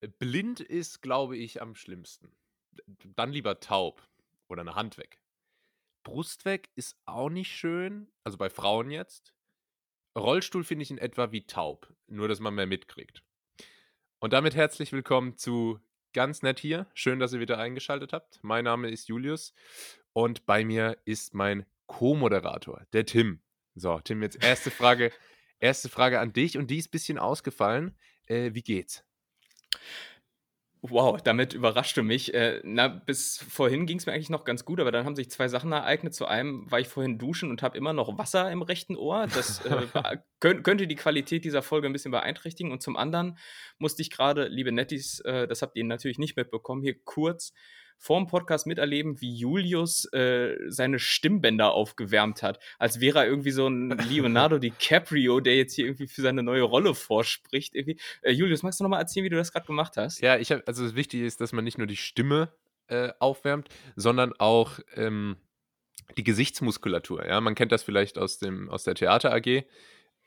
[0.00, 2.36] Blind ist, glaube ich, am schlimmsten.
[3.16, 4.06] Dann lieber taub
[4.48, 5.20] oder eine Hand weg.
[6.04, 9.34] Brust weg ist auch nicht schön, also bei Frauen jetzt.
[10.16, 13.22] Rollstuhl finde ich in etwa wie taub, nur dass man mehr mitkriegt.
[14.20, 15.80] Und damit herzlich willkommen zu
[16.14, 16.86] Ganz nett hier.
[16.94, 18.40] Schön, dass ihr wieder eingeschaltet habt.
[18.42, 19.52] Mein Name ist Julius
[20.14, 23.40] und bei mir ist mein Co-Moderator, der Tim.
[23.74, 25.12] So, Tim, jetzt erste Frage,
[25.60, 27.94] erste Frage an dich und die ist ein bisschen ausgefallen.
[28.26, 29.04] Äh, wie geht's?
[30.80, 32.32] Wow, damit überrascht du mich.
[32.34, 35.28] Äh, na, bis vorhin ging es mir eigentlich noch ganz gut, aber dann haben sich
[35.28, 36.14] zwei Sachen ereignet.
[36.14, 39.26] Zu einem war ich vorhin duschen und habe immer noch Wasser im rechten Ohr.
[39.26, 39.88] Das äh,
[40.40, 42.70] könnt, könnte die Qualität dieser Folge ein bisschen beeinträchtigen.
[42.70, 43.38] Und zum anderen
[43.78, 47.52] musste ich gerade, liebe Nettis, äh, das habt ihr natürlich nicht mitbekommen, hier kurz
[47.98, 52.60] vor dem Podcast miterleben, wie Julius äh, seine Stimmbänder aufgewärmt hat.
[52.78, 56.62] Als wäre er irgendwie so ein Leonardo DiCaprio, der jetzt hier irgendwie für seine neue
[56.62, 57.74] Rolle vorspricht.
[57.74, 57.98] Irgendwie.
[58.22, 60.20] Äh, Julius, magst du noch mal erzählen, wie du das gerade gemacht hast?
[60.20, 62.52] Ja, ich habe, also das Wichtige ist, dass man nicht nur die Stimme
[62.86, 65.36] äh, aufwärmt, sondern auch ähm,
[66.16, 67.26] die Gesichtsmuskulatur.
[67.26, 69.64] Ja, man kennt das vielleicht aus dem aus der Theater AG.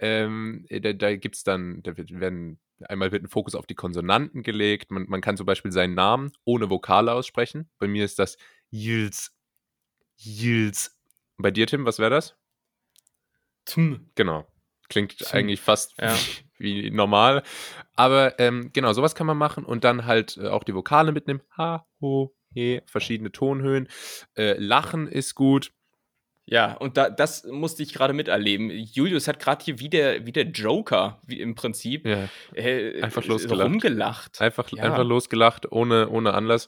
[0.02, 4.44] Ähm, da da gibt es dann, da werden Einmal wird ein Fokus auf die Konsonanten
[4.44, 4.92] gelegt.
[4.92, 7.70] Man, man kann zum Beispiel seinen Namen ohne Vokale aussprechen.
[7.80, 8.38] Bei mir ist das
[8.72, 9.36] Yils.
[10.18, 10.98] Yils.
[11.38, 12.36] Bei dir, Tim, was wäre das?
[13.66, 14.10] Tm.
[14.16, 14.48] Genau.
[14.90, 15.28] Klingt Tm.
[15.32, 16.16] eigentlich fast ja.
[16.58, 17.44] wie, wie, normal.
[17.96, 21.42] Aber ähm, genau, sowas kann man machen und dann halt äh, auch die Vokale mitnehmen.
[21.58, 23.88] Ha, ho, he, verschiedene Tonhöhen.
[24.36, 25.72] Äh, Lachen ist gut.
[26.46, 28.70] Ja, und da, das musste ich gerade miterleben.
[28.70, 32.28] Julius hat gerade hier wie der, wie der Joker, wie im Prinzip, ja.
[32.54, 33.66] äh, einfach losgelacht.
[33.66, 34.42] rumgelacht.
[34.42, 34.84] Einfach, ja.
[34.84, 36.68] einfach losgelacht, ohne, ohne Anlass.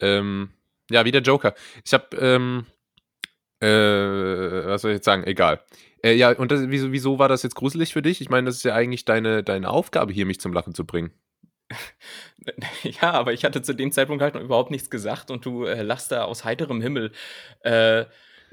[0.00, 0.50] Ähm,
[0.90, 1.54] ja, wie der Joker.
[1.84, 2.66] Ich habe, ähm,
[3.60, 5.24] äh, was soll ich jetzt sagen?
[5.24, 5.60] Egal.
[6.02, 8.20] Äh, ja, und das, wieso, wieso war das jetzt gruselig für dich?
[8.20, 11.12] Ich meine, das ist ja eigentlich deine, deine Aufgabe hier, mich zum Lachen zu bringen.
[12.82, 15.80] Ja, aber ich hatte zu dem Zeitpunkt halt noch überhaupt nichts gesagt und du äh,
[15.80, 17.10] lachst da aus heiterem Himmel.
[17.60, 18.04] Äh,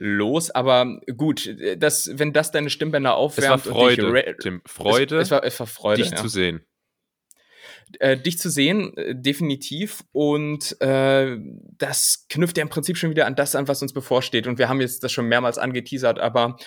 [0.02, 0.50] los.
[0.50, 3.62] Aber gut, das, wenn das deine Stimmbänder aufwärmt.
[3.62, 4.62] Es war Freude, Tim.
[4.66, 6.18] Freude, es, es, war, es war Freude, dich ja.
[6.18, 6.66] zu sehen.
[8.00, 10.04] Äh, dich zu sehen, äh, definitiv.
[10.12, 11.38] Und äh,
[11.78, 14.48] das knüpft ja im Prinzip schon wieder an das an, was uns bevorsteht.
[14.48, 16.58] Und wir haben jetzt das schon mehrmals angeteasert, aber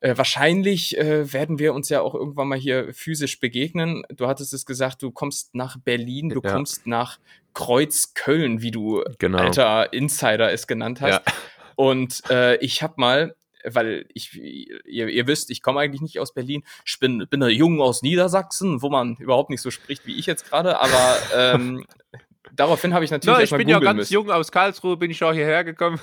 [0.00, 4.04] äh, wahrscheinlich äh, werden wir uns ja auch irgendwann mal hier physisch begegnen.
[4.14, 6.52] Du hattest es gesagt, du kommst nach Berlin, du ja.
[6.52, 7.18] kommst nach
[7.54, 9.38] Kreuzköln, wie du genau.
[9.38, 11.26] alter Insider es genannt hast.
[11.26, 11.32] Ja.
[11.76, 16.34] Und äh, ich habe mal, weil ich, ihr, ihr wisst, ich komme eigentlich nicht aus
[16.34, 16.64] Berlin.
[16.84, 20.26] Ich bin, bin ein Jung aus Niedersachsen, wo man überhaupt nicht so spricht wie ich
[20.26, 21.86] jetzt gerade, aber ähm,
[22.54, 23.50] daraufhin habe ich natürlich.
[23.50, 24.14] No, ich bin ja ganz müssen.
[24.14, 26.00] jung aus Karlsruhe, bin ich auch hierher gekommen.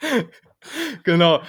[1.04, 1.42] genau.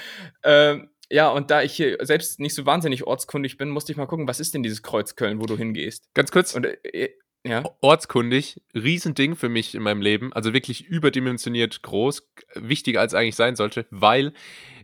[0.44, 4.08] Ähm, ja, und da ich hier selbst nicht so wahnsinnig ortskundig bin, musste ich mal
[4.08, 6.10] gucken, was ist denn dieses Kreuzköln, wo du hingehst?
[6.14, 6.56] Ganz kurz.
[6.56, 7.10] Und, äh,
[7.46, 7.64] ja.
[7.82, 13.56] ortskundig, Riesending für mich in meinem Leben, also wirklich überdimensioniert groß, wichtiger als eigentlich sein
[13.56, 14.34] sollte, weil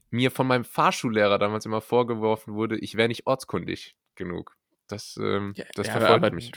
[0.10, 4.56] mir von meinem Fahrschullehrer damals immer vorgeworfen wurde, ich wäre nicht ortskundig genug.
[4.88, 6.52] Das, ähm, ja, das ja, verfolgt aber, mich.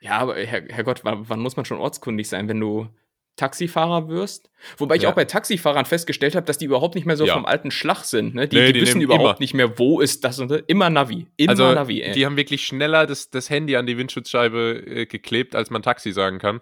[0.00, 2.88] Ja, aber Herr, Herrgott, wann, wann muss man schon ortskundig sein, wenn du
[3.36, 4.50] Taxifahrer wirst.
[4.76, 5.10] Wobei ich ja.
[5.10, 7.34] auch bei Taxifahrern festgestellt habe, dass die überhaupt nicht mehr so ja.
[7.34, 8.34] vom alten Schlag sind.
[8.34, 8.46] Ne?
[8.46, 9.36] Die, nee, die, die wissen überhaupt immer.
[9.40, 10.50] nicht mehr, wo ist das und.
[10.66, 11.26] Immer Navi.
[11.36, 12.02] Immer also, Navi.
[12.02, 12.12] Ey.
[12.12, 16.12] Die haben wirklich schneller das, das Handy an die Windschutzscheibe äh, geklebt, als man Taxi
[16.12, 16.60] sagen kann.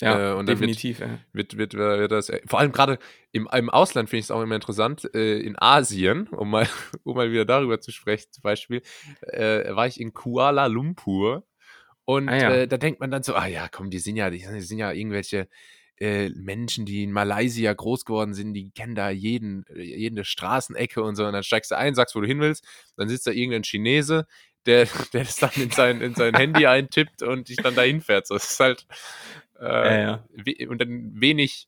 [0.00, 1.00] Ja, äh, und definitiv.
[1.32, 2.98] Wird, wird, wird, wird, das, äh, vor allem gerade
[3.32, 5.08] im, im Ausland finde ich es auch immer interessant.
[5.14, 6.68] Äh, in Asien, um mal,
[7.04, 8.82] um mal wieder darüber zu sprechen, zum Beispiel,
[9.22, 11.46] äh, war ich in Kuala Lumpur
[12.06, 12.50] und ah, ja.
[12.54, 14.92] äh, da denkt man dann so, ah ja, komm, die sind ja, die sind ja
[14.92, 15.48] irgendwelche
[15.98, 21.02] äh, Menschen, die in Malaysia groß geworden sind, die kennen da jeden, äh, jede Straßenecke
[21.02, 21.26] und so.
[21.26, 22.64] Und dann steigst du ein, sagst, wo du hin willst,
[22.96, 24.26] dann sitzt da irgendein Chinese,
[24.66, 28.28] der, der das dann in sein, in sein Handy eintippt und dich dann dahin fährt.
[28.28, 28.86] So, das ist halt
[29.58, 30.68] äh, ja, ja.
[30.68, 31.66] und dann wenig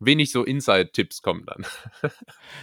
[0.00, 1.66] wenig so Inside-Tipps kommen dann.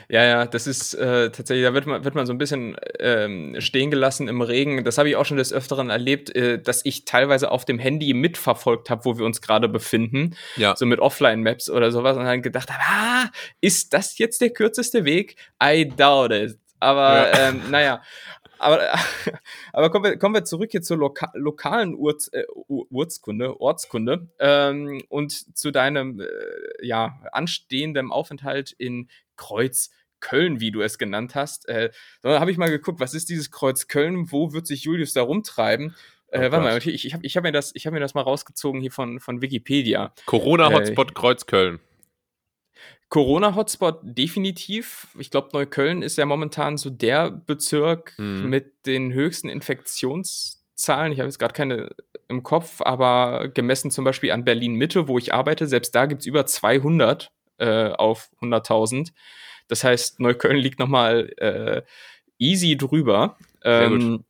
[0.09, 3.55] ja, ja, das ist äh, tatsächlich, da wird man, wird man so ein bisschen ähm,
[3.59, 4.83] stehen gelassen im Regen.
[4.83, 8.13] Das habe ich auch schon des Öfteren erlebt, äh, dass ich teilweise auf dem Handy
[8.13, 10.35] mitverfolgt habe, wo wir uns gerade befinden.
[10.55, 10.75] Ja.
[10.75, 15.05] So mit Offline-Maps oder sowas und dann gedacht habe, ah, ist das jetzt der kürzeste
[15.05, 15.35] Weg?
[15.61, 16.57] I doubt it.
[16.79, 17.49] Aber ja.
[17.49, 18.01] ähm, naja,
[18.59, 18.81] aber,
[19.73, 25.01] aber kommen, wir, kommen wir zurück hier zur Loka lokalen Urz, äh, Urzkunde, Ortskunde ähm,
[25.09, 26.25] und zu deinem äh,
[26.85, 29.91] ja, anstehenden Aufenthalt in Kreuz.
[30.21, 31.67] Köln, wie du es genannt hast.
[31.69, 31.91] Äh,
[32.23, 34.31] da habe ich mal geguckt, was ist dieses Kreuz Köln?
[34.31, 35.93] Wo wird sich Julius da rumtreiben?
[36.29, 38.21] Äh, oh warte mal, ich, ich habe ich hab mir, das, hab mir das mal
[38.21, 40.13] rausgezogen hier von, von Wikipedia.
[40.25, 41.79] Corona-Hotspot äh, Kreuzköln.
[43.09, 45.07] Corona-Hotspot definitiv.
[45.19, 48.49] Ich glaube, Neukölln ist ja momentan so der Bezirk mhm.
[48.49, 51.89] mit den höchsten Infektions- Zahlen, ich habe jetzt gerade keine
[52.27, 56.27] im Kopf, aber gemessen zum Beispiel an Berlin-Mitte, wo ich arbeite, selbst da gibt es
[56.27, 59.11] über 200 äh, auf 100.000.
[59.67, 61.81] Das heißt, Neukölln liegt nochmal äh,
[62.37, 63.37] easy drüber.
[63.63, 64.25] Ähm,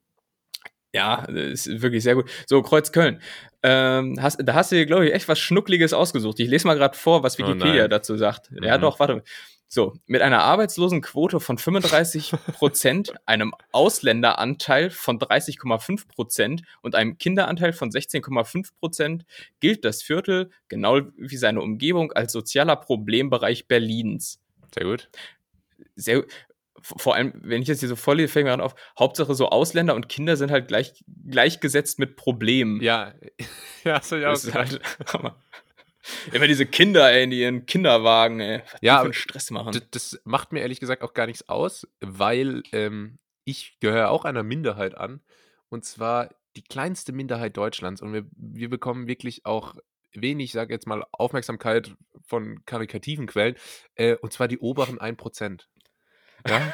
[0.93, 2.29] ja, ist wirklich sehr gut.
[2.45, 3.21] So, Kreuzköln.
[3.67, 6.39] Ähm, hast, da hast du dir, glaube ich, echt was Schnuckliges ausgesucht.
[6.39, 8.51] Ich lese mal gerade vor, was oh Wikipedia oh dazu sagt.
[8.51, 8.63] Mhm.
[8.63, 9.23] Ja, doch, warte.
[9.67, 17.73] So, mit einer Arbeitslosenquote von 35 Prozent, einem Ausländeranteil von 30,5 Prozent und einem Kinderanteil
[17.73, 19.25] von 16,5 Prozent
[19.59, 24.39] gilt das Viertel, genau wie seine Umgebung, als sozialer Problembereich Berlins.
[24.75, 25.09] Sehr gut.
[25.95, 26.23] Sehr,
[26.81, 29.95] vor allem, wenn ich jetzt hier so vorlese, fällt mir gerade auf, Hauptsache so Ausländer
[29.95, 32.81] und Kinder sind halt gleich, gleichgesetzt mit Problemen.
[32.81, 33.13] Ja,
[33.83, 34.81] ja, auch das halt,
[36.31, 38.61] Immer diese Kinder, ey, in ihren Kinderwagen, ey.
[38.71, 39.71] Was ja, für einen Stress machen.
[39.73, 44.25] Das, das, macht mir ehrlich gesagt auch gar nichts aus, weil ähm, ich gehöre auch
[44.25, 45.21] einer Minderheit an.
[45.69, 48.01] Und zwar die kleinste Minderheit Deutschlands.
[48.01, 49.75] Und wir, wir bekommen wirklich auch
[50.13, 51.95] wenig, sage jetzt mal, Aufmerksamkeit
[52.25, 53.55] von karikativen Quellen.
[53.95, 55.65] Äh, und zwar die oberen 1%.
[56.47, 56.73] Ja?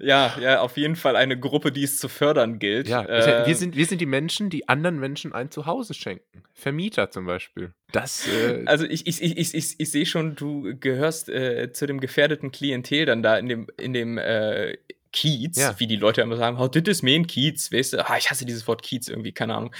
[0.00, 2.88] ja, ja, auf jeden Fall eine Gruppe, die es zu fördern gilt.
[2.88, 6.42] Ja, äh, wir, sind, wir sind die Menschen, die anderen Menschen ein Zuhause schenken.
[6.52, 7.72] Vermieter zum Beispiel.
[7.92, 12.00] Das, äh also ich, ich, ich, ich, ich, sehe schon, du gehörst äh, zu dem
[12.00, 14.76] gefährdeten Klientel dann da in dem, in dem äh,
[15.12, 15.74] Kiez, ja.
[15.78, 18.44] wie die Leute immer sagen, how did this mean Kiez, weißt du, ah, ich hasse
[18.44, 19.74] dieses Wort Kiez irgendwie, keine Ahnung.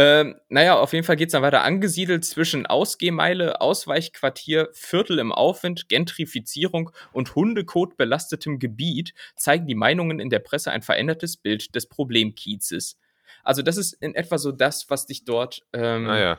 [0.00, 1.64] Ähm, naja, auf jeden Fall geht es dann weiter.
[1.64, 10.20] Angesiedelt zwischen Ausgehmeile, Ausweichquartier, Viertel im Aufwind, Gentrifizierung und Hundekot belastetem Gebiet zeigen die Meinungen
[10.20, 12.96] in der Presse ein verändertes Bild des Problemkiezes.
[13.42, 16.38] Also, das ist in etwa so das, was dich dort ähm, naja.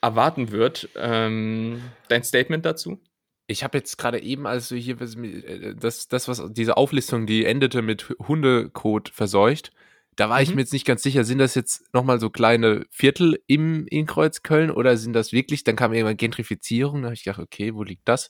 [0.00, 0.88] erwarten wird.
[0.96, 2.98] Ähm, dein Statement dazu?
[3.46, 7.82] Ich habe jetzt gerade eben, also hier, äh, das, das, was diese Auflistung, die endete
[7.82, 9.70] mit Hundekot verseucht,
[10.16, 10.42] da war mhm.
[10.42, 14.06] ich mir jetzt nicht ganz sicher, sind das jetzt nochmal so kleine Viertel im in
[14.06, 17.82] Kreuzköln oder sind das wirklich, dann kam irgendwann Gentrifizierung, da habe ich gedacht, okay, wo
[17.82, 18.28] liegt das?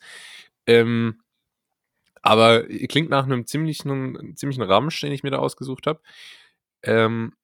[0.66, 1.22] Ähm,
[2.22, 6.00] aber klingt nach einem ziemlichen, ziemlichen Ramsch, den ich mir da ausgesucht habe.
[6.84, 7.34] Ähm,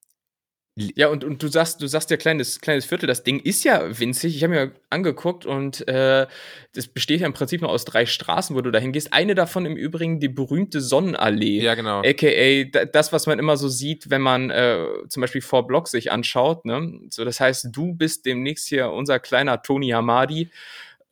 [0.95, 3.99] ja, und, und du sagst, du sagst ja kleines, kleines Viertel, das Ding ist ja
[3.99, 4.37] winzig.
[4.37, 6.27] Ich habe mir angeguckt und äh,
[6.75, 9.13] das besteht ja im Prinzip nur aus drei Straßen, wo du dahin gehst.
[9.13, 11.61] Eine davon im Übrigen die berühmte Sonnenallee.
[11.61, 12.03] Ja, genau.
[12.03, 16.13] AKA das, was man immer so sieht, wenn man äh, zum Beispiel vor Block sich
[16.13, 16.65] anschaut.
[16.65, 17.01] Ne?
[17.11, 20.51] So, das heißt, du bist demnächst hier unser kleiner Tony Hamadi.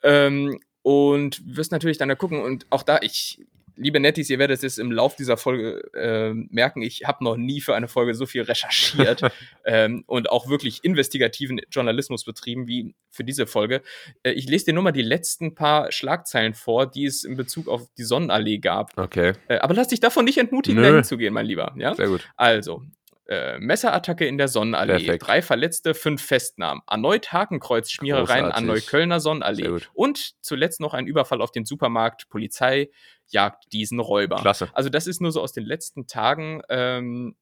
[0.02, 2.40] Ähm, und wirst natürlich dann da gucken.
[2.40, 3.40] Und auch da, ich
[3.76, 7.60] liebe Nettis, ihr werdet es im Lauf dieser Folge äh, merken, ich habe noch nie
[7.60, 9.22] für eine Folge so viel recherchiert
[9.64, 13.82] ähm, und auch wirklich investigativen Journalismus betrieben wie für diese Folge.
[14.22, 17.68] Äh, ich lese dir nur mal die letzten paar Schlagzeilen vor, die es in Bezug
[17.68, 18.96] auf die Sonnenallee gab.
[18.98, 19.34] Okay.
[19.48, 21.74] Äh, aber lass dich davon nicht entmutigen, dahin zu gehen, mein Lieber.
[21.78, 21.94] Ja?
[21.94, 22.28] Sehr gut.
[22.36, 22.82] Also,
[23.28, 25.04] äh, Messerattacke in der Sonnenallee.
[25.04, 25.26] Perfekt.
[25.26, 26.82] Drei Verletzte, fünf Festnahmen.
[26.88, 29.80] Erneut Hakenkreuzschmierereien an Neuköllner Sonnenallee.
[29.94, 32.28] Und zuletzt noch ein Überfall auf den Supermarkt.
[32.28, 32.90] Polizei
[33.28, 34.36] jagt diesen Räuber.
[34.36, 34.70] Klasse.
[34.72, 36.62] Also das ist nur so aus den letzten Tagen.
[36.68, 37.36] Ähm,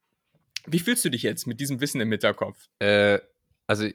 [0.67, 2.69] wie fühlst du dich jetzt mit diesem Wissen im Hinterkopf?
[2.79, 3.19] Äh,
[3.67, 3.89] also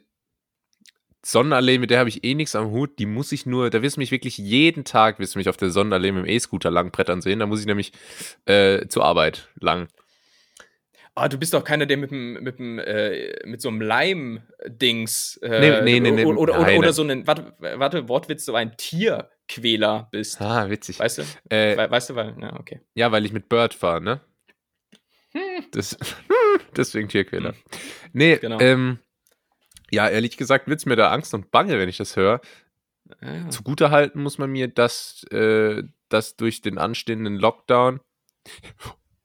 [1.25, 2.97] Sonnenallee, mit der habe ich eh nichts am Hut.
[2.99, 5.57] Die muss ich nur, da wirst du mich wirklich jeden Tag, wirst du mich auf
[5.57, 7.39] der Sonnenallee mit dem E-Scooter lang brettern sehen.
[7.39, 7.91] Da muss ich nämlich
[8.45, 9.89] äh, zur Arbeit lang.
[11.19, 15.81] Ah, du bist doch keiner, der mit, mit, äh, mit so einem Leim-Dings äh, nee,
[15.81, 20.39] nee, nee, nee, oder, oder, oder, so einen, warte, warte, Wortwitz, so ein Tierquäler bist.
[20.39, 20.97] Ah, witzig.
[20.97, 21.21] Weißt du?
[21.49, 22.79] Äh, We weißt du, weil, ja, okay.
[22.93, 24.21] Ja, weil ich mit Bird fahre, ne?
[25.71, 25.97] Das,
[26.77, 27.49] deswegen Tierquäler.
[27.49, 27.57] Hm.
[28.13, 28.59] Nee, genau.
[28.59, 28.99] ähm,
[29.91, 32.39] ja, ehrlich gesagt wird es mir da Angst und Bange, wenn ich das höre.
[33.21, 33.49] Ja.
[33.49, 37.99] Zugutehalten muss man mir, dass, äh, dass durch den anstehenden Lockdown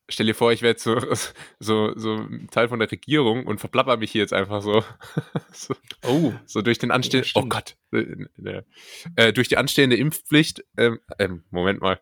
[0.08, 0.96] stell dir vor, ich wäre jetzt so,
[1.58, 4.84] so, so Teil von der Regierung und verplapper mich hier jetzt einfach so.
[5.52, 5.74] so
[6.06, 6.32] oh.
[6.46, 8.62] So durch den anstehenden, ja, oh Gott, äh,
[9.16, 12.00] äh, durch die anstehende Impfpflicht, ähm, ähm, Moment mal.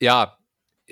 [0.00, 0.38] Ja,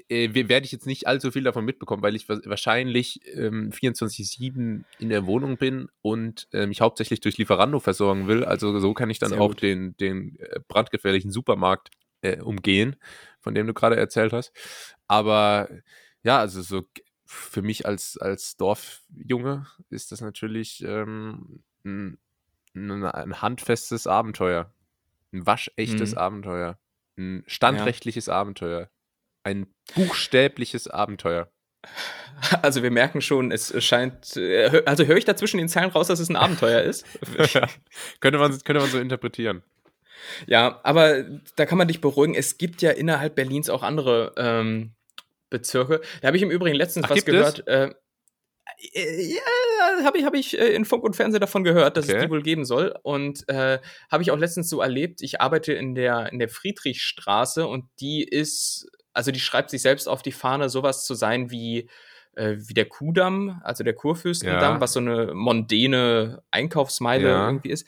[0.09, 5.09] äh, werde ich jetzt nicht allzu viel davon mitbekommen, weil ich wahrscheinlich ähm, 24-7 in
[5.09, 8.45] der Wohnung bin und äh, mich hauptsächlich durch Lieferando versorgen will.
[8.45, 9.63] Also so kann ich dann Sehr auch gut.
[9.63, 11.91] den, den äh, brandgefährlichen Supermarkt
[12.23, 12.97] äh, umgehen,
[13.41, 14.53] von dem du gerade erzählt hast.
[15.07, 15.69] Aber
[16.25, 16.85] ja, also so
[17.27, 22.19] für mich als, als Dorfjunge ist das natürlich ähm, ein,
[22.75, 24.73] ein, handfestes Abenteuer.
[25.33, 26.19] Ein waschechtes mhm.
[26.19, 26.79] Abenteuer.
[27.17, 28.35] Ein standrechtliches ja.
[28.35, 28.91] Abenteuer.
[29.43, 31.51] Ein buchstäbliches Abenteuer.
[32.63, 36.09] Also wir merken schon, es scheint, äh, also höre ich da zwischen den Zeilen raus,
[36.09, 37.07] dass es ein Abenteuer ist?
[38.21, 39.63] könnte, man, könnte man so interpretieren.
[40.47, 41.23] Ja, aber
[41.55, 42.35] da kann man dich beruhigen.
[42.35, 44.95] Es gibt ja innerhalb Berlins auch andere ähm,
[45.59, 46.01] Bezirke.
[46.21, 47.67] Da habe ich im Übrigen letztens Ach, was gehört.
[47.67, 47.91] Äh,
[48.93, 52.17] Äh, ja, habe ich, hab ich äh, in Funk und Fernsehen davon gehört, dass okay.
[52.17, 52.95] es die wohl geben soll.
[53.03, 53.79] Und äh,
[54.11, 55.23] habe ich auch letztens so erlebt.
[55.23, 60.09] Ich arbeite in der, in der Friedrichstraße und die ist, also die schreibt sich selbst
[60.09, 61.89] auf die Fahne, sowas zu sein wie,
[62.37, 64.81] äh, wie der Kudamm, also der Kurfürstendamm, ja.
[64.81, 67.47] was so eine mondäne Einkaufsmeile ja.
[67.47, 67.87] irgendwie ist.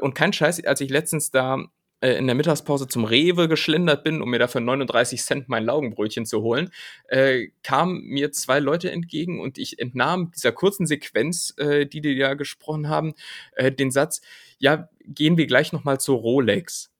[0.00, 1.58] Und kein Scheiß, als ich letztens da
[2.00, 6.26] äh, in der Mittagspause zum Rewe geschlendert bin, um mir dafür 39 Cent mein Laugenbrötchen
[6.26, 6.70] zu holen,
[7.08, 12.12] äh, kamen mir zwei Leute entgegen und ich entnahm dieser kurzen Sequenz, äh, die die
[12.12, 13.14] ja gesprochen haben,
[13.56, 14.20] äh, den Satz,
[14.58, 16.90] ja, gehen wir gleich nochmal zur Rolex.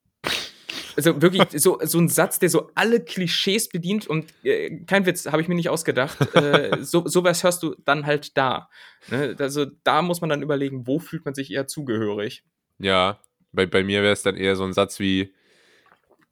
[0.96, 5.26] Also wirklich so, so ein Satz, der so alle Klischees bedient und äh, kein Witz,
[5.26, 6.34] habe ich mir nicht ausgedacht.
[6.34, 8.68] äh, so, sowas hörst du dann halt da.
[9.10, 9.36] Ne?
[9.38, 12.44] Also da muss man dann überlegen, wo fühlt man sich eher zugehörig.
[12.78, 13.20] Ja,
[13.54, 15.32] bei, bei mir wäre es dann eher so ein Satz wie,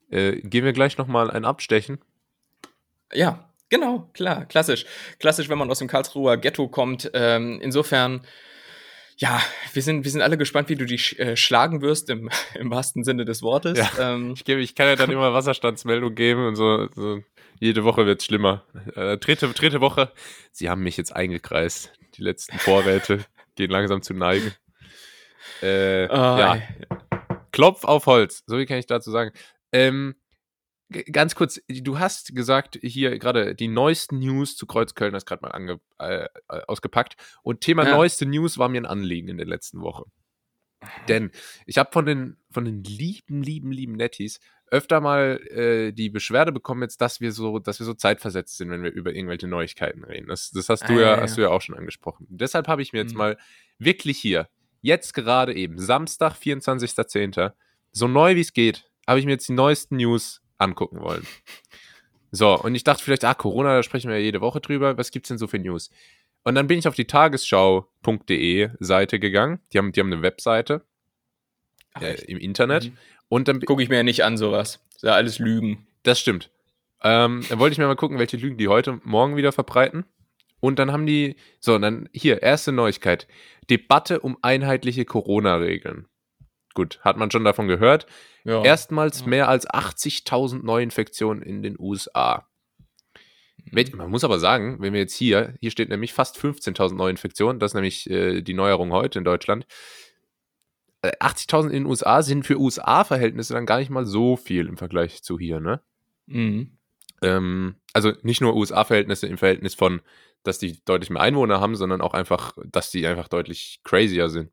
[0.09, 1.99] äh, gehen wir gleich nochmal ein Abstechen?
[3.11, 4.85] Ja, genau, klar, klassisch.
[5.19, 7.09] Klassisch, wenn man aus dem Karlsruher Ghetto kommt.
[7.13, 8.21] Ähm, insofern,
[9.17, 9.41] ja,
[9.73, 13.03] wir sind, wir sind alle gespannt, wie du dich äh, schlagen wirst, im, im wahrsten
[13.03, 13.77] Sinne des Wortes.
[13.77, 16.87] Ja, ähm, ich, gebe, ich kann ja dann immer Wasserstandsmeldung geben und so.
[16.95, 17.21] so
[17.59, 18.65] jede Woche wird es schlimmer.
[18.95, 20.11] Äh, dritte, dritte Woche,
[20.51, 21.93] sie haben mich jetzt eingekreist.
[22.17, 23.23] Die letzten Vorräte
[23.55, 24.53] gehen langsam zu neigen.
[25.61, 26.61] Äh, oh, ja.
[27.53, 29.31] Klopf auf Holz, so wie kann ich dazu sagen.
[29.71, 30.15] Ähm,
[31.11, 35.51] ganz kurz, du hast gesagt, hier gerade die neuesten News zu Kreuzköln, hast gerade mal
[35.51, 37.15] ange, äh, äh, ausgepackt.
[37.43, 37.95] Und Thema ja.
[37.95, 40.03] neueste News war mir ein Anliegen in der letzten Woche.
[41.07, 41.31] Denn
[41.65, 46.51] ich habe von den, von den lieben, lieben, lieben Netties öfter mal äh, die Beschwerde
[46.51, 50.03] bekommen jetzt, dass wir so, dass wir so zeitversetzt sind, wenn wir über irgendwelche Neuigkeiten
[50.03, 50.27] reden.
[50.27, 52.25] Das, das hast du ah, ja, ja, hast du ja auch schon angesprochen.
[52.29, 53.19] Deshalb habe ich mir jetzt mhm.
[53.19, 53.37] mal
[53.77, 54.49] wirklich hier
[54.83, 57.53] jetzt gerade eben, Samstag, 24.10.,
[57.91, 61.25] so neu wie es geht, habe ich mir jetzt die neuesten News angucken wollen.
[62.35, 64.97] So, und ich dachte vielleicht, ah, Corona, da sprechen wir ja jede Woche drüber.
[64.97, 65.91] Was gibt es denn so für News?
[66.43, 69.59] Und dann bin ich auf die tagesschau.de Seite gegangen.
[69.71, 70.81] Die haben, die haben eine Webseite
[72.01, 72.85] äh, im Internet.
[72.85, 72.97] Mhm.
[73.29, 74.79] Und dann gucke ich mir ja nicht an, sowas.
[74.89, 75.85] Das ist ja alles Lügen.
[76.01, 76.49] Das stimmt.
[77.03, 80.05] Ähm, dann wollte ich mir mal gucken, welche Lügen die heute morgen wieder verbreiten.
[80.63, 83.27] Und dann haben die, so, dann hier, erste Neuigkeit.
[83.69, 86.07] Debatte um einheitliche Corona-Regeln.
[86.73, 88.05] Gut, hat man schon davon gehört.
[88.45, 88.63] Ja.
[88.63, 89.27] Erstmals ja.
[89.27, 92.47] mehr als 80.000 Neuinfektionen in den USA.
[93.57, 93.97] Mhm.
[93.97, 97.71] Man muss aber sagen, wenn wir jetzt hier, hier steht nämlich fast 15.000 Neuinfektionen, das
[97.71, 99.65] ist nämlich äh, die Neuerung heute in Deutschland.
[101.03, 104.77] 80.000 äh, in den USA sind für USA-Verhältnisse dann gar nicht mal so viel im
[104.77, 105.81] Vergleich zu hier, ne?
[106.27, 106.77] Mhm.
[107.21, 110.01] Ähm, also nicht nur USA-Verhältnisse im Verhältnis von
[110.43, 114.51] dass die deutlich mehr Einwohner haben, sondern auch einfach, dass die einfach deutlich crazier sind.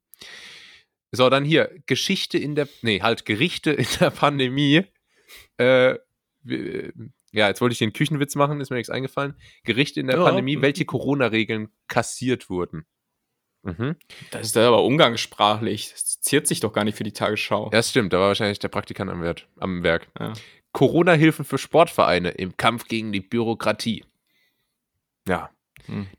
[1.13, 4.85] So, dann hier, Geschichte in der, nee, halt Gerichte in der Pandemie.
[5.57, 5.99] Äh,
[7.33, 9.35] ja, jetzt wollte ich den Küchenwitz machen, ist mir nichts eingefallen.
[9.65, 10.25] Gerichte in der ja.
[10.25, 12.87] Pandemie, welche Corona-Regeln kassiert wurden.
[13.63, 13.97] Mhm.
[14.31, 15.91] Das ist aber umgangssprachlich.
[15.91, 17.65] Das ziert sich doch gar nicht für die Tagesschau.
[17.65, 18.13] Ja, das stimmt.
[18.13, 20.09] Da war wahrscheinlich der Praktikant am, Wert, am Werk.
[20.19, 20.33] Ja.
[20.73, 24.05] Corona-Hilfen für Sportvereine im Kampf gegen die Bürokratie.
[25.29, 25.51] Ja.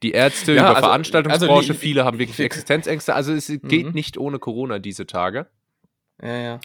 [0.04, 3.14] Die Ärzte ja, über also, Veranstaltungsbranche, also, viele haben wirklich Existenzängste.
[3.14, 3.94] Also es geht mhm.
[3.94, 5.48] nicht ohne Corona diese Tage.
[6.22, 6.60] Ja, ja.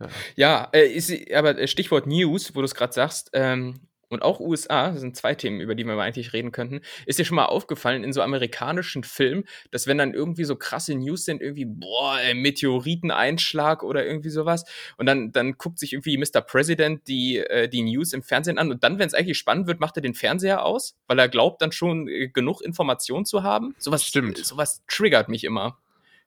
[0.00, 3.80] Ja, ja äh, ist, aber Stichwort News, wo du es gerade sagst, ähm,
[4.10, 7.18] und auch USA, das sind zwei Themen, über die wir mal eigentlich reden könnten, ist
[7.18, 11.24] dir schon mal aufgefallen in so amerikanischen Filmen, dass wenn dann irgendwie so krasse News
[11.24, 14.64] sind, irgendwie, boah, ey, Meteoriteneinschlag oder irgendwie sowas,
[14.98, 16.40] und dann, dann guckt sich irgendwie Mr.
[16.40, 19.80] President die, äh, die News im Fernsehen an und dann, wenn es eigentlich spannend wird,
[19.80, 23.74] macht er den Fernseher aus, weil er glaubt, dann schon äh, genug Informationen zu haben.
[23.78, 24.38] Sowas, Stimmt.
[24.38, 25.78] sowas triggert mich immer.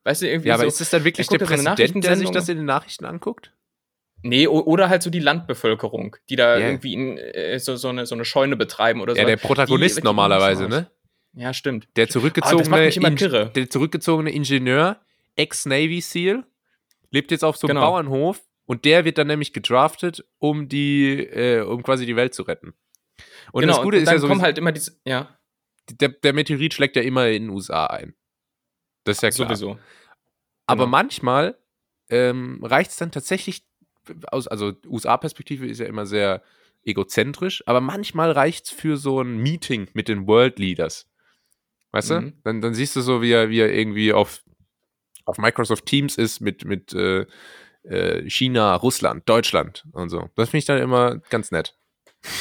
[0.05, 0.49] Weißt du, irgendwie.
[0.49, 3.05] Ja, aber so, ist es dann wirklich der Präsident, der sich das in den Nachrichten
[3.05, 3.51] anguckt?
[4.25, 6.67] Nee, oder halt so die Landbevölkerung, die da yeah.
[6.69, 9.19] irgendwie in, äh, so, so, eine, so eine Scheune betreiben oder so.
[9.19, 10.89] Ja, der Protagonist die, normalerweise, ne?
[11.33, 11.89] Ja, stimmt.
[11.97, 15.01] Der zurückgezogene, ah, der zurückgezogene Ingenieur,
[15.35, 16.45] Ex-Navy SEAL,
[17.11, 17.91] lebt jetzt auf so einem genau.
[17.91, 22.43] Bauernhof und der wird dann nämlich gedraftet, um die, äh, um quasi die Welt zu
[22.43, 22.73] retten.
[23.51, 24.41] Und genau, das Gute und ist ja so.
[24.41, 25.37] halt immer diese, ja.
[25.89, 28.15] Der, der Meteorit schlägt ja immer in den USA ein.
[29.03, 29.49] Das ist ja klar.
[29.49, 29.77] Sowieso.
[30.65, 30.91] Aber genau.
[30.91, 31.57] manchmal
[32.09, 33.65] ähm, reicht es dann tatsächlich
[34.31, 36.41] aus, also USA-Perspektive ist ja immer sehr
[36.85, 41.09] egozentrisch, aber manchmal reicht es für so ein Meeting mit den World Leaders.
[41.91, 42.21] Weißt mhm.
[42.21, 42.33] du?
[42.43, 44.43] Dann, dann siehst du so, wie er, wie er irgendwie auf,
[45.25, 47.25] auf Microsoft Teams ist mit, mit äh,
[47.83, 50.29] äh, China, Russland, Deutschland und so.
[50.35, 51.75] Das finde ich dann immer ganz nett.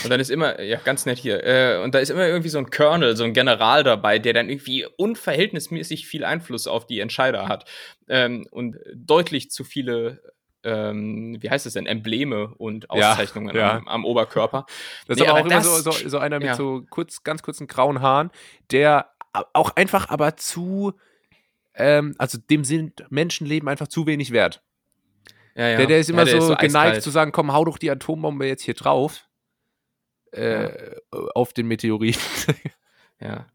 [0.04, 1.42] Und dann ist immer, ja, ganz nett hier.
[1.45, 4.49] Äh, und da ist immer irgendwie so ein Colonel, so ein General dabei, der dann
[4.49, 7.69] irgendwie unverhältnismäßig viel Einfluss auf die Entscheider hat.
[8.09, 10.23] Ähm, und deutlich zu viele
[10.64, 13.76] ähm, wie heißt es denn, Embleme und Auszeichnungen ja, ja.
[13.78, 14.66] Am, am, Oberkörper.
[15.07, 16.54] Das nee, ist aber auch immer so, so, so, einer mit ja.
[16.54, 18.31] so kurz, ganz kurzen grauen Haaren,
[18.71, 19.11] der
[19.52, 20.92] auch einfach aber zu,
[21.75, 24.62] ähm, also dem sind Menschenleben einfach zu wenig wert.
[25.54, 27.02] Der, der ist immer der so, ist geneigt eiskalt.
[27.02, 29.28] zu sagen, komm, hau doch die Atombombe jetzt hier drauf.
[30.31, 32.23] Äh, Auf den Meteoriten.
[33.21, 33.47] Ja.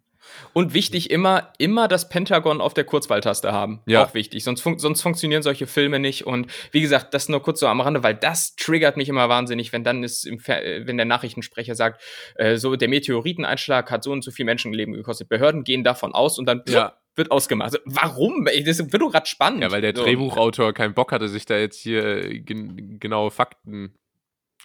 [0.57, 3.83] Und wichtig immer, immer das Pentagon auf der Kurzwahltaste haben.
[3.85, 4.03] Ja.
[4.03, 4.43] Auch wichtig.
[4.43, 6.25] Sonst, fun sonst funktionieren solche Filme nicht.
[6.25, 9.71] Und wie gesagt, das nur kurz so am Rande, weil das triggert mich immer wahnsinnig,
[9.71, 12.01] wenn dann ist äh, wenn der Nachrichtensprecher sagt,
[12.37, 15.29] äh, so der Meteoriteneinschlag hat so und so viel Menschenleben gekostet.
[15.29, 16.97] Behörden gehen davon aus und dann Ja.
[17.15, 17.67] wird ausgemacht.
[17.67, 18.47] Also, warum?
[18.47, 19.61] Ey, Das wird doch gerade spannend.
[19.61, 20.01] Ja, weil der So.
[20.03, 23.93] Drehbuchautor keinen Bock hatte, sich da jetzt hier äh, gen genaue Fakten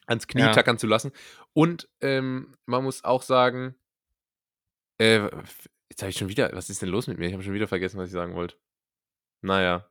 [0.06, 0.52] ans Knie Ja.
[0.52, 1.12] tackern zu lassen.
[1.52, 3.74] Und ähm, man muss auch sagen,
[4.96, 5.28] äh,
[5.92, 7.26] jetzt habe ich schon wieder, was ist denn los mit mir?
[7.26, 8.56] Ich habe schon wieder vergessen, was ich sagen wollte.
[9.42, 9.86] Naja.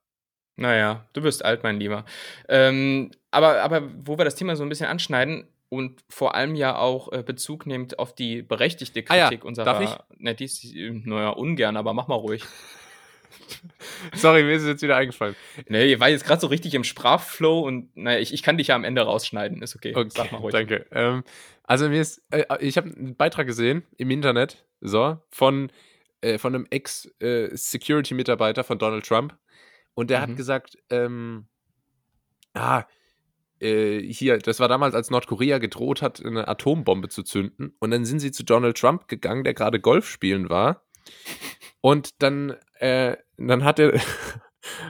[0.55, 2.05] Naja, du wirst alt, mein Lieber.
[2.49, 6.75] Ähm, aber, aber wo wir das Thema so ein bisschen anschneiden und vor allem ja
[6.77, 9.65] auch äh, Bezug nehmt auf die berechtigte Ah ja, Kritik unserer.
[9.65, 10.19] darf ich?
[10.19, 12.43] Ne, die ist, naja, ungern, aber mach mal ruhig.
[14.15, 15.35] Sorry, mir ist es jetzt wieder eingefallen.
[15.69, 18.67] Ne, ihr war jetzt gerade so richtig im Sprachflow und naja, ich, ich kann dich
[18.67, 19.61] ja am Ende rausschneiden.
[19.61, 19.95] Ist okay.
[19.95, 20.51] Okay, Sag mal ruhig.
[20.51, 20.85] danke.
[20.91, 21.23] Ähm,
[21.63, 25.71] also mir ist, äh, ich habe einen Beitrag gesehen im Internet, so, von,
[26.21, 29.37] äh, von einem Ex-Security-Mitarbeiter von Donald Trump.
[29.93, 30.23] Und der Mhm.
[30.23, 31.47] hat gesagt, ähm,
[32.53, 32.83] ah,
[33.59, 37.75] äh, hier, das war damals, als Nordkorea gedroht hat, eine Atombombe zu zünden.
[37.79, 40.85] Und dann sind sie zu Donald Trump gegangen, der gerade Golf spielen war.
[41.81, 43.93] Und dann, äh, dann hat er,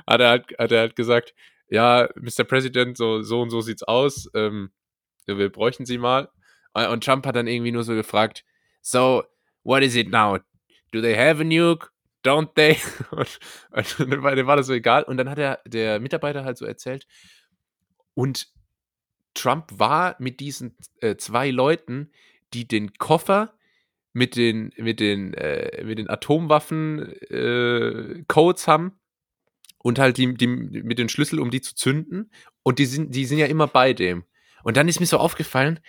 [0.08, 1.34] hat er halt, hat er halt gesagt,
[1.70, 2.44] ja, Mr.
[2.44, 4.30] President, so, so und so sieht's aus.
[4.36, 4.72] Ähm,
[5.26, 6.30] wir bräuchten sie mal.
[6.74, 8.44] Äh, Und Trump hat dann irgendwie nur so gefragt,
[8.82, 9.24] so,
[9.64, 10.38] what is it now?
[10.92, 11.90] Do they have a nuke?
[12.24, 12.78] Don't they?
[13.12, 13.40] Und,
[14.00, 15.04] und dann war, das so egal.
[15.04, 17.08] Und dann hat er, der Mitarbeiter halt so erzählt.
[18.14, 18.48] Und
[19.34, 22.12] Trump war mit diesen äh, zwei Leuten,
[22.54, 23.54] die den Koffer
[24.14, 28.24] mit den, mit den, äh, mit den Atomwaffen äh,
[28.68, 29.00] haben
[29.80, 32.32] und halt die, die mit den Schlüssel, um die zu zünden.
[32.64, 34.26] Und die sind, die sind ja immer bei dem.
[34.64, 35.80] Und dann ist mir so aufgefallen,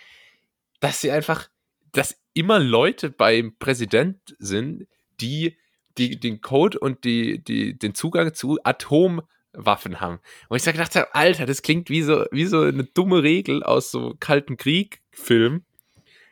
[0.79, 1.49] dass sie einfach,
[1.91, 4.87] dass immer Leute beim Präsident sind,
[5.19, 5.57] die,
[5.97, 10.19] die den Code und die, die, den Zugang zu Atomwaffen haben.
[10.49, 13.91] Und ich gedacht habe, Alter, das klingt wie so, wie so eine dumme Regel aus
[13.91, 15.65] so Kalten Krieg-Filmen.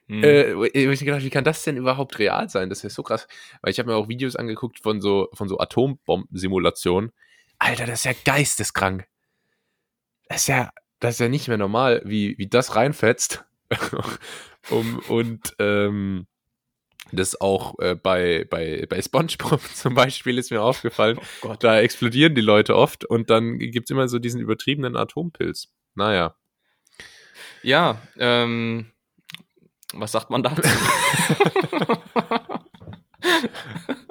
[0.07, 0.23] Hm.
[0.23, 2.69] Äh, ich gedacht, wie kann das denn überhaupt real sein?
[2.69, 3.27] Das ist ja so krass.
[3.61, 7.11] Weil ich habe mir auch Videos angeguckt von so, von so Atombombensimulationen.
[7.59, 9.07] Alter, das ist ja geisteskrank.
[10.27, 13.45] Das ist ja, das ist ja nicht mehr normal, wie, wie das reinfetzt.
[14.69, 16.28] um, und ähm,
[17.12, 21.17] das auch äh, bei, bei, bei SpongeBob zum Beispiel ist mir aufgefallen.
[21.19, 21.63] oh Gott.
[21.63, 25.74] Da explodieren die Leute oft und dann gibt es immer so diesen übertriebenen Atompilz.
[25.95, 26.36] Naja.
[27.63, 28.91] Ja, ähm,
[29.93, 30.62] was sagt man dazu?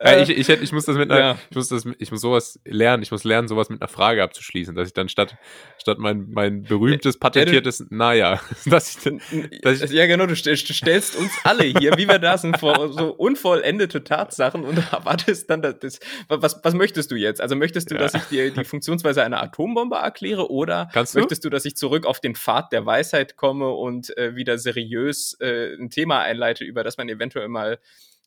[0.00, 1.38] Äh, ich, ich, hätte, ich muss das mit einer, ja.
[1.50, 4.74] ich muss das, ich muss sowas lernen, ich muss lernen, sowas mit einer Frage abzuschließen,
[4.74, 5.36] dass ich dann statt,
[5.78, 9.20] statt mein, mein berühmtes, patentiertes, naja, dass ich dann,
[9.62, 12.58] dass ich, ja, genau, du, st- du stellst uns alle hier, wie wir da sind,
[12.58, 17.40] vor so unvollendete Tatsachen und erwartest dann, das, was, was möchtest du jetzt?
[17.40, 18.00] Also möchtest du, Ja.
[18.02, 21.18] dass ich dir die Funktionsweise einer Atombombe erkläre oder Kannst du?
[21.18, 25.36] möchtest du, dass ich zurück auf den Pfad der Weisheit komme und äh, wieder seriös
[25.40, 27.78] äh, ein Thema einleite, über das man eventuell mal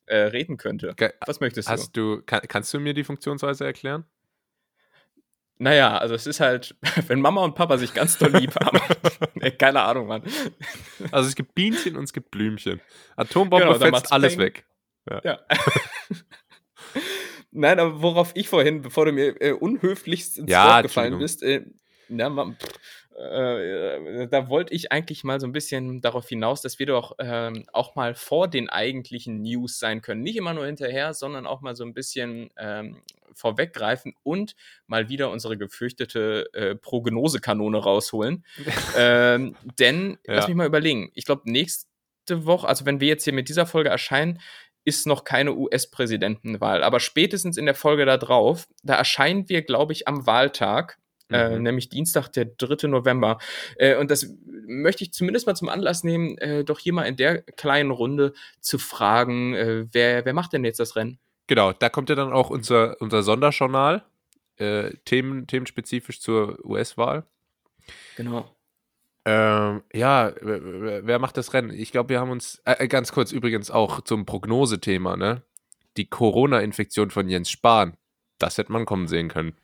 [0.06, 0.94] äh, reden könnte?
[1.26, 1.72] Was möchtest du?
[1.72, 4.04] hast du, kann, kannst du mir die Funktionsweise erklären?
[5.58, 6.74] Naja, also es ist halt,
[7.06, 8.80] wenn Mama und Papa sich ganz doll lieb haben.
[9.34, 10.22] nee, keine Ahnung, Mann.
[11.12, 12.80] Also es gibt Bienchen und es gibt Blümchen.
[13.16, 14.46] Atombombe Genau, fetzt alles Peng.
[14.46, 14.66] weg.
[15.10, 15.40] Ja.
[17.52, 21.42] Nein, aber worauf ich vorhin, bevor du mir äh, unhöflichst ins Ja, Wort gefallen bist,
[21.42, 21.64] äh,
[22.08, 26.62] na, ma, pff, äh, äh, da wollte ich eigentlich mal so ein bisschen darauf hinaus,
[26.62, 30.22] dass wir doch ähm, auch mal vor den eigentlichen News sein können.
[30.22, 35.30] Nicht immer nur hinterher, sondern auch mal so ein bisschen ähm, vorweggreifen und mal wieder
[35.30, 38.44] unsere gefürchtete äh, Prognosekanone rausholen.
[38.96, 40.48] ähm, denn, lass Ja.
[40.48, 41.86] mich mal überlegen, ich glaube, nächste
[42.28, 44.40] Woche, also wenn wir jetzt hier mit dieser Folge erscheinen,
[44.84, 46.82] ist noch keine US-Präsidentenwahl.
[46.82, 50.98] Aber spätestens in der Folge da drauf, da erscheinen wir, glaube ich, am Wahltag.
[51.30, 51.62] Äh, Mhm.
[51.62, 52.86] nämlich Dienstag, der 3.
[52.88, 53.38] November.
[53.76, 54.28] Äh, und das
[54.66, 58.34] möchte ich zumindest mal zum Anlass nehmen, äh, doch hier mal in der kleinen Runde
[58.60, 61.18] zu fragen, äh, wer, wer macht denn jetzt das Rennen?
[61.46, 64.04] Genau, da kommt ja dann auch unser, unser Sonderjournal,
[64.56, 67.24] äh, Themen, themenspezifisch zur US-Wahl.
[68.16, 68.54] Genau.
[69.26, 71.70] Ähm, ja, wer, macht das Rennen?
[71.70, 75.42] Ich glaube, wir haben uns, äh, ganz kurz übrigens auch zum Prognosethema, ne?
[75.96, 77.96] Die Corona-Infektion von Jens Spahn.
[78.38, 79.56] Das hätte man kommen sehen können.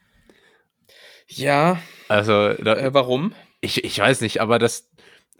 [1.30, 3.34] Ja, Also, da, äh, warum?
[3.60, 4.90] ich, ich weiß nicht, aber das,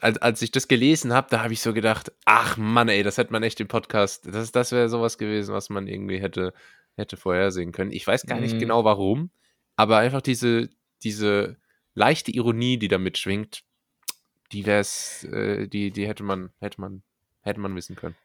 [0.00, 3.18] als, als ich das gelesen habe, da habe ich so gedacht, ach Mann, ey, das
[3.18, 6.52] hätte man echt im Podcast, das, das wäre sowas gewesen, was man irgendwie hätte,
[6.96, 7.92] hätte vorhersehen können.
[7.92, 8.58] Ich weiß gar nicht Mhm.
[8.60, 9.30] genau warum,
[9.76, 10.68] aber einfach diese,
[11.02, 11.56] diese
[11.94, 13.62] leichte Ironie, die da mitschwingt,
[14.52, 17.02] die wär's, äh, die, die hätte man, hätte man,
[17.42, 18.16] hätte man wissen können.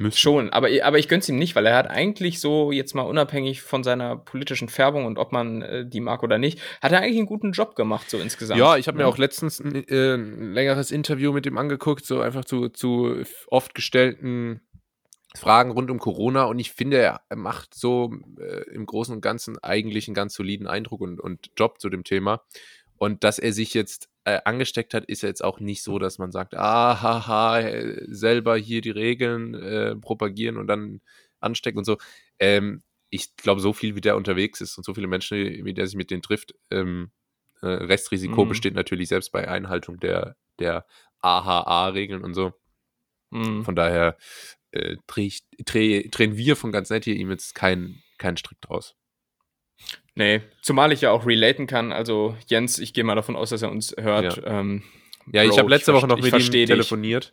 [0.00, 0.16] Müssen.
[0.16, 3.62] Schon, aber, aber ich gönn's ihm nicht, weil er hat eigentlich so, jetzt mal unabhängig
[3.62, 7.18] von seiner politischen Färbung und ob man äh, die mag oder nicht, hat er eigentlich
[7.18, 8.58] einen guten Job gemacht, so insgesamt.
[8.58, 12.20] Ja, ich habe mir auch letztens ein, äh, ein längeres Interview mit ihm angeguckt, so
[12.20, 14.60] einfach zu, zu oft gestellten
[15.36, 19.58] Fragen rund um Corona und ich finde, er macht so äh, im Großen und Ganzen
[19.58, 22.42] eigentlich einen ganz soliden Eindruck und, und Job zu dem Thema.
[22.96, 26.18] Und dass er sich jetzt äh, angesteckt hat, ist ja jetzt auch nicht so, dass
[26.18, 27.62] man sagt, ah, haha,
[28.08, 31.00] selber hier die Regeln äh, propagieren und dann
[31.40, 31.96] anstecken und so.
[32.38, 35.86] Ähm, ich glaube, so viel wie der unterwegs ist und so viele Menschen, wie der
[35.86, 37.10] sich mit denen trifft, ähm,
[37.62, 38.48] äh, Restrisiko Mhm.
[38.48, 40.86] besteht natürlich selbst bei Einhaltung der, der
[41.20, 42.52] AHA-Regeln und so.
[43.30, 43.64] Mhm.
[43.64, 44.16] Von daher
[44.72, 48.94] äh, drehen wir von ganz nett hier ihm jetzt keinen keinen Strick draus.
[50.20, 51.92] Nee, zumal ich ja auch relaten kann.
[51.92, 54.36] Also, Jens, ich gehe mal davon aus, dass er uns hört.
[54.36, 54.60] Ja.
[54.60, 54.82] Ähm,
[55.32, 56.66] Ja, ich Bro, habe letzte ich Woche noch mit ich ihm dich.
[56.66, 57.32] telefoniert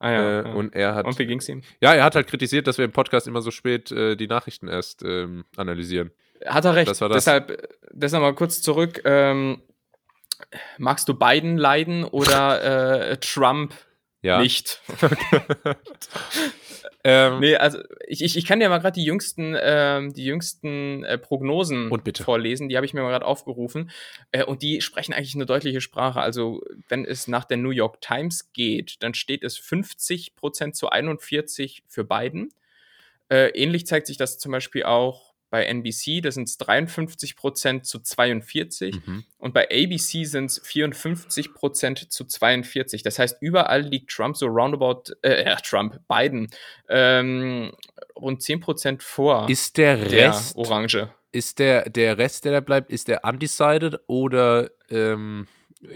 [0.00, 0.52] Ah, ja, äh, ja.
[0.54, 1.62] und er hat Und wie ging's ihm?
[1.80, 4.66] ja, er hat halt kritisiert, dass wir im Podcast immer so spät äh, die Nachrichten
[4.68, 6.10] erst ähm, analysieren.
[6.44, 6.88] Hat er recht.
[6.88, 7.24] Das war das.
[7.24, 9.00] Deshalb, äh, deshalb mal kurz zurück.
[9.04, 9.62] Ähm,
[10.78, 13.72] magst du Biden leiden oder äh, Trump
[14.20, 14.40] Ja.
[14.40, 14.80] nicht?
[17.08, 21.04] Ähm, Nee, also ich, ich, ich kann dir mal gerade die jüngsten, ähm, die jüngsten
[21.04, 22.24] äh, Prognosen Und bitte.
[22.24, 22.68] vorlesen.
[22.68, 23.90] Die habe ich mir mal gerade aufgerufen.
[24.32, 26.20] Äh, und die sprechen eigentlich eine deutliche Sprache.
[26.20, 31.84] Also, wenn es nach der New York Times geht, dann steht es 50% zu 41
[31.86, 32.48] für Biden.
[33.28, 35.25] Äh, ähnlich zeigt sich das zum Beispiel auch
[35.56, 39.24] bei NBC, da sind es 53% zu 42 mhm.
[39.38, 43.02] und bei ABC sind es 54% zu 42.
[43.02, 46.50] Das heißt, überall liegt Trump so roundabout, äh, Trump, Biden,
[46.90, 47.72] ähm,
[48.16, 51.08] rund 10% vor Ist der der Rest, Orange.
[51.32, 55.46] ist der, der Rest, der da bleibt, ist der undecided oder ähm,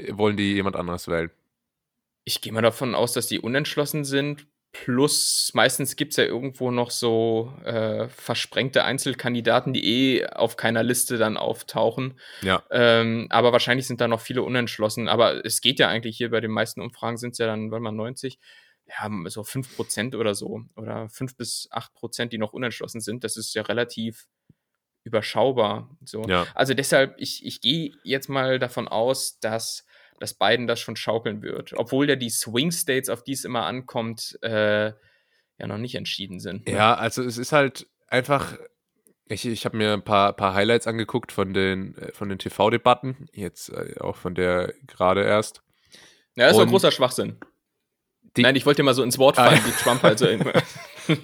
[0.09, 1.31] wollen die jemand anderes wählen?
[2.25, 4.47] Ich gehe mal davon aus, dass die unentschlossen sind.
[4.73, 10.85] Plus, meistens gibt es ja irgendwo noch so äh, versprengte Einzelkandidaten, die eh auf keiner
[10.85, 12.21] Liste dann auftauchen.
[12.43, 12.63] Ja.
[12.71, 15.09] Ähm, aber wahrscheinlich sind da noch viele unentschlossen.
[15.09, 17.81] Aber es geht ja eigentlich hier bei den meisten Umfragen sind es ja dann, weil
[17.81, 18.39] man 90,
[18.87, 20.63] ja, so 5% oder so.
[20.77, 23.25] Oder 5 bis 8%, die noch unentschlossen sind.
[23.25, 24.29] Das ist ja relativ
[25.03, 25.97] überschaubar.
[26.05, 26.23] So.
[26.29, 26.47] Ja.
[26.55, 29.85] Also deshalb, ich, ich gehe jetzt mal davon aus, dass,
[30.21, 31.73] dass Biden das schon schaukeln wird.
[31.77, 34.93] Obwohl ja die Swing States, auf die es immer ankommt, äh,
[35.59, 36.67] ja noch nicht entschieden sind.
[36.67, 36.73] ne?
[36.75, 38.57] Ja, also es ist halt einfach,
[39.29, 43.27] ich, ich habe mir ein paar, paar Highlights angeguckt von den, äh, von den TV-Debatten,
[43.33, 45.63] jetzt äh, auch von der gerade erst.
[46.37, 47.39] Ja, das ist Und- großer Schwachsinn.
[48.37, 49.67] Die- Nein, ich wollte mal so ins Wort Ah, fallen, ja.
[49.67, 50.53] wie Trump halt so immer.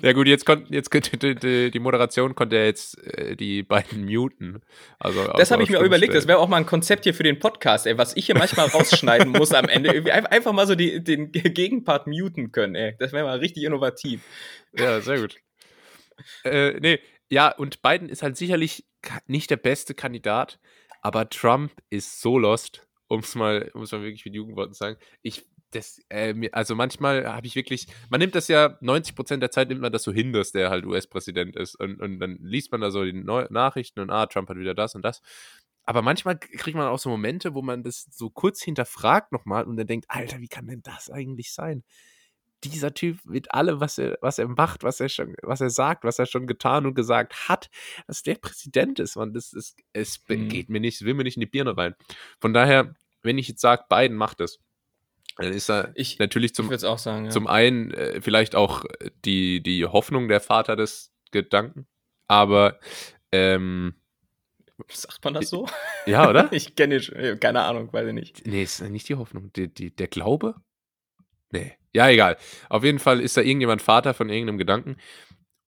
[0.03, 4.61] Ja gut, jetzt konnte jetzt die, die, Moderation konnte ja jetzt äh, die beiden muten.
[4.99, 7.23] Also Das habe ich mir auch überlegt, das wäre auch mal ein Konzept hier für
[7.23, 10.13] den Podcast, ey, was ich hier manchmal rausschneiden muss am Ende.
[10.33, 12.97] Einfach mal so die, den Gegenpart muten können, ey.
[12.99, 14.23] Das wäre mal richtig innovativ.
[14.77, 15.37] Ja, sehr gut.
[16.45, 16.99] äh, nee,
[17.31, 18.87] ja, und Biden ist halt sicherlich
[19.27, 20.59] nicht der beste Kandidat,
[21.01, 24.97] aber Trump ist so lost, um es mal, um's mal wirklich mit Jugendworten zu sagen.
[25.23, 25.45] Ich,
[25.77, 29.81] das, äh, also manchmal habe ich wirklich, man nimmt das ja, 90% der Zeit nimmt
[29.81, 31.75] man das so hin, dass der halt US-Präsident ist.
[31.77, 34.75] Und, und dann liest man da so die Neu Nachrichten und ah, Trump hat wieder
[34.75, 35.23] das und das.
[35.85, 39.77] Aber manchmal kriegt man auch so Momente, wo man das so kurz hinterfragt nochmal und
[39.77, 41.85] dann denkt, Alter, wie kann denn das eigentlich sein?
[42.65, 46.05] dieser Typ mit allem, was er, was er macht, was er schon, was er sagt,
[46.05, 47.69] was er schon getan und gesagt hat,
[48.07, 50.49] dass der Präsident ist, man, das ist, es Mhm.
[50.49, 51.95] geht mir nicht, es will mir nicht in die Birne rein.
[52.41, 54.59] Von daher, wenn ich jetzt sage, Biden macht es,
[55.37, 57.31] dann ist er Ich, natürlich ich zum, es auch sagen, ja.
[57.31, 58.85] zum einen äh, vielleicht auch
[59.25, 61.87] die, die Hoffnung der Vater des Gedanken,
[62.27, 62.79] aber
[63.33, 63.95] ähm,
[64.91, 65.67] Sagt man das so?
[66.07, 66.53] ja, oder?
[66.53, 68.47] Ich kenne ihn, keine Ahnung, weiß ich nicht.
[68.47, 69.53] Nee, ist nicht die Hoffnung.
[69.55, 70.57] Die, die, der Glaube?
[71.51, 71.77] Nee.
[71.93, 72.37] Ja, egal.
[72.69, 74.97] Auf jeden Fall ist da irgendjemand Vater von irgendeinem Gedanken.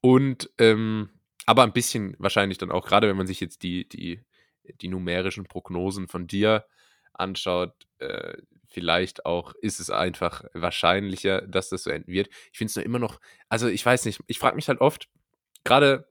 [0.02, 1.10] Und, ähm,
[1.46, 4.22] aber ein bisschen wahrscheinlich dann auch, gerade wenn man sich jetzt die, die,
[4.64, 6.66] die numerischen Prognosen von dir
[7.14, 8.38] anschaut, äh,
[8.70, 12.30] vielleicht auch ist es einfach wahrscheinlicher, dass das so enden wird.
[12.52, 15.10] Ich finde es nur immer noch, also ich weiß nicht, ich frage mich halt oft,
[15.64, 16.08] gerade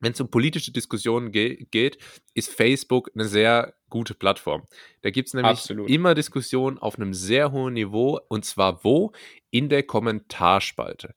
[0.00, 1.98] wenn es um politische Diskussionen ge geht,
[2.34, 4.64] ist Facebook eine sehr gute Plattform.
[5.02, 5.88] Da gibt es nämlich Absolut.
[5.88, 9.12] immer Diskussionen auf einem sehr hohen Niveau und zwar wo?
[9.50, 11.14] In der Kommentarspalte.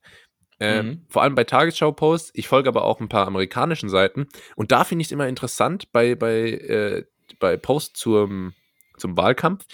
[0.58, 1.06] Äh, Mhm.
[1.08, 2.30] Vor allem bei Tagesschau-Posts.
[2.34, 5.90] Ich folge aber auch ein paar amerikanischen Seiten und da finde ich es immer interessant
[5.92, 7.04] bei, bei, äh,
[7.40, 8.54] bei Posts zum,
[8.96, 9.66] zum Wahlkampf,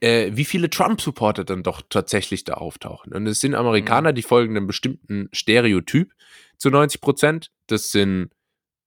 [0.00, 3.12] äh, wie viele Trump-Supporter dann doch tatsächlich da auftauchen.
[3.12, 6.12] Und es sind Amerikaner, die folgen einem bestimmten Stereotyp
[6.56, 7.50] zu 90 Prozent.
[7.66, 8.30] Das sind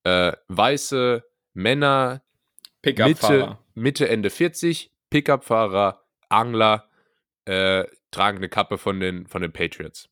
[0.02, 1.24] äh, weiße
[1.54, 2.22] Männer,
[2.82, 3.58] Mitte, Pickup-Fahrer.
[3.74, 6.88] Mitte, Ende 40, Pickup-Fahrer, Angler,
[7.44, 10.08] äh, tragen eine Kappe von den, von den Patriots.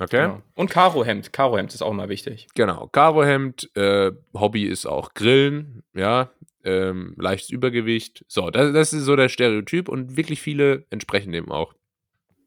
[0.00, 0.22] Okay?
[0.22, 0.42] Genau.
[0.54, 1.32] Und Karohemd.
[1.32, 2.48] Karohemd ist auch mal wichtig.
[2.54, 6.30] Genau, Karohemd, äh, Hobby ist auch Grillen, ja,
[6.64, 8.24] ähm, leichtes Übergewicht.
[8.26, 11.74] So, das, das ist so der Stereotyp und wirklich viele entsprechen dem auch.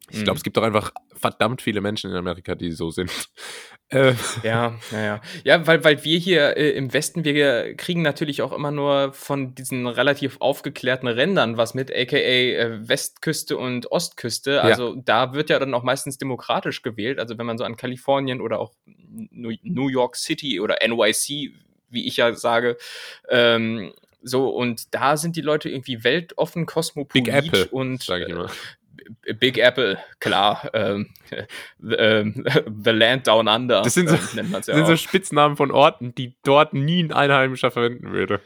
[0.10, 0.38] Ich glaube, Mhm.
[0.38, 3.12] es gibt auch einfach verdammt viele Menschen in Amerika, die so sind.
[3.90, 5.22] Äh, Ja, naja.
[5.44, 9.54] Ja, weil, weil wir hier äh, im Westen, wir kriegen natürlich auch immer nur von
[9.54, 14.64] diesen relativ aufgeklärten Rändern was mit, aka äh, Westküste und Ostküste.
[14.64, 17.20] Also da wird ja dann auch meistens demokratisch gewählt.
[17.20, 21.52] Also wenn man so an Kalifornien oder auch New York City oder NYC,
[21.90, 22.78] wie ich ja sage,
[23.30, 28.32] ähm, so, und da sind die Leute irgendwie weltoffen, kosmopolit Big Apple, und sage ich
[28.32, 28.50] immer.
[29.26, 30.70] Äh, Big Apple, klar.
[30.74, 31.10] Ähm,
[31.98, 32.46] ähm,
[32.84, 33.82] the Land Down Under.
[33.82, 34.96] Das sind so- man's ja sind so.
[34.96, 38.40] Spitznamen von Orten, die dort nie ein Einheimischer verwenden würde.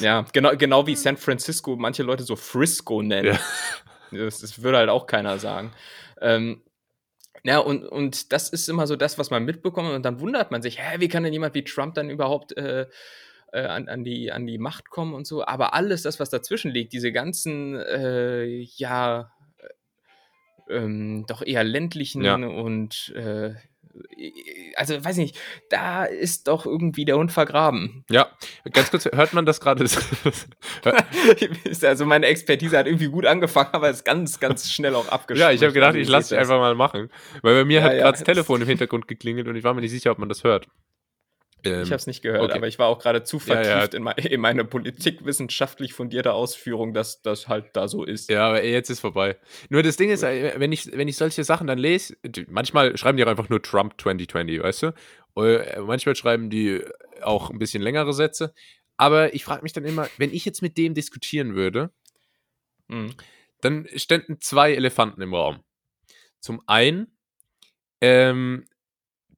[0.00, 3.38] Ja, genau, genau wie San Francisco manche Leute so Frisco nennen.
[4.10, 5.72] Das, das würde halt auch keiner sagen.
[6.20, 6.62] Ähm,
[7.44, 9.90] ja, und, und das ist immer so das, was man mitbekommt.
[9.90, 12.86] Und dann wundert man sich, hä, wie kann denn jemand wie Trump dann überhaupt äh,
[13.52, 15.44] äh, an, an, die, an die Macht kommen und so?
[15.44, 18.44] Aber alles das, was dazwischen liegt, diese ganzen, äh,
[18.76, 19.41] ja, äh,
[20.72, 22.34] ähm, doch eher ländlichen Ja.
[22.36, 23.54] und, äh,
[24.76, 28.04] also weiß nicht, da ist doch irgendwie der Hund vergraben.
[28.10, 28.28] Ja,
[28.72, 29.84] ganz kurz, hört man das gerade?
[31.82, 35.48] also meine Expertise hat irgendwie gut angefangen, aber ist ganz, ganz schnell auch abgeschlossen.
[35.50, 36.48] ja, ich habe gedacht, Also, ich lasse dich das.
[36.48, 37.10] einfach mal machen.
[37.42, 37.98] Weil bei mir Ja, hat ja.
[37.98, 40.42] gerade das Telefon im Hintergrund geklingelt und ich war mir nicht sicher, ob man das
[40.44, 40.68] hört.
[41.64, 42.52] Ähm, Ich habe es nicht gehört, okay.
[42.54, 43.64] aber ich war auch gerade zu Ja, ja.
[43.64, 48.30] vertieft In, meine, in meine politikwissenschaftlich fundierte Ausführung, dass das halt da so ist.
[48.30, 49.36] Ja, aber jetzt ist vorbei.
[49.68, 52.16] Nur das Ding ist, äh, wenn ich, wenn ich solche Sachen dann lese,
[52.48, 54.94] manchmal schreiben die auch einfach nur Trump 2020, weißt du?
[55.36, 56.82] Äh, Manchmal schreiben die
[57.22, 58.52] auch ein bisschen längere Sätze.
[58.98, 61.90] Aber ich frage mich dann immer, wenn ich jetzt mit dem diskutieren würde,
[62.88, 63.14] Mhm.
[63.62, 65.60] dann ständen zwei Elefanten im Raum.
[66.40, 67.16] Zum einen,
[68.00, 68.66] ähm,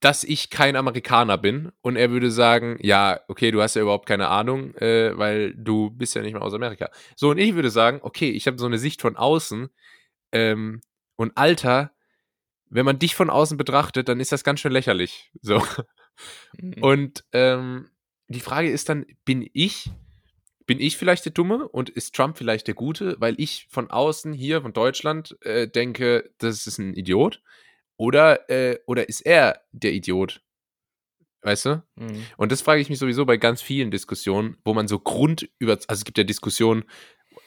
[0.04, 4.04] dass ich kein Amerikaner bin und er würde sagen, ja, okay, du hast ja überhaupt
[4.04, 6.90] keine Ahnung, äh, weil du bist ja nicht mehr aus Amerika.
[7.16, 9.70] So, und ich würde sagen, okay, ich habe so eine Sicht von außen
[10.32, 10.82] ähm,
[11.16, 11.92] und Alter,
[12.68, 15.30] wenn man dich von außen betrachtet, dann ist das ganz schön lächerlich.
[15.40, 15.62] So.
[16.58, 16.82] Mhm.
[16.82, 17.88] Und ähm,
[18.28, 19.90] die Frage ist dann, bin ich,
[20.66, 24.34] bin ich vielleicht der Dumme und ist Trump vielleicht der Gute, weil ich von außen
[24.34, 27.42] hier, von Deutschland, äh, denke, das ist ein Idiot?
[27.96, 30.40] Oder, äh, oder ist er der Idiot?
[31.42, 31.82] Weißt du?
[31.96, 32.24] Mhm.
[32.36, 35.72] Und das frage ich mich sowieso bei ganz vielen Diskussionen, wo man so Grund über,
[35.72, 36.84] also es gibt ja Diskussionen,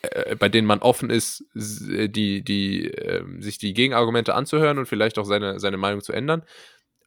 [0.04, 4.86] äh, bei denen man offen ist, äh, die, die, ähm, sich die Gegenargumente anzuhören und
[4.86, 6.44] vielleicht auch seine, seine Meinung zu ändern.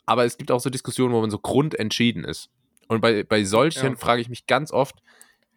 [0.05, 2.51] Aber es gibt auch so Diskussionen, wo man so grundentschieden ist.
[2.89, 3.97] Und bei, bei solchen Ja.
[3.97, 4.97] frage ich mich ganz oft,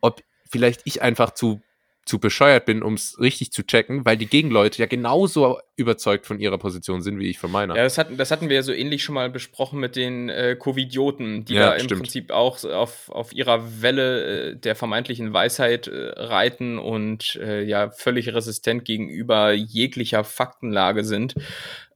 [0.01, 1.61] ob vielleicht ich einfach zu,
[2.05, 6.39] zu bescheuert bin, um es richtig zu checken, weil die Gegenleute ja genauso überzeugt von
[6.39, 7.75] ihrer Position sind, wie ich von meiner.
[7.75, 10.55] Ja, das hatten, das hatten wir ja so ähnlich schon mal besprochen mit den äh,
[10.59, 12.01] Covidioten, die Ja, da im stimmt.
[12.01, 17.89] Prinzip auch auf, auf ihrer Welle äh, der vermeintlichen Weisheit äh, reiten und äh, ja
[17.91, 21.35] völlig resistent gegenüber jeglicher Faktenlage sind.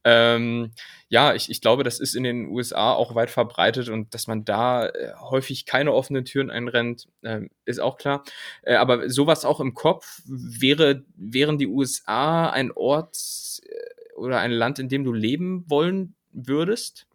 [0.10, 0.72] Ähm,
[1.10, 4.46] ja, ich, ich glaube, das ist in den USA auch weit verbreitet und dass man
[4.46, 8.24] da äh, häufig keine offenen Türen einrennt, ähm, ist auch klar.
[8.62, 13.18] Äh, aber sowas auch im Kopf wäre, wären die USA ein Ort
[13.64, 17.06] äh, oder ein Land, in dem du leben wollen würdest?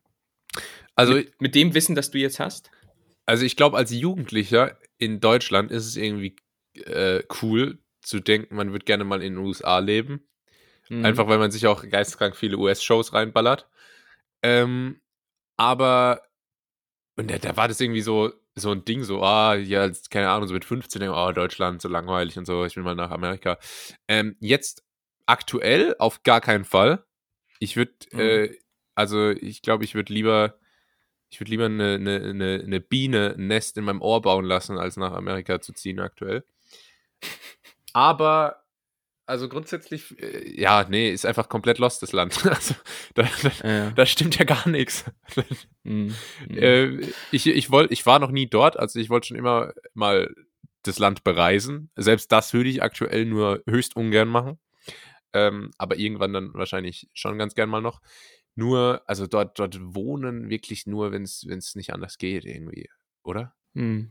[0.94, 2.70] also mit, mit dem Wissen, das du jetzt hast?
[3.24, 6.37] Also ich glaube, als Jugendlicher in Deutschland ist es irgendwie
[6.74, 10.28] äh, cool zu denken, man würde gerne mal in den USA leben.
[10.92, 11.05] Mhm.
[11.05, 13.68] Einfach weil man sich auch geisteskrank viele US-Shows reinballert.
[14.42, 15.00] Ähm,
[15.57, 16.22] aber
[17.16, 20.48] und da, da war das irgendwie so, so ein Ding, so, ah, ja, keine Ahnung,
[20.48, 23.11] so mit 15, denke ich, oh, Deutschland, so langweilig und so, ich will mal nach
[23.11, 23.59] Amerika.
[24.09, 24.83] Ähm, jetzt
[25.26, 27.05] aktuell auf gar keinen Fall.
[27.61, 28.20] Ich würde, Mhm.
[28.20, 28.59] äh,
[28.94, 30.59] also ich glaube, ich würde lieber,
[31.31, 34.78] ich würde lieber eine, eine, eine, eine Biene ein Nest in meinem Ohr bauen lassen,
[34.78, 36.44] als nach Amerika zu ziehen aktuell.
[37.94, 38.62] Aber,
[39.33, 42.35] also grundsätzlich, äh, ja, nee, ist einfach komplett lost, das Land.
[42.45, 42.75] Also,
[43.14, 43.90] da, da, Ja.
[43.90, 45.05] da stimmt ja gar nichts.
[45.85, 46.14] Mhm.
[46.49, 46.59] Mhm.
[46.59, 47.01] Äh,
[47.33, 50.33] ich, ich, wollt, ich war noch nie dort, also ich wollte schon immer mal
[50.85, 51.90] das Land bereisen.
[51.97, 54.61] Selbst das würde ich aktuell nur höchst ungern machen.
[55.33, 58.01] Ähm, aber irgendwann dann wahrscheinlich schon ganz gern mal noch.
[58.55, 62.88] Nur, also dort, dort wohnen wirklich nur, wenn es nicht anders geht, irgendwie,
[63.25, 63.53] oder?
[63.75, 64.11] Hm.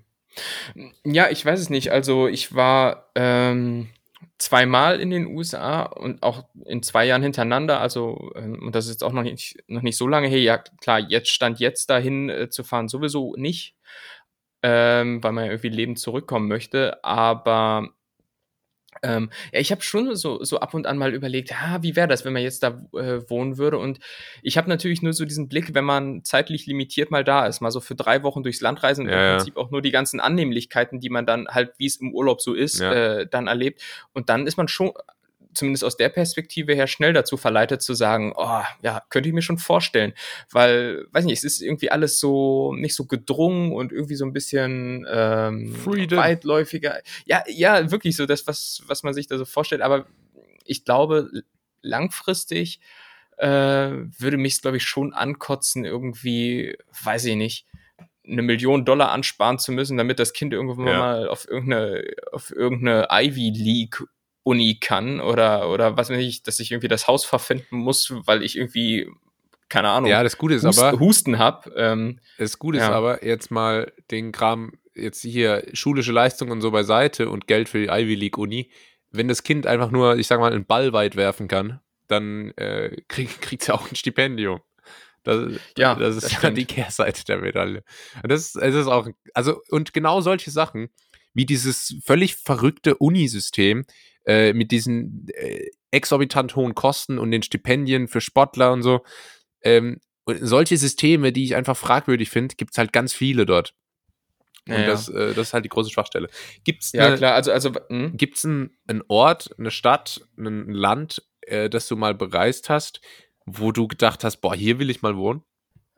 [1.06, 1.92] Ja, ich weiß es nicht.
[1.92, 3.88] Also ich war ähm,
[4.38, 7.80] zweimal in den USA und auch in zwei Jahren hintereinander.
[7.80, 10.40] Also, ähm, und das ist jetzt auch noch nicht, noch nicht so lange her.
[10.42, 13.76] Ja, klar, jetzt stand jetzt dahin äh, zu fahren sowieso nicht,
[14.64, 17.04] ähm, weil man ja irgendwie lebend zurückkommen möchte.
[17.04, 17.90] Aber
[19.04, 22.08] ähm, ja, ich habe schon so, so ab und an mal überlegt, ja, wie wäre
[22.08, 23.78] das, wenn man jetzt da äh, wohnen würde?
[23.78, 24.00] Und
[24.44, 27.72] ich habe natürlich nur so diesen Blick, wenn man zeitlich limitiert mal da ist, mal
[27.72, 30.20] so für drei Wochen durchs Land reisen und Ja, im Prinzip auch nur die ganzen
[30.20, 33.82] Annehmlichkeiten, die man dann halt, wie es im Urlaub so ist, äh, dann erlebt.
[34.14, 34.92] Und dann ist man schon
[35.54, 39.42] zumindest aus der Perspektive her schnell dazu verleitet zu sagen, oh, ja, könnte ich mir
[39.42, 40.14] schon vorstellen,
[40.52, 44.34] weil, weiß nicht, es ist irgendwie alles so nicht so gedrungen und irgendwie so ein
[44.34, 46.20] bisschen ähm, Freedom.
[46.20, 47.00] weitläufiger.
[47.26, 49.82] Ja, ja, wirklich so das, was, was man sich da so vorstellt.
[49.82, 50.06] Aber
[50.66, 51.30] ich glaube,
[51.82, 52.80] langfristig
[53.38, 57.66] äh, würde mich, glaube ich, schon ankotzen, irgendwie, weiß ich nicht,
[58.28, 61.00] eine Million Dollar ansparen zu müssen, damit das Kind irgendwann Ja.
[61.00, 64.04] mal auf irgendeine, auf irgendeine Ivy League
[64.44, 68.44] Uni kann oder, oder was weiß ich, dass ich irgendwie das Haus verpfänden muss, weil
[68.44, 69.08] ich irgendwie,
[69.70, 71.70] keine Ahnung, Ja, das Gute ist Hust, aber, Husten hab.
[71.76, 72.92] Ähm, das Gute ist Ja.
[72.92, 77.80] aber, jetzt mal den Kram, jetzt hier schulische Leistung und so beiseite und Geld für
[77.80, 78.72] die Ivy League Uni.
[79.12, 82.98] Wenn das Kind einfach nur, ich sag mal, einen Ball weit werfen kann, dann äh,
[83.08, 84.62] krieg, kriegt sie auch ein Stipendium.
[85.24, 87.84] Das, Ja, das ist das ja die Kehrseite der Medaille.
[88.24, 90.90] Und das ist, es ist auch, also, und genau solche Sachen,
[91.34, 93.86] wie dieses völlig verrückte Unisystem
[94.26, 99.02] äh, mit diesen äh, exorbitant hohen Kosten und den Stipendien für Sportler und so,
[99.64, 103.74] ähm, und solche Systeme, die ich einfach fragwürdig finde, gibt es halt ganz viele dort.
[104.68, 104.88] Und Ja, ja.
[104.88, 106.30] das, äh, das ist halt die große Schwachstelle.
[106.64, 108.16] Gibt es ja, klar, also, also, hm?
[108.44, 113.02] Einen, einen Ort, eine Stadt, ein Land, äh, das du mal bereist hast,
[113.46, 115.44] wo du gedacht hast, boah, hier will ich mal wohnen?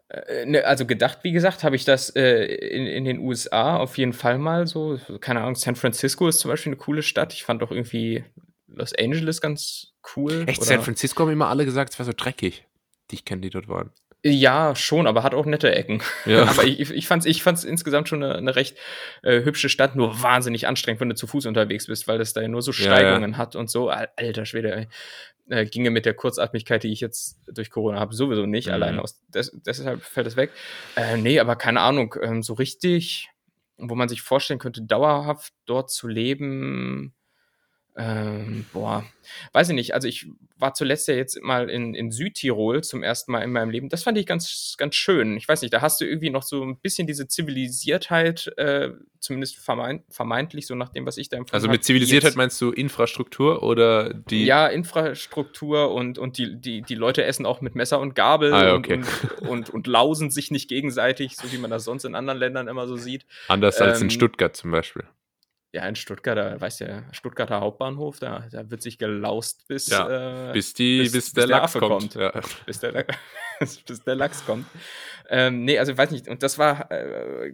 [0.10, 3.98] Äh, ne, also gedacht, wie gesagt, habe ich das äh, in, in den USA auf
[3.98, 5.00] jeden Fall mal so.
[5.22, 7.34] Keine Ahnung, San Francisco ist zum Beispiel eine coole Stadt.
[7.34, 8.24] Ich fand auch irgendwie
[8.68, 10.44] Los Angeles ganz cool.
[10.48, 12.66] Echt, oder- San Francisco haben immer alle gesagt, es wäre so dreckig,
[13.12, 13.92] die ich kenne, die dort waren.
[14.26, 16.02] Ja, schon, aber hat auch nette Ecken.
[16.26, 16.44] Ja.
[16.48, 18.78] aber ich, ich fand es ich fand's insgesamt schon eine, eine recht
[19.22, 22.42] äh, hübsche Stadt, nur wahnsinnig anstrengend, wenn du zu Fuß unterwegs bist, weil das da
[22.42, 23.90] ja nur so Ja, Steigungen hat und so.
[23.90, 24.88] Al- Alter Schwede, ey.
[25.50, 28.68] Äh, ginge mit der Kurzatmigkeit, die ich jetzt durch Corona habe, sowieso nicht.
[28.68, 28.74] Mhm.
[28.74, 30.52] Allein aus des, deshalb fällt es weg.
[30.96, 33.30] Äh, nee, aber keine Ahnung, ähm, so richtig,
[33.78, 37.14] wo man sich vorstellen könnte, dauerhaft dort zu leben.
[37.96, 39.06] Ähm, boah,
[39.52, 39.94] weiß ich nicht.
[39.94, 40.26] Also ich
[40.58, 43.90] war zuletzt ja jetzt mal in, in Südtirol zum ersten Mal in meinem Leben.
[43.90, 45.38] Das fand ich ganz, ganz schön.
[45.38, 49.58] Ich weiß nicht, da hast du irgendwie noch so ein bisschen diese Zivilisiertheit, äh, zumindest
[49.58, 52.60] vermeint, vermeintlich, so nach dem, was ich da empfunden Also hab, mit Zivilisiertheit jetzt- meinst
[52.62, 54.46] du Infrastruktur oder die.
[54.46, 58.66] ja, Infrastruktur und, und die, die, die Leute essen auch mit Messer und Gabel Ah,
[58.68, 59.02] ja, und, okay.
[59.42, 62.68] und, und, und lausen sich nicht gegenseitig, so wie man das sonst in anderen Ländern
[62.68, 63.26] immer so sieht.
[63.50, 65.04] Anders als in ähm, Stuttgart zum Beispiel.
[65.76, 69.88] Ja, in Stuttgart, da weißt du ja, Stuttgarter Hauptbahnhof, da, da wird sich gelaust bis,
[69.88, 72.14] Ja, äh, Bis, die, bis, bis- der bis der Lachs kommt.
[72.14, 72.16] kommt.
[72.16, 72.42] Ja.
[72.68, 73.06] bis, der,
[73.60, 74.68] bis der Lachs kommt.
[75.30, 77.54] Ähm, nee, also ich weiß nicht, und das war, äh,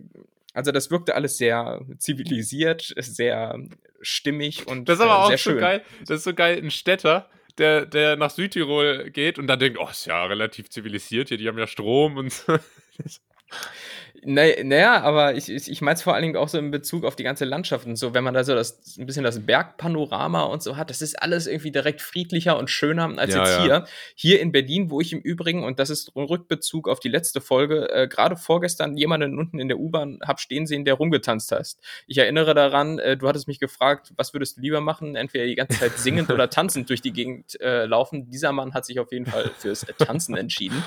[0.53, 3.57] also das wirkte alles sehr zivilisiert, sehr
[4.01, 5.59] stimmig und Das ist aber äh, auch so schön.
[5.59, 5.81] geil.
[6.01, 9.87] Das ist so geil, ein Städter, der, der nach Südtirol geht und dann denkt, oh,
[9.89, 12.57] ist ja relativ zivilisiert hier, die haben ja Strom und so.
[14.23, 17.05] Naja, naja, aber ich, ich, ich meine es vor allen Dingen auch so in Bezug
[17.05, 20.43] auf die ganze Landschaft und so, wenn man da so das, ein bisschen das Bergpanorama
[20.43, 23.63] und so hat, das ist alles irgendwie direkt friedlicher und schöner als Ja, jetzt ja.
[23.63, 23.85] hier.
[24.15, 27.41] Hier in Berlin, wo ich im Übrigen, und das ist ein Rückbezug auf die letzte
[27.41, 31.79] Folge, äh, gerade vorgestern jemanden unten in der U-Bahn hab stehen sehen, der rumgetanzt hast.
[32.07, 35.55] Ich erinnere daran, äh, du hattest mich gefragt, was würdest du lieber machen, entweder die
[35.55, 38.29] ganze Zeit singend oder tanzend durch die Gegend äh, laufen.
[38.29, 40.83] Dieser Mann hat sich auf jeden Fall fürs Tanzen entschieden.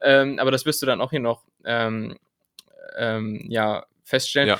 [0.00, 2.16] Ähm, aber das wirst du dann auch hier noch ähm,
[2.96, 4.48] ähm, ja, feststellen.
[4.48, 4.58] Ja.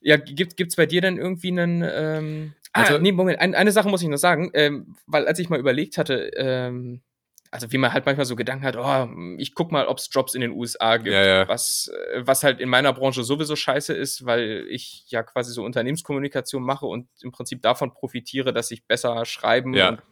[0.00, 1.82] Ja, gibt es bei dir denn irgendwie einen.
[1.82, 5.38] Ähm, ah, Also- nee, Moment, ein, eine Sache muss ich noch sagen, ähm, weil als
[5.40, 7.02] ich mal überlegt hatte, ähm,
[7.50, 10.34] also wie man halt manchmal so Gedanken hat, oh, ich guck mal, ob es Jobs
[10.34, 11.48] in den USA gibt, Ja, ja.
[11.48, 15.64] Was, äh, was halt in meiner Branche sowieso scheiße ist, weil ich ja quasi so
[15.64, 19.88] Unternehmenskommunikation mache und im Prinzip davon profitiere, dass ich besser schreiben Ja.
[19.88, 20.02] und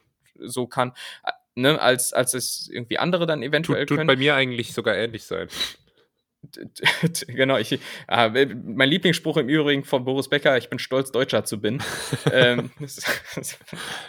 [0.51, 4.09] so kann, äh, ne, als, als es irgendwie andere dann eventuell Tut, tut können.
[4.09, 5.49] bei mir eigentlich sogar ähnlich sein.
[7.29, 7.79] genau, ich,
[8.09, 11.83] äh, mein Lieblingsspruch im Übrigen von Boris Becker, ich bin stolz, Deutscher zu bin.
[12.33, 13.59] ähm, das, ist, das ist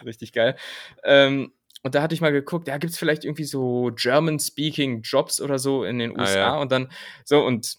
[0.05, 0.55] richtig geil.
[1.03, 1.51] Ähm,
[1.83, 5.59] und da hatte ich mal geguckt, ja, gibt es vielleicht irgendwie so German-speaking Jobs oder
[5.59, 6.39] so in den Ah, USA?
[6.39, 6.57] ja.
[6.57, 6.91] Und dann,
[7.23, 7.77] so, und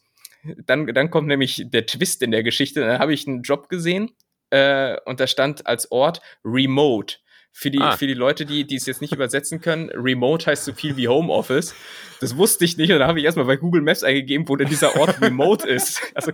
[0.66, 2.80] dann, dann kommt nämlich der Twist in der Geschichte.
[2.80, 4.12] Dann habe ich einen Job gesehen
[4.50, 7.16] äh, und da stand als Ort Remote.
[7.52, 7.96] Für die, Ah.
[7.96, 11.08] für die Leute, die, die es jetzt nicht übersetzen können, Remote heißt so viel wie
[11.08, 11.74] Homeoffice.
[12.20, 14.68] Das wusste ich nicht und da habe ich erstmal bei Google Maps eingegeben, wo denn
[14.68, 16.00] dieser Ort Remote ist.
[16.14, 16.32] Also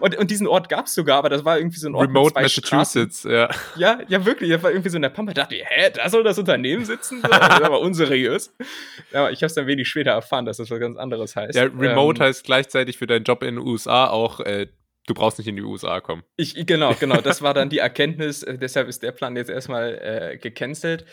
[0.00, 2.34] Und, und diesen Ort gab es sogar, aber das war irgendwie so ein Ort Remote
[2.34, 3.30] Massachusetts, Straßen.
[3.30, 3.50] ja.
[3.76, 4.50] Ja, ja, wirklich.
[4.50, 5.32] Das war irgendwie so in der Pampa.
[5.32, 7.22] Da dachte ich, hä, da soll das Unternehmen sitzen?
[7.22, 8.52] Das ist aber unseriös.
[9.12, 11.54] Aber ich habe es dann wenig später erfahren, dass das was ganz anderes heißt.
[11.56, 14.66] Ja, Remote ähm, heißt gleichzeitig für deinen Job in den USA auch, äh,
[15.10, 16.22] du brauchst nicht in die USA kommen.
[16.36, 17.20] Ich, genau, genau.
[17.20, 18.42] Das war dann die Erkenntnis.
[18.42, 21.04] Äh, deshalb ist der Plan jetzt erstmal äh, gecancelt.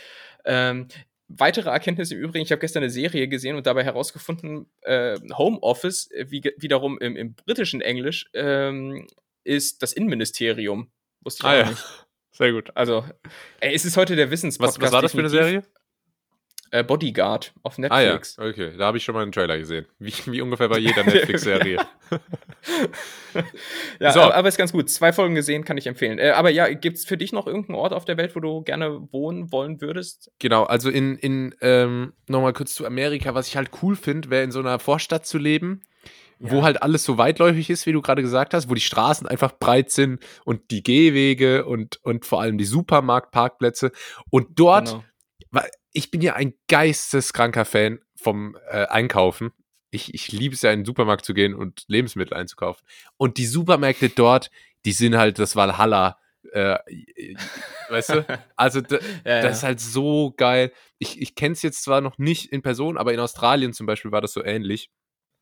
[0.46, 0.88] Ähm,
[1.28, 6.10] weitere Erkenntnis im Übrigen, ich habe gestern eine Serie gesehen und dabei herausgefunden, äh, Homeoffice,
[6.28, 9.08] wie, wiederum im, im, britischen Englisch, ähm,
[9.44, 10.92] ist das Innenministerium.
[11.22, 11.70] Wusste ich ah, auch ja.
[11.72, 12.08] nicht.
[12.32, 12.70] Sehr gut.
[12.76, 13.04] Also,
[13.60, 14.80] ey, es ist heute der Wissenspodcast.
[14.80, 15.64] Was, was war das für eine Serie?
[16.72, 18.38] Äh, Bodyguard auf Netflix.
[18.38, 19.86] Ah ja, okay, da habe ich schon mal einen Trailer gesehen.
[20.00, 21.78] Wie, wie ungefähr bei jeder Netflix-Serie.
[24.00, 24.22] ja, so.
[24.22, 24.90] aber, ist ganz gut.
[24.90, 26.20] Zwei Folgen gesehen, kann ich empfehlen.
[26.20, 28.62] Äh, aber ja, gibt es für dich noch irgendeinen Ort auf der Welt, wo du
[28.62, 30.32] gerne wohnen wollen würdest?
[30.40, 34.44] Genau, also in, in ähm, nochmal kurz zu Amerika, was ich halt cool finde, wäre
[34.44, 35.82] in so einer Vorstadt zu leben.
[36.40, 36.52] Ja.
[36.52, 39.58] wo halt alles so weitläufig ist, wie du gerade gesagt hast, wo die Straßen einfach
[39.58, 43.92] breit sind und die Gehwege und, und vor allem die Supermarktparkplätze.
[44.30, 45.04] Und dort, genau
[45.98, 49.52] ich bin ja ein geisteskranker Fan vom äh, Einkaufen.
[49.90, 52.86] Ich, ich liebe es ja, in den Supermarkt zu gehen und Lebensmittel einzukaufen.
[53.18, 54.52] Und die Supermärkte dort,
[54.86, 56.20] die sind halt das Valhalla.
[56.52, 56.78] Äh,
[57.90, 58.26] weißt du?
[58.56, 59.50] Also, ja, das ja.
[59.50, 60.72] ist halt so geil.
[61.00, 64.12] Ich, ich kenne es jetzt zwar noch nicht in Person, aber in Australien zum Beispiel
[64.12, 64.92] war das so ähnlich.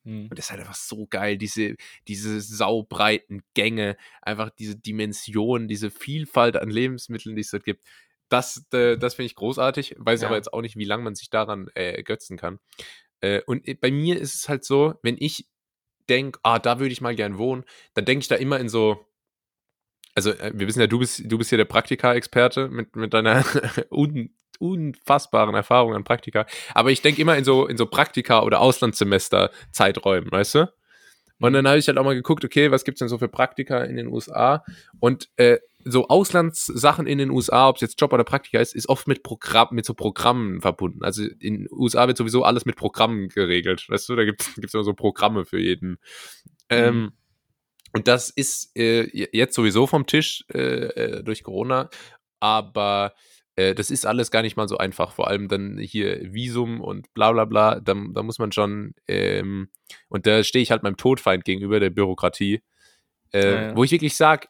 [0.06, 0.28] Hm.
[0.30, 1.76] Und das ist halt einfach so geil, diese,
[2.08, 7.86] diese saubreiten Gänge, einfach diese Dimension, diese Vielfalt an Lebensmitteln, die es dort gibt
[8.30, 10.28] das, äh, das finde ich großartig, weiß ja.
[10.28, 12.60] aber jetzt auch nicht, wie lange man sich daran äh, ergötzen kann.
[13.22, 15.48] Äh, und äh, bei mir ist es halt so, wenn ich
[16.10, 17.64] denke, ah, da würde ich mal gern wohnen,
[17.94, 19.06] dann denke ich da immer in so,
[20.16, 23.44] also äh, wir wissen ja, du bist, du bist hier der Praktika-Experte mit, mit deiner
[23.92, 28.62] un, unfassbaren Erfahrung an Praktika, aber ich denke immer in so, in so Praktika- oder
[28.62, 30.74] Auslandssemester-Zeiträumen, weißt du?
[31.40, 33.28] Und dann habe ich halt auch mal geguckt, okay, was gibt es denn so für
[33.28, 34.64] Praktika in den USA?
[35.00, 38.90] Und äh, so Auslandssachen in den USA, ob es jetzt Job oder Praktika ist, ist
[38.90, 41.04] oft mit Programm, mit so Programmen verbunden.
[41.04, 43.86] Also in den USA wird sowieso alles mit Programmen geregelt.
[43.88, 45.92] Weißt du, da gibt es immer so Programme für jeden.
[45.92, 45.98] Mhm.
[46.70, 47.12] Ähm,
[47.94, 51.90] und das ist äh, jetzt sowieso vom Tisch äh, äh durch Corona,
[52.40, 53.14] aber
[53.56, 55.14] äh, das ist alles gar nicht mal so einfach.
[55.14, 57.80] Vor allem dann hier Visum und bla bla bla.
[57.80, 59.70] Da, da muss man schon, ähm,
[60.10, 62.64] und da stehe ich halt meinem Todfeind gegenüber der Bürokratie.
[63.32, 63.78] Äh, ja, ja.
[63.78, 64.48] Wo ich wirklich sage,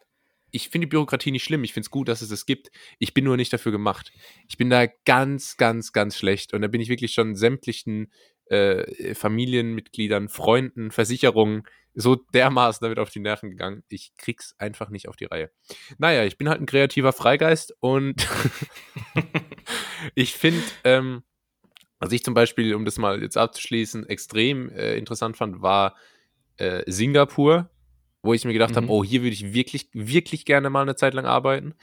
[0.56, 1.62] ich finde die Bürokratie nicht schlimm.
[1.64, 2.70] Ich finde es gut, dass es es gibt.
[2.98, 4.12] Ich bin nur nicht dafür gemacht.
[4.48, 6.54] Ich bin da ganz, ganz, ganz schlecht.
[6.54, 8.10] Und da bin ich wirklich schon sämtlichen
[8.46, 13.82] äh, Familienmitgliedern, Freunden, Versicherungen so dermaßen damit auf die Nerven gegangen.
[13.88, 15.50] Ich krieg's einfach nicht auf die Reihe.
[15.98, 18.26] Naja, ich bin halt ein kreativer Freigeist und
[20.14, 21.22] ich finde, ähm,
[21.98, 25.96] was ich zum Beispiel, um das mal jetzt abzuschließen, extrem äh, interessant fand, war
[26.58, 27.70] äh, Singapur,
[28.26, 28.76] wo ich mir gedacht mhm.
[28.76, 31.74] habe, oh, hier würde ich wirklich, wirklich gerne mal eine Zeit lang arbeiten.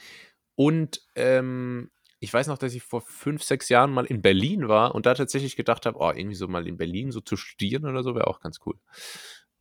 [0.54, 1.90] Und ähm,
[2.20, 5.14] ich weiß noch, dass ich vor fünf, sechs Jahren mal in Berlin war und da
[5.14, 8.28] tatsächlich gedacht habe, oh, irgendwie so mal in Berlin so zu studieren oder so wäre
[8.28, 8.78] auch ganz cool.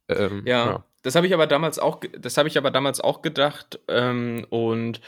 [0.07, 3.21] Ähm, ja, ja, das habe ich aber damals auch, das habe ich aber damals auch
[3.21, 3.79] gedacht.
[3.87, 5.01] Ähm, und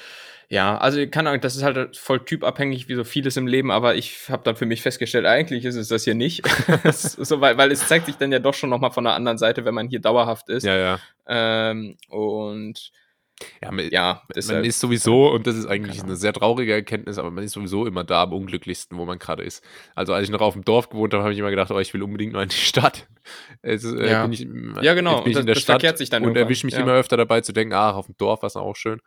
[0.50, 3.96] ja, also keine Ahnung, das ist halt voll typabhängig wie so vieles im Leben, aber
[3.96, 6.46] ich habe dann für mich festgestellt, eigentlich ist es das hier nicht.
[6.92, 9.66] so, weil, weil es zeigt sich dann ja doch schon nochmal von der anderen Seite,
[9.66, 10.64] wenn man hier dauerhaft ist.
[10.64, 11.00] Ja, ja.
[11.28, 12.92] Ähm, und
[13.62, 17.32] ja, man, ja man ist sowieso, und das ist eigentlich eine sehr traurige Erkenntnis, aber
[17.32, 19.64] man ist sowieso immer da am unglücklichsten, wo man gerade ist.
[19.94, 21.94] Also als ich noch auf dem Dorf gewohnt habe, habe ich immer gedacht, oh, ich
[21.94, 23.08] will unbedingt nur in die Stadt.
[23.64, 24.28] Jetzt, äh, ja.
[24.30, 24.48] Ich,
[24.82, 25.26] ja, genau.
[25.26, 25.84] Ich das, in der Stadt
[26.22, 26.82] und erwische mich ja.
[26.82, 29.02] immer öfter dabei zu denken, ach, auf dem Dorf war es auch schön.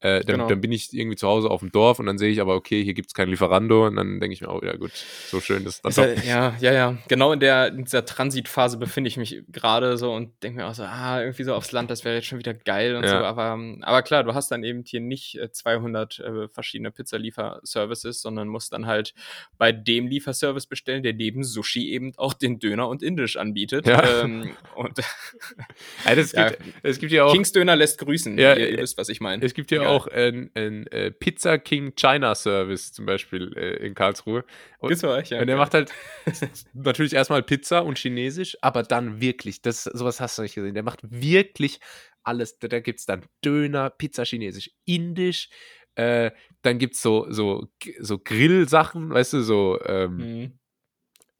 [0.00, 0.48] Äh, dann, genau.
[0.48, 2.82] dann, bin ich irgendwie zu Hause auf dem Dorf und dann sehe ich aber, okay,
[2.84, 5.64] hier gibt es kein Lieferando und dann denke ich mir, oh ja gut, so schön
[5.64, 9.42] das dann ist ja, ja, ja, genau in, der, in dieser Transitphase befinde ich mich
[9.48, 12.26] gerade so und denke mir auch so, ah, irgendwie so aufs Land, das wäre jetzt
[12.26, 13.10] schon wieder geil und ja.
[13.10, 18.20] so, aber, aber klar, du hast dann eben hier nicht 200 äh, äh, verschiedene Pizzalieferservices,
[18.20, 19.14] sondern musst dann halt
[19.56, 23.86] bei dem Lieferservice bestellen, der neben Sushi eben auch den Döner und Indisch anbietet.
[23.86, 24.22] Ja.
[24.22, 24.98] Ähm, und
[26.04, 28.98] ja, das gibt, es gibt ja auch Kings Döner lässt grüßen, ja, ihr, ihr wisst,
[28.98, 29.44] was ich meine.
[29.44, 33.94] Es gibt ja auch ein, ein, äh, Pizza King China Service zum Beispiel äh, in
[33.94, 34.44] Karlsruhe.
[34.78, 35.40] Und, Gibt's euch, ja.
[35.40, 35.92] Und der macht halt
[36.72, 40.74] natürlich erstmal Pizza und Chinesisch, aber dann wirklich, das, sowas hast du nicht gesehen.
[40.74, 41.80] Der macht wirklich
[42.22, 42.58] alles.
[42.58, 45.48] Da, da gibt es dann Döner, Pizza Chinesisch, Indisch,
[45.94, 46.30] äh,
[46.62, 47.66] dann gibt es so, so,
[47.98, 50.58] so Grillsachen, weißt du, so, ähm, mhm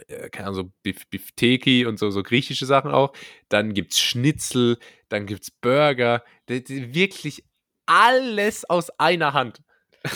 [0.07, 3.13] äh, keine Ahnung, so Bif Bifteki und so, so griechische Sachen auch.
[3.49, 4.79] Dann gibt es Schnitzel,
[5.09, 6.25] dann gibt es Burger.
[6.47, 7.45] wirklich
[7.89, 9.61] alles aus einer Hand.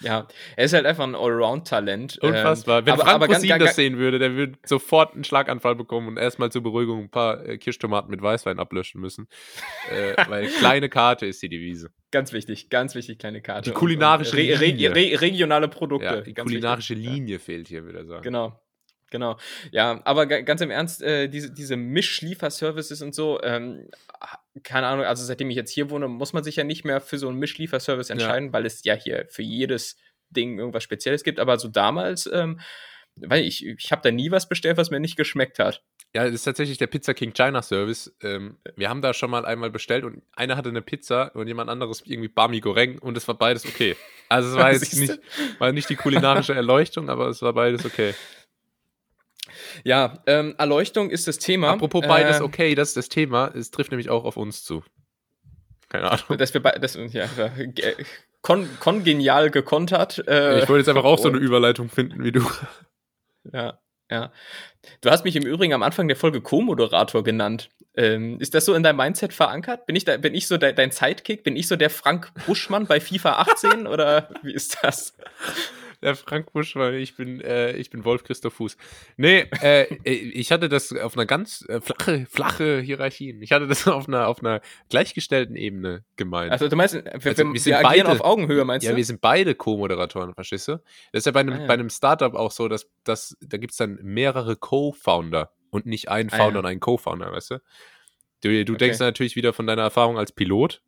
[0.00, 2.20] Ja, er ist halt einfach ein Allround-Talent.
[2.22, 2.86] ähm, Unfassbar.
[2.86, 6.06] Wenn aber- Frank aber Rosin ganz- das sehen würde, der würde sofort einen Schlaganfall bekommen
[6.06, 9.26] und erstmal zur Beruhigung ein paar äh, Kirschtomaten mit Weißwein ablöschen müssen.
[9.90, 11.90] äh, weil kleine Karte ist die Devise.
[12.12, 13.62] Ganz wichtig, ganz wichtig, kleine Karte.
[13.62, 14.94] Die Und- kulinarische und re re Linie.
[14.94, 16.04] re regionale Produkte.
[16.06, 17.04] Ja, die kulinarische wichtig.
[17.08, 17.12] Ja.
[17.14, 18.22] Linie fehlt hier, würde ich sagen.
[18.22, 18.60] Genau.
[19.10, 19.36] Genau.
[19.72, 23.88] Ja, aber ga- ganz im Ernst, äh, diese, diese Mischlieferservices und so, ähm,
[24.62, 27.18] keine Ahnung, also seitdem ich jetzt hier wohne, muss man sich ja nicht mehr für
[27.18, 29.96] so einen Mischlieferservice entscheiden, weil es ja hier für jedes
[30.30, 31.40] Ding irgendwas Spezielles gibt.
[31.40, 32.60] Aber so damals, ähm,
[33.16, 35.82] weil ich, ich habe da nie was bestellt, was mir nicht geschmeckt hat.
[36.14, 38.14] Ja, das ist tatsächlich der Pizza King China Service.
[38.22, 41.68] Ähm, wir haben da schon mal einmal bestellt und einer hatte eine Pizza und jemand
[41.68, 43.94] anderes irgendwie Bami Goreng und es war beides okay.
[44.30, 45.20] Also es war jetzt nicht,
[45.58, 48.14] war nicht die kulinarische Erleuchtung, aber es war beides okay.
[49.84, 51.70] Ja, ähm, Erleuchtung ist das Thema.
[51.70, 53.52] Apropos beides Äh, okay, das ist das Thema.
[53.54, 54.82] Es trifft nämlich auch auf uns zu.
[55.88, 56.36] Keine Ahnung.
[56.38, 57.94] Dass wir bei, das, ja, äh,
[58.42, 60.18] kon, kongenial gekontert.
[60.28, 62.46] Äh, Ich wollte jetzt einfach auch so eine Überleitung finden wie du.
[63.52, 63.78] Ja,
[64.10, 64.30] ja.
[65.00, 67.70] Du hast mich im Übrigen am Anfang der Folge Co-Moderator genannt.
[67.94, 69.86] Ähm, ist das so in deinem Mindset verankert?
[69.86, 71.42] Bin ich, da, bin ich so de, dein Sidekick?
[71.42, 75.14] Bin ich so der Frank Buschmann bei FIFA 18 oder wie ist das?
[76.00, 78.76] Der Frank Buschmann, ich bin, äh, ich bin Wolf Christoph Fuß.
[79.16, 83.42] Nee, äh, ich hatte das auf einer ganz äh, flache, flache Hierarchien.
[83.42, 86.52] Ich hatte das auf einer, auf einer gleichgestellten Ebene gemeint.
[86.52, 88.92] Also du meinst, wir, Also, wir, wir wir sind agieren beide- auf Augenhöhe, meinst ja,
[88.92, 88.96] du?
[88.96, 90.72] wir sind beide Co-Moderatoren, verstehst du?
[91.12, 91.66] Das ist ja bei einem, Ah, ja.
[91.66, 96.08] bei einem Startup auch so, dass, dass da gibt es dann mehrere Co-Founder und nicht
[96.10, 96.58] einen Ah, Founder ja.
[96.60, 97.54] und einen Co-Founder, weißt du?
[98.42, 98.78] Du, du Okay.
[98.78, 100.80] denkst natürlich wieder von deiner Erfahrung als Pilot,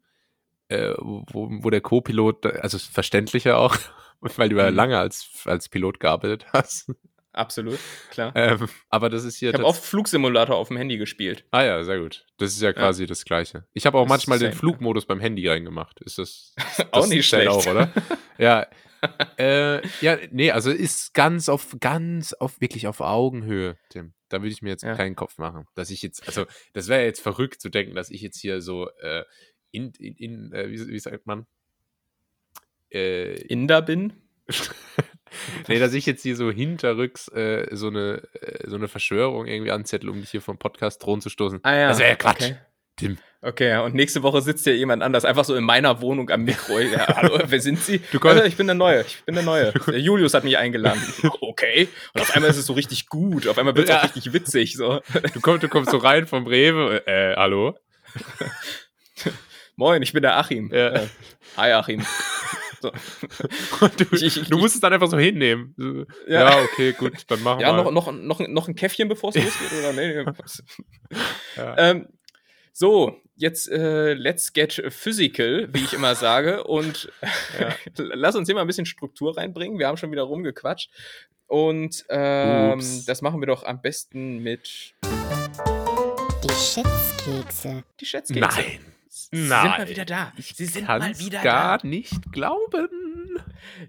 [0.70, 3.76] äh, wo, wo der Co-Pilot, also verständlicher auch,
[4.20, 4.76] weil du ja Mhm.
[4.76, 6.90] lange als, als Pilot gearbeitet hast.
[7.32, 7.78] Absolut,
[8.10, 8.32] klar.
[8.34, 9.50] Ähm, aber das ist hier.
[9.50, 11.44] ich habe oft Flugsimulator auf dem Handy gespielt.
[11.52, 12.26] ah ja, sehr gut.
[12.38, 13.64] Das ist ja quasi das Gleiche.
[13.72, 16.00] Ich habe auch Das manchmal den Flugmodus beim Handy reingemacht.
[16.00, 16.54] Ist das,
[16.90, 17.48] Auch das nicht zählt schlecht.
[17.50, 17.92] auch, oder?
[18.38, 18.66] ja.
[19.38, 24.12] äh, ja, nee, also ist ganz auf, ganz auf, wirklich auf Augenhöhe, Tim.
[24.28, 24.94] Da würde ich mir jetzt Ja.
[24.94, 25.66] keinen Kopf machen.
[25.74, 28.88] Dass ich jetzt, also, das wäre jetzt verrückt zu denken, dass ich jetzt hier so
[29.00, 29.24] äh,
[29.70, 31.46] in, in, in äh, wie, wie sagt man?
[32.92, 34.12] Äh, Inder bin.
[35.68, 39.70] nee, dass ich jetzt hier so hinterrücks äh, so, eine, äh, so eine Verschwörung irgendwie
[39.70, 41.60] anzettel, um dich hier vom Podcast drohen zu stoßen.
[41.62, 41.88] Ah ja.
[41.88, 42.42] Das wäre ja Quatsch.
[42.42, 42.56] Okay.
[42.96, 43.18] Tim.
[43.42, 46.78] Okay, und nächste Woche sitzt ja jemand anders, einfach so in meiner Wohnung am Mikro.
[46.80, 47.98] Ja, hallo, wer sind Sie?
[48.12, 49.72] Du kommst- Also, ich bin der Neue, ich bin der Neue.
[49.86, 51.00] Der Julius hat mich eingeladen.
[51.40, 51.88] Okay.
[52.12, 54.00] Und auf einmal ist es so richtig gut, auf einmal wird es Ja.
[54.00, 54.76] auch richtig witzig.
[54.76, 55.00] So.
[55.32, 57.78] Du kommst, du kommst so rein vom Rewe, äh, hallo?
[59.80, 60.70] Moin, ich bin der Achim.
[60.74, 60.88] Ja.
[60.90, 61.06] Äh,
[61.56, 62.04] hi Achim.
[62.82, 62.92] So.
[63.96, 65.74] Du, Ich- ich- du ich- musst es dann einfach so hinnehmen.
[66.26, 66.50] Ja.
[66.50, 67.90] Ja, okay, gut, dann machen Ja, wir.
[67.90, 69.72] noch, noch, noch, noch ein Käffchen, bevor es losgeht?
[69.78, 69.92] Oder?
[69.94, 70.32] Nee, nee.
[71.56, 71.78] Ja.
[71.78, 72.08] Ähm,
[72.74, 76.64] so, jetzt äh, let's get physical, wie ich immer sage.
[76.64, 77.10] Und
[77.58, 77.74] Ja.
[77.96, 79.78] lass uns hier mal ein bisschen Struktur reinbringen.
[79.78, 80.90] Wir haben schon wieder rumgequatscht.
[81.46, 84.92] Und ähm, das machen wir doch am besten mit
[86.44, 87.82] Die Schätzkekse.
[87.98, 88.40] die Schätzkekse.
[88.60, 88.89] Nein.
[89.32, 89.70] Sie sind Nein.
[89.78, 90.32] mal wieder da.
[90.38, 91.86] Sie sind mal wieder gar da.
[91.86, 92.88] nicht glauben.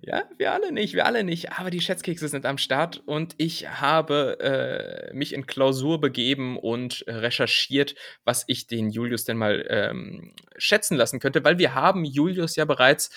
[0.02, 1.54] Ja, wir alle nicht, wir alle nicht.
[1.54, 7.04] Aber die Schätzkekse sind am Start und ich habe äh, mich in Klausur begeben und
[7.08, 12.56] recherchiert, was ich den Julius denn mal ähm, schätzen lassen könnte, weil wir haben Julius
[12.56, 13.10] ja bereits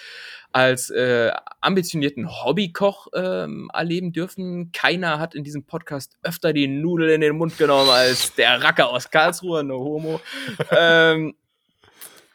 [0.51, 4.73] als äh, ambitionierten Hobbykoch ähm, erleben dürfen.
[4.73, 8.89] Keiner hat in diesem Podcast öfter die Nudel in den Mund genommen als der Racker
[8.89, 10.21] aus Karlsruhe, no homo.
[10.71, 11.35] ähm,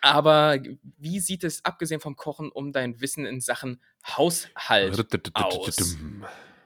[0.02, 0.60] aber
[0.98, 4.94] wie sieht es abgesehen vom Kochen um dein Wissen in Sachen Haushalt
[5.34, 5.98] aus?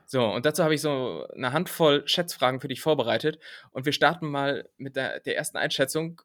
[0.06, 3.40] So, und dazu habe ich so eine Handvoll Schätzfragen für dich vorbereitet.
[3.72, 6.22] Und wir starten mal mit der, der ersten Einschätzung.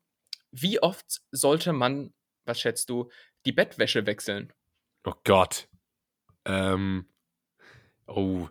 [0.51, 2.13] Wie oft sollte man,
[2.45, 3.11] was schätzt du,
[3.47, 4.53] die Bettwäsche wechseln?
[5.05, 5.69] Oh Gott.
[6.45, 7.07] Ähm.
[8.07, 8.49] Oh.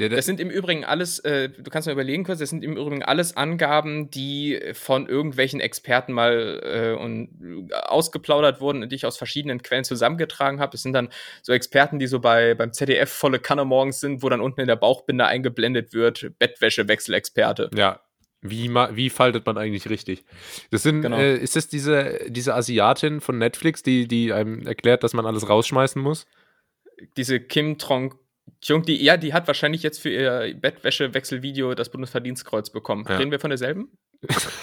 [0.00, 2.76] Ja, Das sind im Übrigen alles, äh, du kannst mal überlegen kurz, das sind im
[2.76, 8.96] Übrigen alles Angaben, die von irgendwelchen Experten mal äh, und äh, ausgeplaudert wurden und die
[8.96, 10.72] ich aus verschiedenen Quellen zusammengetragen habe.
[10.72, 11.10] Das sind dann
[11.42, 14.66] so Experten, die so bei beim ZDF volle Kanne morgens sind, wo dann unten in
[14.66, 17.70] der Bauchbinde eingeblendet wird, Bettwäschewechselexperte.
[17.76, 18.00] Ja.
[18.42, 20.24] Wie, wie faltet man eigentlich richtig?
[20.70, 21.18] Das sind, Genau.
[21.18, 25.46] äh, ist das diese, diese Asiatin von Netflix, die, die einem erklärt, dass man alles
[25.48, 26.26] rausschmeißen muss?
[27.18, 28.14] Diese Kim Trong
[28.62, 33.06] Jung, die, ja, die hat wahrscheinlich jetzt für ihr Bettwäschewechselvideo das Bundesverdienstkreuz bekommen.
[33.08, 33.16] Ja.
[33.16, 33.90] Reden wir von derselben?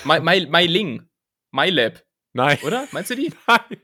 [0.03, 1.07] Mai, Mai, Mai Ling.
[1.51, 2.57] MyLab, Nein.
[2.63, 2.87] oder?
[2.91, 3.33] Meinst du die?
[3.47, 3.81] Nein.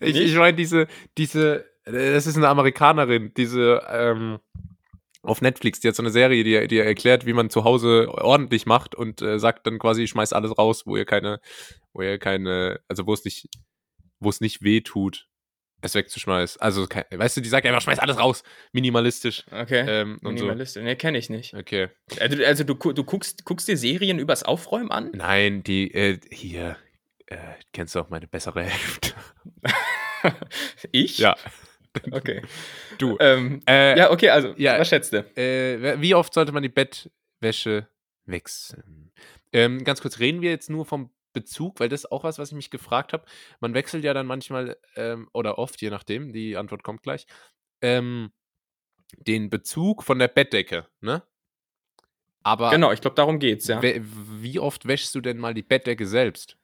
[0.00, 4.40] Ich, ich meine, diese, diese, das ist eine Amerikanerin, diese, ähm,
[5.22, 8.66] auf Netflix, die hat so eine Serie, die, die erklärt, wie man zu Hause ordentlich
[8.66, 11.40] macht und äh, sagt dann quasi, schmeißt alles raus, wo ihr keine,
[11.92, 13.48] wo ihr keine, also wo es nicht,
[14.18, 15.28] wo es nicht weh tut.
[15.82, 16.60] Es wegzuschmeißen.
[16.60, 18.42] Also, weißt du, die sagt einfach, schmeiß alles raus.
[18.72, 19.44] Minimalistisch.
[19.50, 19.84] Okay.
[19.86, 20.44] Ähm, und so.
[20.44, 20.82] Minimalistisch.
[20.82, 21.54] Nee, kenne ich nicht.
[21.54, 21.88] Okay.
[22.18, 25.10] Also, also du, du guckst, guckst dir Serien übers Aufräumen an?
[25.12, 26.76] Nein, die, äh, hier,
[27.26, 27.36] äh,
[27.72, 29.12] kennst du auch meine bessere Hälfte?
[30.92, 31.18] ich?
[31.18, 31.36] Ja.
[32.10, 32.42] Okay.
[32.98, 33.16] Du.
[33.20, 34.78] Ähm, Äh, ja, okay, also, ja.
[34.78, 35.18] was schätzt du?
[35.36, 37.88] Äh, wie oft sollte man die Bettwäsche
[38.26, 39.10] wechseln?
[39.52, 42.50] Ähm, ganz kurz, reden wir jetzt nur vom Bezug, weil das ist auch was, was
[42.50, 43.24] ich mich gefragt habe.
[43.60, 47.26] Man wechselt ja dann manchmal ähm, oder oft, je nachdem, die Antwort kommt gleich,
[47.80, 48.32] ähm,
[49.18, 51.22] den Bezug von der Bettdecke, ne?
[52.44, 53.80] Aber Genau, ich glaube, darum geht's, ja.
[53.82, 56.56] wie oft wäschst du denn mal die Bettdecke selbst?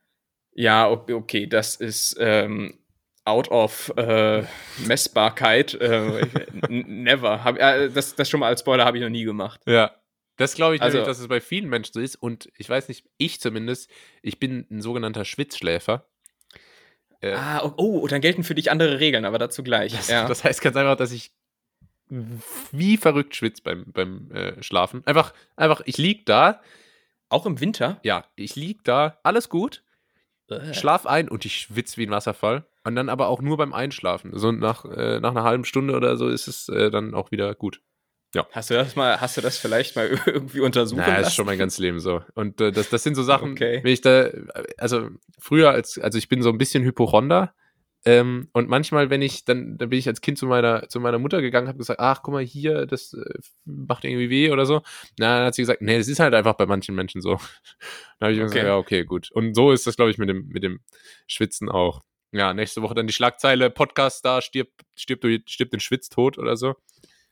[0.53, 2.79] Ja, okay, das ist ähm,
[3.25, 4.43] out of äh,
[4.87, 5.75] Messbarkeit.
[5.75, 6.27] Äh,
[6.69, 7.45] never.
[7.45, 9.61] Hab, äh, das, das schon mal als Spoiler habe ich noch nie gemacht.
[9.67, 9.93] Ja.
[10.39, 12.17] Das glaube ich Also- nämlich, dass es bei vielen Menschen so ist.
[12.17, 13.91] Und ich weiß nicht, ich zumindest,
[14.23, 16.07] ich bin ein sogenannter Schwitzschläfer.
[17.21, 19.93] Äh, Ah, oh, oh, dann gelten für dich andere Regeln, aber dazu gleich.
[19.93, 20.27] Das, ja.
[20.27, 21.33] das heißt ganz einfach, dass ich
[22.73, 25.03] wie verrückt schwitze beim, beim äh, Schlafen.
[25.07, 26.63] Einfach, einfach, ich lieg da,
[27.29, 28.01] Auch im Winter?
[28.03, 29.83] ja, ich lieg da, alles gut,
[30.73, 32.65] schlaf ein und ich schwitze wie ein Wasserfall.
[32.85, 34.31] Und dann aber auch nur beim Einschlafen.
[34.39, 37.55] So nach, äh, nach einer halben Stunde oder so ist es äh, dann auch wieder
[37.55, 37.83] gut.
[38.53, 41.29] Hast du das mal, hast du das vielleicht mal irgendwie untersuchen Naja, lassen?
[41.29, 42.23] ist schon mein ganzes Leben so.
[42.35, 43.81] Und äh, das, das sind so Sachen, Okay.
[43.83, 44.29] wenn ich da,
[44.77, 45.09] also
[45.39, 47.55] früher als, also ich bin so ein bisschen Hypochonder.
[48.05, 51.19] Ähm, und manchmal, wenn ich, dann, dann bin ich als Kind zu meiner, zu meiner
[51.19, 53.25] Mutter gegangen, habe gesagt, ach, guck mal hier, das äh,
[53.65, 54.83] macht irgendwie weh oder so.
[55.19, 57.31] Na, dann hat sie gesagt, nee, das ist halt einfach bei manchen Menschen so.
[58.21, 58.53] dann habe ich mir Okay.
[58.53, 59.31] gesagt, ja, okay, gut.
[59.33, 60.81] Und so ist das, glaube ich, mit dem, mit dem
[61.27, 62.03] Schwitzen auch.
[62.31, 66.77] Ja, nächste Woche dann die Schlagzeile, Podcast da, stirbt, stirbt, stirbt den Schwitztod oder so.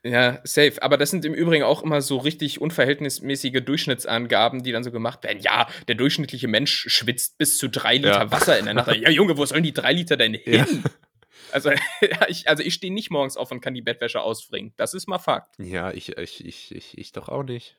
[0.07, 0.83] Ja, safe.
[0.83, 5.25] Aber das sind im Übrigen auch immer so richtig unverhältnismäßige Durchschnittsangaben, die dann so gemacht
[5.25, 5.41] werden.
[5.41, 8.31] Ja, der durchschnittliche Mensch schwitzt bis zu drei Liter Ja.
[8.33, 8.95] Wasser in der Nacht.
[8.95, 10.55] Ja, Junge, wo sollen die drei Liter denn hin?
[10.55, 10.67] Ja.
[11.53, 14.73] Also, ja, ich, also ich stehe nicht morgens auf und kann die Bettwäsche ausbringen.
[14.77, 15.55] Das ist mal Fakt.
[15.59, 17.77] Ja, ich, ich, ich, ich, ich doch auch nicht.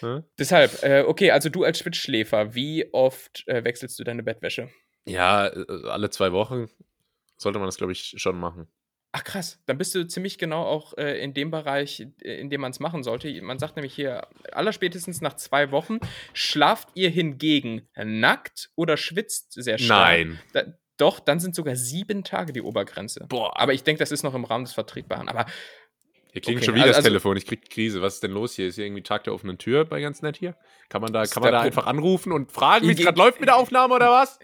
[0.00, 0.24] Hm?
[0.38, 4.68] Deshalb, äh, okay, also du als Schwitzschläfer, wie oft äh, wechselst du deine Bettwäsche?
[5.06, 6.68] Ja, äh, alle zwei Wochen
[7.36, 8.68] sollte man das, glaube ich, schon machen.
[9.12, 12.60] Ach krass, dann bist du ziemlich genau auch äh, in dem Bereich, äh, in dem
[12.60, 13.40] man es machen sollte.
[13.42, 15.98] Man sagt nämlich hier, allerspätestens nach zwei Wochen,
[16.34, 20.08] schlaft ihr hingegen nackt oder schwitzt sehr stark?
[20.08, 20.40] Nein.
[20.52, 20.62] Da,
[20.98, 23.24] doch, dann sind sogar sieben Tage die Obergrenze.
[23.28, 23.58] Boah.
[23.58, 25.28] Aber ich denke, das ist noch im Rahmen des Vertretbaren.
[25.28, 25.46] Aber
[26.32, 27.36] Hier klingt Okay, schon wieder also- das also- Telefon.
[27.38, 28.02] Ich krieg Krise.
[28.02, 28.66] Was ist denn los hier?
[28.68, 30.54] Ist hier irgendwie Tag der offenen Tür bei ganz nett hier?
[30.90, 33.40] Kann man da, kann man da einfach anrufen und fragen, wie es Ge- gerade läuft
[33.40, 34.38] mit der Aufnahme oder was?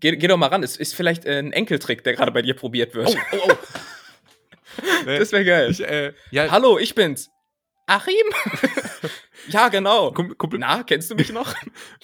[0.00, 2.54] Geh, geh doch mal ran, es ist vielleicht äh, ein Enkeltrick, der gerade bei dir
[2.54, 3.16] probiert wird.
[3.32, 3.52] oh, oh.
[5.06, 5.70] Das wäre geil.
[5.70, 7.30] Ich, äh, ja, Hallo, ich bin's.
[7.88, 8.14] Achim?
[9.48, 10.12] ja, genau.
[10.12, 11.54] Kumpel, Na, kennst du mich noch?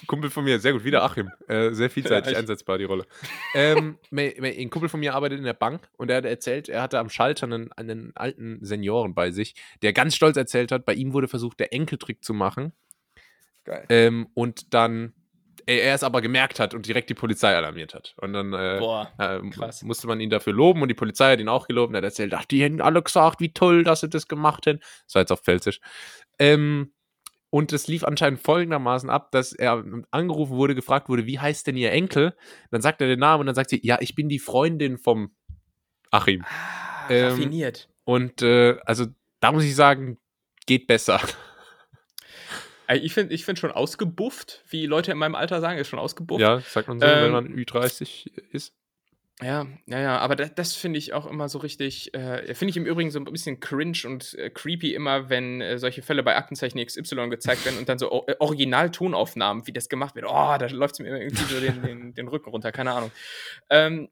[0.07, 1.29] Kumpel von mir, sehr gut, wieder Achim.
[1.47, 3.05] Äh, sehr vielseitig Ja, einsetzbar, die Rolle.
[3.53, 6.97] ähm, ein Kumpel von mir arbeitet in der Bank und er hat erzählt, er hatte
[6.97, 11.13] am Schalter einen, einen alten Senioren bei sich, der ganz stolz erzählt hat, bei ihm
[11.13, 12.73] wurde versucht, der Enkeltrick zu machen.
[13.63, 13.85] Geil.
[13.89, 15.13] Ähm, und dann
[15.65, 18.15] er, es aber gemerkt hat und direkt die Polizei alarmiert hat.
[18.17, 19.11] Und dann äh, Boah.
[19.19, 19.39] äh,
[19.83, 22.05] musste man ihn dafür loben und die Polizei hat ihn auch gelobt und er hat
[22.05, 24.79] erzählt, ach, die hätten alle gesagt, wie toll, dass sie das gemacht hätten.
[25.05, 25.79] Das war jetzt auf Pfälzisch.
[26.39, 26.91] Ähm,
[27.49, 31.77] und es lief anscheinend folgendermaßen ab, dass er angerufen wurde, gefragt wurde, wie heißt denn
[31.77, 32.35] ihr Enkel?
[32.69, 35.33] Dann sagt er den Namen und dann sagt sie, ja, ich bin die Freundin vom
[36.11, 36.43] Achim.
[36.43, 37.89] Ah, Ähm, raffiniert.
[38.03, 39.05] Und äh, also
[39.39, 40.17] da muss ich sagen,
[40.65, 41.21] geht besser.
[42.93, 46.41] Ich finde ich find schon ausgebufft, wie Leute in meinem Alter sagen, ist schon ausgebufft.
[46.41, 48.73] Ja, sagt man so, Ähm, wenn man Ü30 ist.
[49.41, 52.77] Ja, ja, ja, aber das, das finde ich auch immer so richtig, äh, finde ich
[52.77, 56.37] im Übrigen so ein bisschen cringe und äh, creepy immer, wenn äh, solche Fälle bei
[56.37, 60.25] Aktenzeichen XY gezeigt werden und dann so o- äh, Original-Tonaufnahmen, wie das gemacht wird.
[60.25, 63.11] Oh, da läuft es mir immer irgendwie so den, den, den Rücken runter, keine Ahnung.
[63.69, 64.07] Ähm,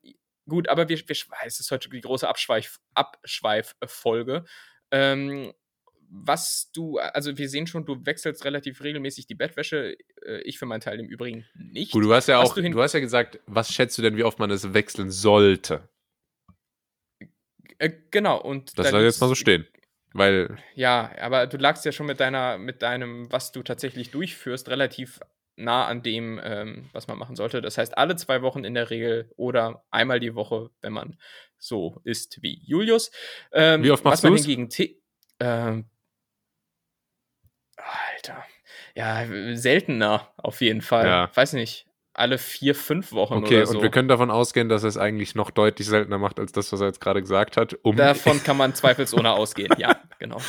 [0.49, 1.15] gut, aber wir, wir,
[1.45, 4.43] es ist heute die große Abschweif, Abschweif-Folge.
[4.91, 5.53] Ähm,
[6.15, 9.97] was du, also wir sehen schon, du wechselst relativ regelmäßig die Bettwäsche.
[10.23, 11.91] Äh, ich für meinen Teil im Übrigen nicht.
[11.91, 14.23] Gut, du hast ja auch, du du, hast ja gesagt, was schätzt du denn, wie
[14.23, 15.89] oft man es wechseln sollte?
[17.79, 19.67] Äh, genau, und Das da soll jetzt mal so stehen.
[20.13, 24.69] Weil, Ja, aber du lagst ja schon mit deiner, mit deinem, was du tatsächlich durchführst,
[24.69, 25.19] relativ
[25.55, 27.61] nah an dem, ähm, was man machen sollte.
[27.61, 31.17] Das heißt, alle zwei Wochen in der Regel oder einmal die Woche, wenn man
[31.57, 33.11] so ist wie Julius.
[33.51, 34.45] Ähm, Wie oft machst du's?
[34.45, 34.69] hingegen
[35.39, 35.85] ähm,
[37.77, 38.43] Alter.
[38.95, 41.05] Ja, seltener auf jeden Fall.
[41.05, 41.29] Ja.
[41.33, 41.87] Weiß nicht.
[42.15, 43.77] Alle vier, fünf Wochen okay, oder so.
[43.77, 46.71] und wir können davon ausgehen, dass er es eigentlich noch deutlich seltener macht, als das,
[46.71, 47.73] was er jetzt gerade gesagt hat.
[47.81, 49.73] Um, Davon kann man zweifelsohne ausgehen.
[49.79, 50.37] Ja, genau.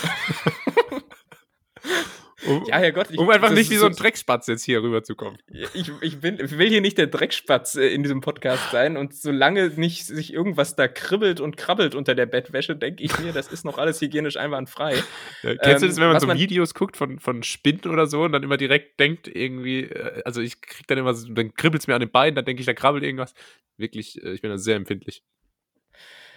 [2.47, 3.09] Um, Ja, Herrgott.
[3.11, 5.39] Ich, um einfach nicht wie so ein Dreckspatz jetzt hier rüberzukommen.
[5.73, 9.15] Ich, ich, bin, ich will hier nicht der Dreckspatz äh, in diesem Podcast sein und
[9.15, 13.49] solange nicht sich irgendwas da kribbelt und krabbelt unter der Bettwäsche, denke ich mir, das
[13.49, 14.95] ist noch alles hygienisch einwandfrei.
[15.43, 17.87] Ja, kennst du Ähm, das, wenn man was so man- Videos guckt von, von Spinnen
[17.87, 21.33] oder so und dann immer direkt denkt, irgendwie, äh, also ich krieg dann immer so,
[21.33, 23.35] dann kribbelt es mir an den Beinen, dann denke ich, da krabbelt irgendwas.
[23.77, 25.23] Wirklich, äh, ich bin da sehr empfindlich.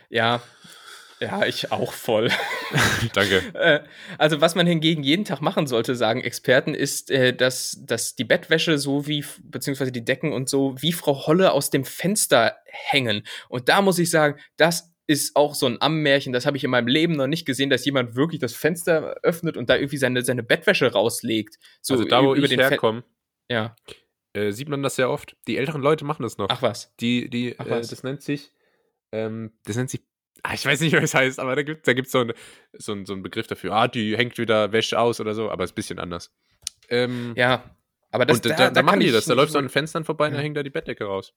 [0.10, 0.41] Ja,
[1.20, 2.30] ja, ich auch voll.
[3.13, 3.41] Danke.
[3.53, 3.80] Äh,
[4.18, 8.24] also, was man hingegen jeden Tag machen sollte, sagen Experten, ist, äh, dass, dass die
[8.24, 13.24] Bettwäsche so wie, beziehungsweise die Decken und so, wie Frau Holle aus dem Fenster hängen.
[13.49, 16.70] Und da muss ich sagen, das ist auch so ein Ammärchen, das habe ich in
[16.70, 20.22] meinem Leben noch nicht gesehen, dass jemand wirklich das Fenster öffnet und da irgendwie seine,
[20.22, 21.57] seine Bettwäsche rauslegt.
[21.82, 23.05] So also da, wo über ich den herkomme,
[23.49, 23.74] Ja.
[24.34, 25.38] äh, sieht man das sehr oft.
[25.47, 26.47] Die älteren Leute machen das noch.
[26.49, 26.93] Ach was.
[26.99, 27.88] Die, die, Ach äh, was.
[27.88, 28.51] das nennt sich,
[29.13, 30.01] ähm, das nennt sich,
[30.43, 32.33] ah, ich weiß nicht, wie es heißt, aber da gibt es da gibt's so, ein,
[32.73, 33.73] so, ein, so einen Begriff dafür.
[33.73, 36.31] Ah, die hängt wieder Wäsche aus oder so, aber ist ein bisschen anders.
[36.89, 37.63] Ähm, Ja.
[38.11, 39.25] Aber das, und da, da, kann machen die das.
[39.25, 40.38] Da läufst du so- an den Fenstern vorbei und Ja.
[40.38, 41.33] da hängt da die Bettdecke raus.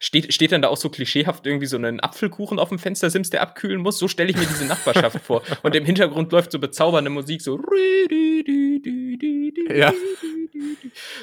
[0.00, 3.40] Steht, steht dann da auch so klischeehaft irgendwie so ein Apfelkuchen auf dem Fenstersims, der
[3.40, 3.98] abkühlen muss?
[3.98, 5.42] So stelle ich mir diese Nachbarschaft vor.
[5.62, 7.58] Und im Hintergrund läuft so bezaubernde Musik, so.
[9.74, 9.94] Ja.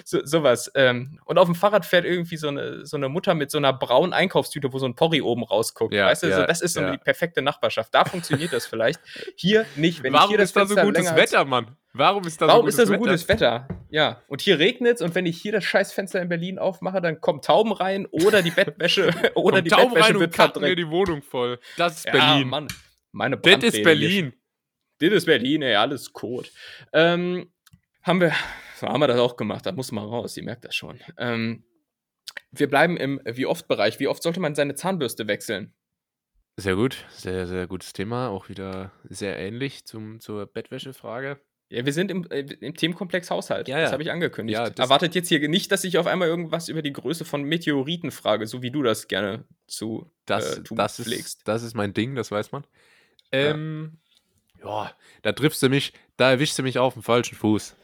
[0.06, 0.72] So, sowas.
[0.76, 3.74] Ähm, und auf dem Fahrrad fährt irgendwie so eine, so eine Mutter mit so einer
[3.74, 5.94] braunen Einkaufstüte, wo so ein Porri oben rausguckt.
[5.94, 6.92] Ja, weißt du, so, ja, das ist so ja.
[6.92, 7.94] die perfekte Nachbarschaft.
[7.94, 9.00] Da funktioniert das vielleicht.
[9.36, 10.04] Hier nicht.
[10.04, 11.76] Wenn ich Warum hier das ist da so gutes Wetter, Mann?
[11.94, 13.04] Warum ist da Warum so gutes ist da so Wetter?
[13.04, 13.68] gutes Wetter?
[13.92, 17.02] Ja, und hier regnet es und wenn ich hier das scheiß Fenster in Berlin aufmache,
[17.02, 20.62] dann kommen Tauben rein oder die Bettwäsche oder die Tauben Bettwäsche rein wird und kacken
[20.64, 21.60] mir die Wohnung voll.
[21.78, 22.50] Das ist Ja, Berlin.
[22.50, 22.68] Mann,
[23.12, 23.84] meine das ist.
[23.84, 24.34] Berlin.
[25.00, 26.52] Das ist Berlin, ey, alles Kot.
[26.94, 27.52] Ähm,
[28.02, 28.34] haben wir,
[28.92, 31.00] haben wir das auch gemacht, da muss man raus, ihr merkt das schon.
[31.18, 31.64] Ähm,
[32.52, 34.00] wir bleiben im wie oft Bereich.
[34.00, 35.74] Wie oft sollte man seine Zahnbürste wechseln?
[36.58, 38.30] Sehr gut, sehr, sehr gutes Thema.
[38.30, 41.40] Auch wieder sehr ähnlich zum, zur Bettwäschefrage.
[41.70, 43.68] Ja, wir sind im, äh, im Themenkomplex Haushalt.
[43.68, 43.94] Ja, Das ja.
[43.94, 44.60] habe ich angekündigt.
[44.60, 47.42] Ja, das- Erwartet jetzt hier nicht, dass ich auf einmal irgendwas über die Größe von
[47.44, 51.40] Meteoriten frage, so wie du das gerne zu Das, äh, tun das, pflegst.
[51.40, 52.68] ist, das ist mein Ding, das weiß man.
[53.32, 53.98] Ähm,
[54.64, 54.92] ja.
[55.24, 57.76] da triffst du mich, da erwischst du mich auf dem falschen Fuß.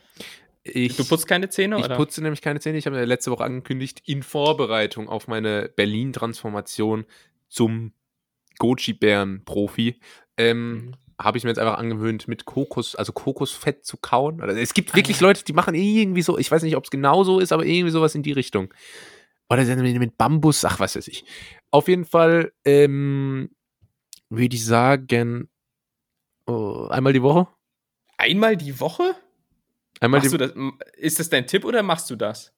[0.63, 1.95] Ich, Du putzt keine Zähne, ich oder?
[1.95, 2.77] putze nämlich keine Zähne.
[2.77, 7.05] Ich habe letzte Woche angekündigt, in Vorbereitung auf meine Berlin-Transformation
[7.47, 7.93] zum
[8.59, 9.99] Goji-Bären-Profi,
[10.37, 10.91] ähm, Mhm.
[11.21, 14.41] habe ich mir jetzt einfach angewöhnt, mit Kokos, also Kokosfett zu kauen.
[14.41, 15.19] Also es gibt Ah, wirklich.
[15.21, 17.91] Leute, die machen irgendwie so, ich weiß nicht, ob es genau so ist, aber irgendwie
[17.91, 18.73] sowas in die Richtung.
[19.49, 21.25] Oder mit Bambus, ach, was weiß ich.
[21.71, 23.49] Auf jeden Fall ähm,
[24.29, 25.49] würde ich sagen,
[26.45, 27.47] oh, einmal die Woche.
[28.17, 29.15] Einmal die Woche?
[29.99, 30.53] Einmal Machst du das,
[30.95, 32.53] ist das dein Tipp oder machst du das?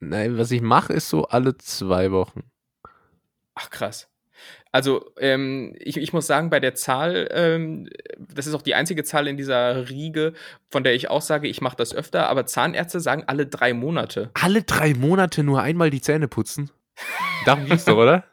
[0.00, 2.50] Nein, was ich mache, ist so alle zwei Wochen.
[3.54, 4.08] Ach, krass.
[4.72, 7.88] Also, ähm, ich, ich muss sagen, bei der Zahl, ähm,
[8.18, 10.32] das ist auch die einzige Zahl in dieser Riege,
[10.70, 14.30] von der ich auch sage, ich mache das öfter, aber Zahnärzte sagen alle drei Monate.
[14.34, 16.70] Alle drei Monate nur einmal die Zähne putzen?
[17.44, 18.24] Darum ging's doch, oder?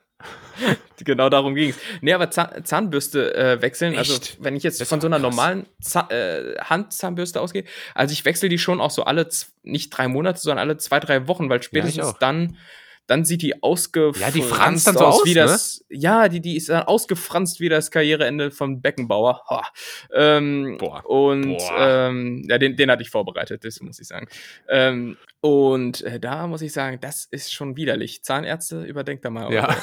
[1.06, 1.78] Genau darum ging es.
[2.02, 4.38] Nee, aber Zahn, Zahnbürste äh, wechseln, also Echt?
[4.42, 5.30] wenn ich jetzt von so einer krass.
[5.30, 9.28] normalen Za äh, Handzahnbürste ausgehe, also ich wechsle die schon auch so alle,
[9.64, 12.18] nicht drei Monate, sondern alle zwei, drei Wochen, weil spätestens auch.
[12.18, 12.58] dann,
[13.06, 15.42] dann sieht die ausgefranst Ja, die franzt dann so aus, wie ne?
[15.42, 19.44] das, ja, die, die ist dann ausgefranst wie das Karriereende von Beckenbauer.
[19.50, 19.68] Ha.
[20.14, 21.06] Ähm, Boah.
[21.06, 22.10] Und Boah.
[22.10, 24.28] Ähm, ja, den, den hatte ich vorbereitet, das muss ich sagen.
[24.68, 28.24] Ähm, und äh, da muss ich sagen, das ist schon widerlich.
[28.24, 29.76] Zahnärzte, überdenkt da mal Ja.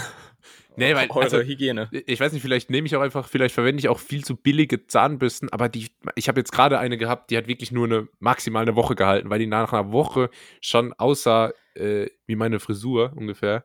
[0.77, 1.89] Nee, weil, eure also, Hygiene.
[1.93, 4.87] ich weiß nicht, vielleicht nehme ich auch einfach, vielleicht verwende ich auch viel zu billige
[4.87, 8.63] Zahnbürsten, aber die, ich habe jetzt gerade eine gehabt, die hat wirklich nur eine, maximal
[8.63, 13.65] eine Woche gehalten, weil die nach einer Woche schon aussah äh, wie meine Frisur ungefähr.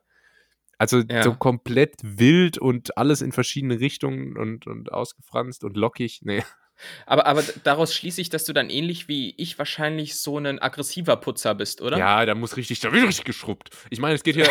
[0.78, 1.22] Also Ja.
[1.22, 6.20] so komplett wild und alles in verschiedene Richtungen und, und ausgefranst und lockig.
[6.22, 6.42] Nee.
[7.06, 11.16] Aber, aber daraus schließe ich, dass du dann ähnlich wie ich wahrscheinlich so ein aggressiver
[11.16, 11.98] Putzer bist, oder?
[11.98, 13.70] Ja, da muss richtig, da wird richtig geschrubbt.
[13.90, 14.48] Ich meine, es geht hier,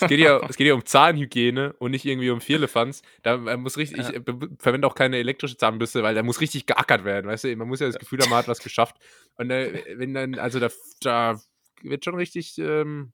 [0.00, 3.02] es geht hier, es geht hier um Zahnhygiene und nicht irgendwie um Vierlefanz.
[3.22, 4.10] Da äh, muss richtig, Ja.
[4.10, 4.22] ich äh,
[4.58, 7.56] verwende auch keine elektrische Zahnbürste, weil da muss richtig geackert werden, weißt du?
[7.56, 8.96] Man muss ja das Gefühl haben, man hat was geschafft.
[9.36, 10.68] Und äh, wenn dann, also da,
[11.00, 11.40] da
[11.82, 13.12] wird schon richtig, ähm,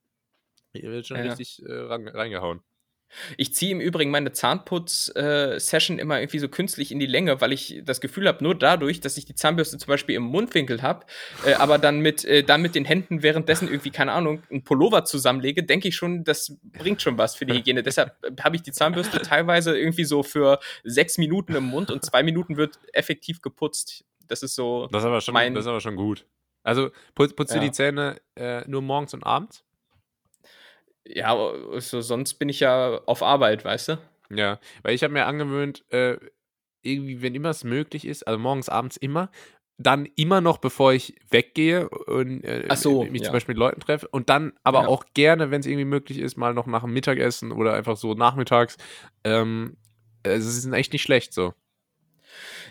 [0.72, 1.24] wird schon Ja.
[1.24, 2.60] richtig äh, reingehauen.
[3.36, 7.80] Ich ziehe im Übrigen meine Zahnputz-Session immer irgendwie so künstlich in die Länge, weil ich
[7.84, 11.06] das Gefühl habe, nur dadurch, dass ich die Zahnbürste zum Beispiel im Mundwinkel habe,
[11.44, 15.04] äh, aber dann mit, äh, dann mit den Händen währenddessen irgendwie, keine Ahnung, einen Pullover
[15.04, 17.82] zusammenlege, denke ich schon, das bringt schon was für die Hygiene.
[17.82, 22.04] Deshalb äh, habe ich die Zahnbürste teilweise irgendwie so für sechs Minuten im Mund und
[22.04, 24.04] zwei Minuten wird effektiv geputzt.
[24.28, 24.88] Das ist so.
[24.90, 26.26] Das ist aber schon, Mein- das ist aber schon gut.
[26.62, 27.60] Also putzt, putzt Ja.
[27.60, 29.64] du die Zähne äh, nur morgens und abends?
[31.06, 31.36] Ja,
[31.78, 33.98] so, sonst bin ich ja auf Arbeit, weißt du?
[34.30, 36.16] Ja, weil ich habe mir angewöhnt, äh,
[36.82, 39.30] irgendwie, wenn immer es möglich ist, also morgens, abends immer,
[39.78, 43.26] dann immer noch, bevor ich weggehe und äh, so, mich ja.
[43.26, 44.08] zum Beispiel mit Leuten treffe.
[44.08, 44.86] Und dann aber Ja.
[44.88, 48.14] auch gerne, wenn es irgendwie möglich ist, mal noch nach dem Mittagessen oder einfach so
[48.14, 48.76] nachmittags.
[49.24, 49.76] Ähm,
[50.24, 51.54] also es ist echt nicht schlecht so.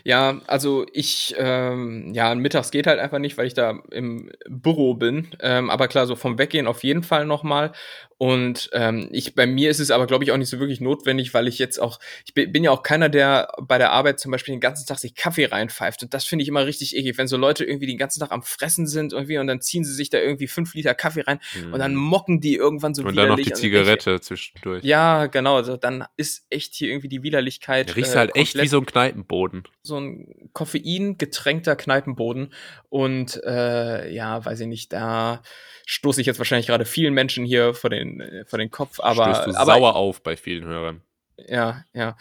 [0.04, 4.94] Ja, also ich, ähm, ja, mittags geht halt einfach nicht, weil ich da im Büro
[4.94, 5.28] bin.
[5.40, 7.72] Ähm, aber klar, so vom Weggehen auf jeden Fall nochmal.
[8.18, 11.34] Und ähm, ich, bei mir ist es aber, glaube ich, auch nicht so wirklich notwendig,
[11.34, 14.30] weil ich jetzt auch, ich bin, bin ja auch keiner, der bei der Arbeit zum
[14.30, 16.04] Beispiel den ganzen Tag sich Kaffee reinpfeift.
[16.04, 18.44] Und das finde ich immer richtig eklig, wenn so Leute irgendwie den ganzen Tag am
[18.44, 21.40] Fressen sind irgendwie und dann ziehen sie sich da irgendwie fünf Liter Kaffee rein
[21.72, 23.08] und dann mocken die irgendwann so Mhm.
[23.08, 23.54] und dann noch widerlich.
[23.54, 24.84] die Zigarette zwischendurch.
[24.84, 25.56] Ja, genau.
[25.56, 27.88] Also dann ist echt hier irgendwie die Widerlichkeit.
[27.88, 29.64] Der riecht äh, halt echt wie so ein Kneipenboden.
[29.82, 32.52] so ein Koffein getränkter Kneipenboden.
[32.88, 35.42] Und äh, ja, weiß ich nicht, da
[35.86, 39.00] stoße ich jetzt wahrscheinlich gerade vielen Menschen hier vor den, äh, vor den Kopf.
[39.00, 41.02] Aber, Stößt du aber sauer auf bei vielen Hörern.
[41.48, 42.16] ja, ja.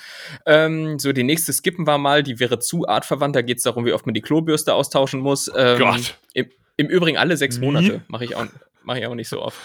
[0.45, 3.35] Ähm, so, die nächste skippen wir mal, die wäre zu artverwandt.
[3.35, 5.51] Da geht es darum, wie oft man die Klobürste austauschen muss.
[5.55, 6.17] Ähm, Gott.
[6.33, 7.59] Im, Im Übrigen alle sechs?
[7.59, 8.01] Monate.
[8.07, 8.47] Mache ich, auch-
[8.83, 9.59] mach ich auch nicht so oft.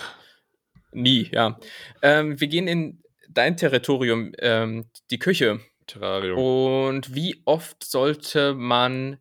[0.93, 1.59] Nie, ja.
[2.03, 5.61] Ähm, wir gehen in dein Territorium, ähm, die Küche.
[5.87, 6.39] Terrarium.
[6.39, 9.19] Und wie oft sollte man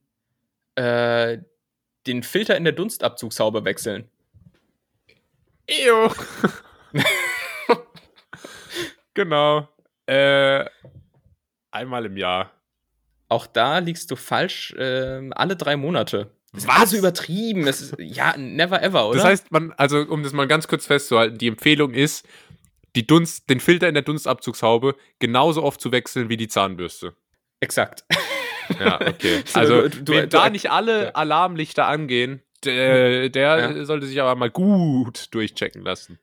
[0.76, 1.40] äh,
[2.08, 4.10] den Filter in der Dunstabzugshaube wechseln?
[5.68, 6.10] Ew.
[9.14, 9.68] genau.
[10.06, 10.66] Äh,
[11.72, 12.52] einmal im Jahr.
[13.28, 14.76] Auch da liegst du falsch.
[14.78, 16.32] ähm, alle drei Monate.
[16.52, 16.70] Was?
[16.70, 17.66] alles so übertrieben.
[17.66, 19.18] Das ist, ja, never ever, oder?
[19.18, 22.26] Das heißt, man, also um das mal ganz kurz festzuhalten, die Empfehlung ist,
[22.96, 27.14] die Dunst, den Filter in der Dunstabzugshaube genauso oft zu wechseln wie die Zahnbürste.
[27.60, 28.06] exakt.
[28.80, 29.44] Ja, okay.
[29.46, 31.12] So, Also, du- du- du- da nicht alle ja.
[31.12, 33.86] Alarmlichter angehen, der, der Ja.
[33.86, 36.18] sollte sich aber mal gut durchchecken lassen.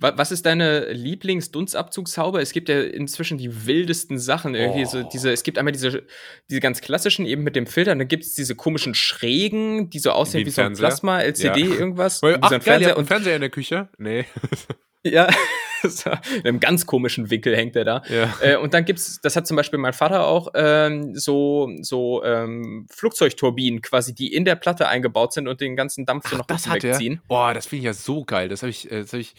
[0.00, 2.40] Wa- Was ist deine Lieblings-Dunstabzugshaube?
[2.40, 4.54] Es gibt ja inzwischen die wildesten Sachen.
[4.54, 5.08] Irgendwie so Oh.
[5.12, 6.04] diese, es gibt einmal diese,
[6.48, 9.98] diese ganz klassischen, eben mit dem Filter, und dann gibt es diese komischen schrägen, die
[9.98, 10.86] so aussehen Wie wie, so ein Fernseher?
[10.88, 11.74] Plasma, LCD, Ja.
[11.74, 12.16] irgendwas.
[12.16, 13.88] Ach, so ein geil, Fernseher und Fernseher in der Küche?
[13.98, 14.26] Nee.
[15.04, 15.28] Ja,
[15.82, 18.02] in einem ganz komischen Winkel hängt er da.
[18.08, 18.34] Ja.
[18.40, 22.86] Äh, und dann gibt's, das hat zum Beispiel mein Vater auch, ähm, so, so ähm,
[22.90, 26.66] Flugzeugturbinen quasi, die in der Platte eingebaut sind und den ganzen Dampf so noch das
[26.66, 26.90] hat er.
[26.90, 27.20] wegziehen.
[27.28, 28.48] Boah, das finde ich ja so geil.
[28.48, 29.34] Das habe ich, äh, das hab ich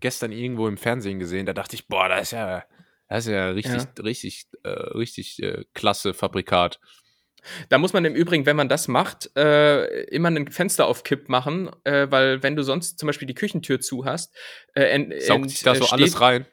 [0.00, 1.46] gestern irgendwo im Fernsehen gesehen.
[1.46, 2.64] Da dachte ich, boah, das ist ja,
[3.08, 6.80] das ist ja richtig, richtig, äh, richtig äh, klasse Fabrikat.
[7.68, 11.28] Da muss man im Übrigen, wenn man das macht, äh, immer ein Fenster auf Kipp
[11.28, 14.34] machen, äh, weil wenn du sonst zum Beispiel die Küchentür zu hast,
[14.74, 16.46] äh, ent, Saugt sich da so alles rein.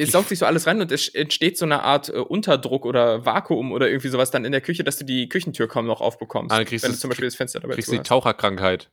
[0.00, 3.26] Es saugt sich so alles rein und es entsteht so eine Art äh, Unterdruck oder
[3.26, 6.52] Vakuum oder irgendwie sowas dann in der Küche, dass du die Küchentür kaum noch aufbekommst.
[6.52, 8.06] Ah, dann kriegst wenn du- zum Beispiel das Fenster dabei Kriegst du die hast.
[8.06, 8.90] Taucherkrankheit.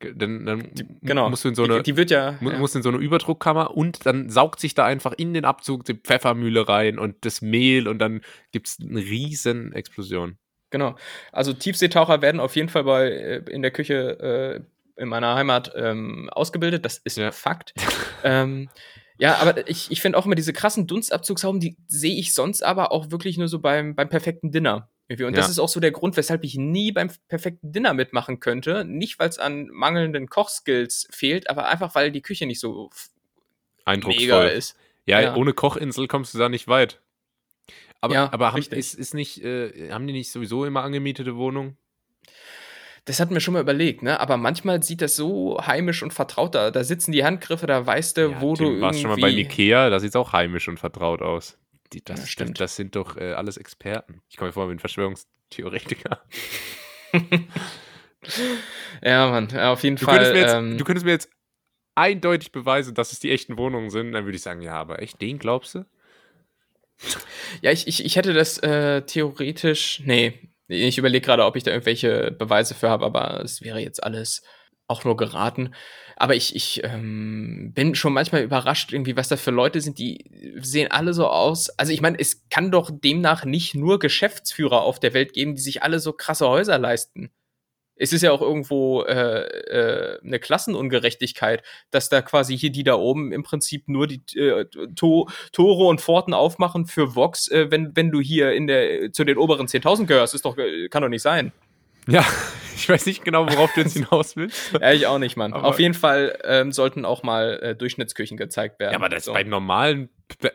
[0.00, 1.30] Dann, dann Genau.
[1.30, 2.58] musst du in so eine, die, die wird ja, mu- ja.
[2.58, 5.94] musst in so eine Überdruckkammer und dann saugt sich da einfach in den Abzug die
[5.94, 8.20] Pfeffermühle rein und das Mehl und dann
[8.52, 10.36] gibt es eine riesen Explosion.
[10.70, 10.96] Genau.
[11.32, 14.64] Also Tiefseetaucher werden auf jeden Fall bei äh, in der Küche
[14.96, 16.84] äh, in meiner Heimat ähm, ausgebildet.
[16.84, 17.30] Das ist Ja.
[17.32, 17.74] Fakt.
[18.24, 18.68] ähm,
[19.18, 22.92] ja, aber ich, ich finde auch immer diese krassen Dunstabzugshauben, die sehe ich sonst aber
[22.92, 24.90] auch wirklich nur so beim, beim perfekten Dinner.
[25.08, 25.24] Irgendwie.
[25.24, 25.50] Und das Ja.
[25.52, 28.84] ist auch so der Grund, weshalb ich nie beim perfekten Dinner mitmachen könnte.
[28.84, 32.90] Nicht, weil es an mangelnden Kochskills fehlt, aber einfach, weil die Küche nicht so
[33.84, 34.46] Eindrucksvoll.
[34.48, 34.76] ist.
[35.06, 35.36] Ja, Ja.
[35.36, 37.00] ohne Kochinsel kommst du da nicht weit.
[38.00, 41.76] Aber, Ja, aber haben, ist, ist nicht, äh, haben die nicht sowieso immer angemietete Wohnungen?
[43.04, 44.18] Das hatten wir schon mal überlegt, ne?
[44.18, 46.70] Aber manchmal sieht das so heimisch und vertraut da.
[46.72, 49.38] Da sitzen die Handgriffe, da weißt du, Ja, wo Tim, du warst schon mal beim
[49.38, 51.56] Ikea, da sieht es auch heimisch und vertraut aus.
[51.92, 52.60] Die, das, Ja, das, stimmt.
[52.60, 54.22] das sind doch äh, alles Experten.
[54.28, 56.20] Ich komme mir vor wie ein Verschwörungstheoretiker.
[59.02, 60.16] Ja, Mann, ja, auf jeden Du Fall.
[60.16, 61.30] könntest, jetzt, ähm, du könntest mir jetzt
[61.94, 64.10] eindeutig beweisen, dass es die echten Wohnungen sind.
[64.12, 65.84] Dann würde ich sagen, ja, aber echt, den glaubst du?
[67.62, 70.02] Ja, ich, ich, ich hätte das äh, theoretisch.
[70.04, 74.02] Nee, ich überlege gerade, ob ich da irgendwelche Beweise für habe, aber es wäre jetzt
[74.02, 74.42] alles
[74.88, 75.74] auch nur geraten.
[76.16, 80.24] Aber ich, ich ähm, bin schon manchmal überrascht, irgendwie, was da für Leute sind, die
[80.60, 81.68] sehen alle so aus.
[81.70, 85.62] Also ich meine, es kann doch demnach nicht nur Geschäftsführer auf der Welt geben, die
[85.62, 87.30] sich alle so krasse Häuser leisten.
[87.98, 92.94] Es ist ja auch irgendwo äh, äh, eine Klassenungerechtigkeit, dass da quasi hier die da
[92.94, 97.96] oben im Prinzip nur die äh, to Tore und Pforten aufmachen für Vox, äh, wenn,
[97.96, 100.34] wenn du hier in der zu den oberen 10.000 gehörst.
[100.34, 101.52] Ist doch, äh, kann doch nicht sein.
[102.08, 102.24] Ja,
[102.76, 104.72] ich weiß nicht genau, worauf du jetzt hinaus willst.
[104.80, 105.52] Ja, ich auch nicht, Mann.
[105.54, 108.92] Aber- Auf jeden Fall ähm, sollten auch mal äh, Durchschnittsküchen gezeigt werden.
[108.92, 109.32] Ja, aber das So.
[109.32, 110.08] beim normalen,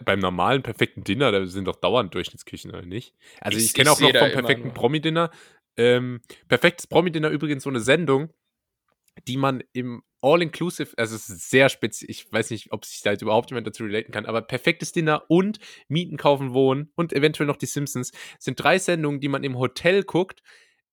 [0.06, 3.16] beim normalen perfekten Dinner, da sind doch dauernd Durchschnittsküchen, oder nicht?
[3.42, 5.32] Also ich, Ich- kenne auch noch vom perfekten Promi-Dinner.
[5.78, 8.34] Ähm, perfektes Promi-Dinner übrigens so eine Sendung,
[9.28, 13.12] die man im All-Inclusive, also es ist sehr speziell, ich weiß nicht, ob sich da
[13.12, 17.48] jetzt überhaupt jemand dazu relaten kann, aber perfektes Dinner und Mieten, Kaufen, Wohnen und eventuell
[17.48, 20.42] noch die Simpsons sind drei Sendungen, die man im Hotel guckt,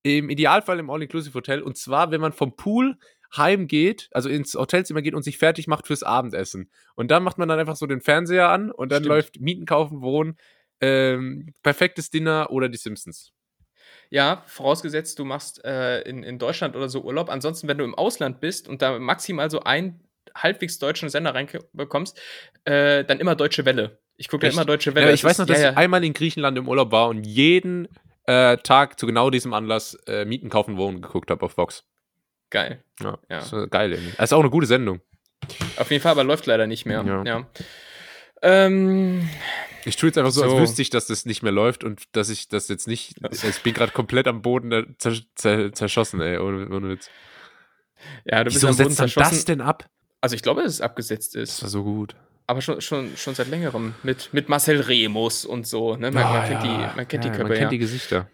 [0.03, 1.61] Im Idealfall im All-Inclusive-Hotel.
[1.63, 2.97] Und zwar, wenn man vom Pool
[3.37, 6.71] heimgeht, also ins Hotelzimmer geht und sich fertig macht fürs Abendessen.
[6.95, 9.09] Und dann macht man dann einfach so den Fernseher an und dann Stimmt.
[9.09, 10.37] läuft Mieten kaufen, Wohnen,
[10.81, 13.33] ähm, perfektes Dinner oder die Simpsons.
[14.11, 17.29] Ja, vorausgesetzt, du machst äh, in, in Deutschland oder so Urlaub.
[17.29, 20.01] Ansonsten, wenn du im Ausland bist und da maximal so einen
[20.35, 22.19] halbwegs deutschen Sender reinbekommst,
[22.65, 23.99] äh, dann immer Deutsche Welle.
[24.17, 25.07] Ich gucke ja immer Deutsche Ja, Welle.
[25.07, 25.79] aber ich Das weiß noch, ist- dass ja, ich ja.
[25.79, 27.89] einmal in Griechenland im Urlaub war und jeden
[28.27, 31.85] äh, Tag zu genau diesem Anlass äh, Mieten kaufen, Wohnen geguckt habe auf Vox.
[32.51, 32.83] Geil.
[33.01, 33.53] Ja, Ja.
[33.53, 34.13] War geil irgendwie.
[34.17, 35.01] Das ist auch eine gute Sendung.
[35.77, 37.03] Auf jeden Fall, aber läuft leider nicht mehr.
[37.25, 37.47] Ja.
[38.43, 39.29] Ähm,
[39.85, 40.59] Ich tue jetzt einfach so, als So.
[40.61, 43.15] wüsste ich, dass das nicht mehr läuft und dass ich das jetzt nicht.
[43.31, 47.11] Ich bin gerade komplett am Boden zerschossen, ey, ohne, ohne Witz.
[48.25, 49.31] ja, du bist Wieso am Boden zerschossen.
[49.31, 49.87] das denn ab?
[50.21, 51.63] Also ich glaube, dass es abgesetzt Das ist.
[51.63, 52.17] war so gut.
[52.47, 53.95] Aber schon, schon, schon seit längerem.
[54.03, 55.97] Mit, mit Marcel Remus und so.
[55.97, 56.11] Ne?
[56.11, 56.89] Man, Ah, man kennt, ja.
[56.91, 57.69] die, man kennt ja, die Köpfe, Man kennt ja.
[57.69, 58.31] die Gesichter.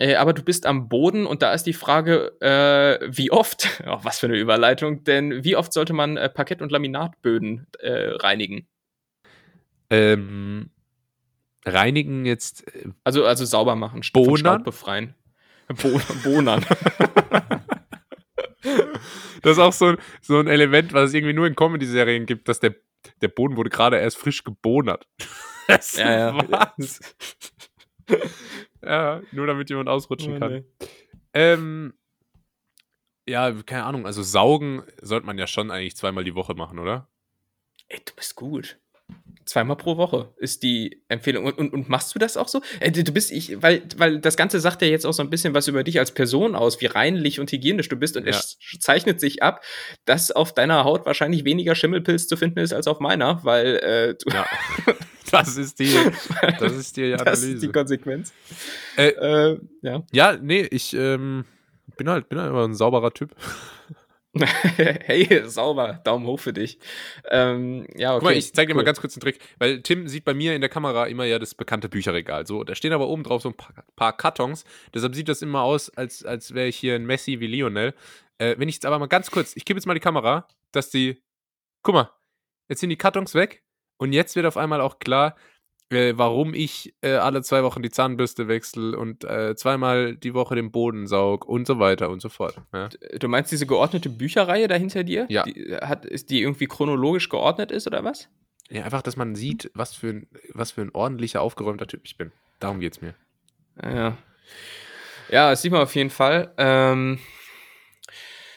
[0.00, 3.98] Äh, aber du bist am Boden und da ist die Frage, äh, wie oft, oh,
[4.02, 8.66] was für eine Überleitung, denn wie oft sollte man äh, Parkett- und Laminatböden äh, reinigen?
[9.94, 10.70] Ähm,
[11.64, 12.66] reinigen jetzt.
[12.74, 14.02] äh, Also, also sauber machen?
[14.02, 15.14] Staub befreien.
[15.82, 16.64] Bo Bohnern.
[19.42, 22.48] Das ist auch so ein, so ein Element, was es irgendwie nur in Comedy-Serien gibt,
[22.48, 22.74] dass der,
[23.20, 25.06] der Boden wurde gerade erst frisch gebonert.
[25.66, 26.72] Das ja, ja.
[28.82, 30.52] Ja, nur damit jemand ausrutschen Oh, kann.
[30.52, 30.64] nee.
[31.32, 31.94] Ähm,
[33.26, 34.04] ja, keine Ahnung.
[34.04, 37.08] Also saugen sollte man ja schon eigentlich zweimal die Woche machen, oder?
[37.88, 38.78] Ey, du bist gut.
[39.46, 41.44] Zweimal pro Woche ist die Empfehlung.
[41.44, 42.62] Und, und, und machst du das auch so?
[42.80, 45.52] Äh, du bist ich, weil, weil das Ganze sagt ja jetzt auch so ein bisschen
[45.52, 48.16] was über dich als Person aus, wie reinlich und hygienisch du bist.
[48.16, 48.30] Und Ja.
[48.30, 49.62] es zeichnet sich ab,
[50.06, 54.14] dass auf deiner Haut wahrscheinlich weniger Schimmelpilz zu finden ist als auf meiner, weil äh,
[54.14, 54.46] du, Ja.
[55.30, 55.92] das ist die,
[56.58, 57.68] das ist die das ist die Analyse.
[57.72, 58.32] Konsequenz.
[58.96, 60.02] Äh, Äh, ja.
[60.10, 61.44] ja, nee, ich ähm,
[61.98, 63.36] bin halt, bin halt immer ein sauberer Typ.
[64.76, 66.78] hey, sauber, Daumen hoch für dich.
[67.30, 68.18] Ähm, ja, okay.
[68.18, 68.86] Guck mal, ich zeig dir mal cool.
[68.86, 71.54] ganz kurz einen Trick, weil Tim sieht bei mir in der Kamera immer ja das
[71.54, 72.46] bekannte Bücherregal.
[72.46, 74.64] So, da stehen aber oben drauf so ein paar, paar Kartons.
[74.92, 77.94] Deshalb sieht das immer aus, als, als wäre ich hier ein Messi wie Lionel.
[78.38, 80.90] Äh, wenn ich jetzt aber mal ganz kurz, ich gebe jetzt mal die Kamera, dass
[80.90, 81.22] die.
[81.82, 82.10] Guck mal,
[82.68, 83.62] jetzt sind die Kartons weg
[83.98, 85.36] und jetzt wird auf einmal auch klar,
[85.90, 90.54] äh, warum ich äh, alle zwei Wochen die Zahnbürste wechsle und äh, zweimal die Woche
[90.54, 92.60] den Boden saug und so weiter und so fort.
[92.72, 92.88] Ja.
[93.18, 95.26] Du meinst diese geordnete Bücherreihe da hinter dir?
[95.28, 95.42] Ja.
[95.44, 98.28] Die, hat, ist die irgendwie chronologisch geordnet ist oder was?
[98.70, 102.16] ja, einfach, dass man sieht, was für ein, was für ein ordentlicher, aufgeräumter Typ ich
[102.16, 102.32] bin.
[102.60, 103.14] Darum geht's mir.
[103.82, 104.16] Ja.
[105.30, 106.52] Ja, das sieht man auf jeden Fall.
[106.58, 107.18] Ähm,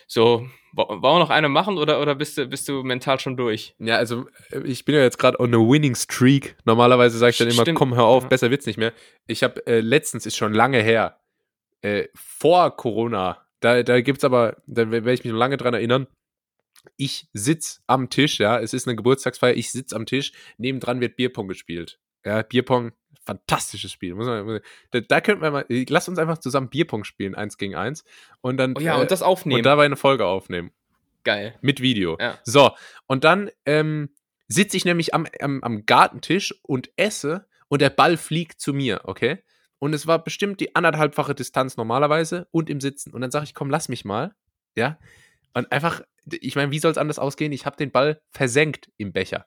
[0.05, 0.47] so,
[0.77, 3.75] wollen wir noch eine machen oder, oder bist, du, bist du mental schon durch?
[3.79, 6.55] Ja, also äh, ich bin ja jetzt gerade on a winning streak.
[6.65, 7.79] Normalerweise sage ich dann immer, Stimmt.
[7.79, 8.93] komm, hör auf, besser wird's nicht mehr.
[9.25, 11.19] Ich habe äh, letztens, ist schon lange her,
[11.81, 16.07] äh, vor Corona, da, da gibt's aber, da werde ich mich noch lange dran erinnern,
[16.95, 21.17] ich sitz am Tisch, ja, es ist eine Geburtstagsfeier, ich sitz am Tisch, nebendran wird
[21.17, 21.99] Bierpong gespielt.
[22.25, 22.93] Ja, Bierpong,
[23.27, 24.15] fantastisches Spiel.
[24.15, 24.61] Muss man, muss-
[24.91, 28.03] da, da könnten wir mal, lass uns einfach zusammen Bierpong spielen, eins gegen eins.
[28.41, 29.59] Und dann Oh ja, äh, und das aufnehmen.
[29.59, 30.71] und dabei eine Folge aufnehmen.
[31.23, 31.55] Geil.
[31.61, 32.17] Mit Video.
[32.19, 32.39] Ja.
[32.43, 32.71] So,
[33.05, 34.09] und dann ähm,
[34.47, 39.01] sitze ich nämlich am, am, am Gartentisch und esse und der Ball fliegt zu mir,
[39.03, 39.43] okay?
[39.79, 43.13] Und es war bestimmt die anderthalbfache Distanz normalerweise und im Sitzen.
[43.13, 44.33] Und dann sage ich, komm, lass mich mal.
[44.75, 44.97] Ja.
[45.53, 46.01] Und einfach,
[46.31, 47.51] ich meine, wie soll es anders ausgehen?
[47.51, 49.45] Ich habe den Ball versenkt im Becher.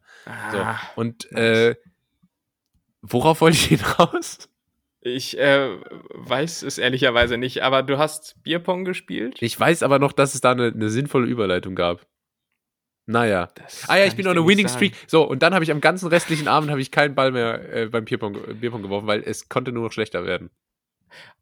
[0.52, 0.58] So.
[0.58, 1.58] Ah, Und nice.
[1.58, 1.74] äh,
[3.02, 4.48] worauf wollte ich hinaus?
[5.02, 5.76] ich äh,
[6.14, 9.38] weiß es ehrlicherweise nicht, aber du hast Bierpong gespielt?
[9.40, 12.06] Ich weiß aber noch, dass es da eine, eine sinnvolle Überleitung gab.
[13.06, 13.48] Naja.
[13.54, 14.94] Das Ah ja, ich bin a nicht winning streak.
[15.08, 17.86] So, und dann habe ich am ganzen restlichen Abend habe ich keinen Ball mehr äh,
[17.86, 20.50] beim Bierpong, Bierpong geworfen, weil es konnte nur noch schlechter werden.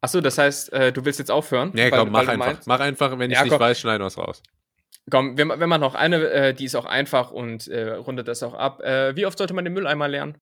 [0.01, 1.69] Achso, das heißt, äh, du willst jetzt aufhören?
[1.73, 2.65] Nee, Weil- komm, mach weil einfach.
[2.65, 3.59] mach einfach, wenn ich Ja, nicht komm.
[3.59, 4.41] weiß, schneiden wir es raus.
[5.11, 8.27] Komm, wenn, man- wenn man noch eine, äh, die ist auch einfach und äh, rundet
[8.27, 8.81] das auch ab.
[8.81, 10.37] Äh, wie oft sollte man den Mülleimer leeren?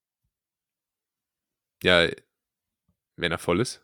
[1.84, 2.08] Ja,
[3.16, 3.82] wenn er voll ist.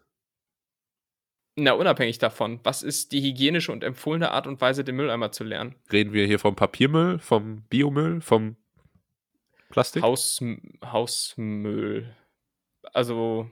[1.56, 5.44] Na, unabhängig davon, was ist die hygienische und empfohlene Art und Weise, den Mülleimer zu
[5.44, 5.76] leeren?
[5.92, 8.56] Reden wir hier vom Papiermüll, vom Biomüll, vom
[9.70, 10.02] Plastik?
[10.02, 10.40] Haus,
[10.84, 12.16] Hausmüll.
[12.92, 13.50] Also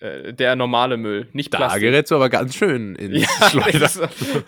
[0.00, 1.82] äh, der normale Müll, nicht da Plastik.
[1.82, 4.00] gerätst du aber ganz schön ins Ja, ist,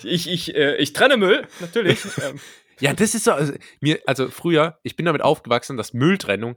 [0.05, 2.05] ich, ich, äh, ich trenne Müll, natürlich.
[2.19, 2.41] ähm,
[2.81, 6.57] Ja, das ist so, also, mir, also früher, ich bin damit aufgewachsen, dass Mülltrennung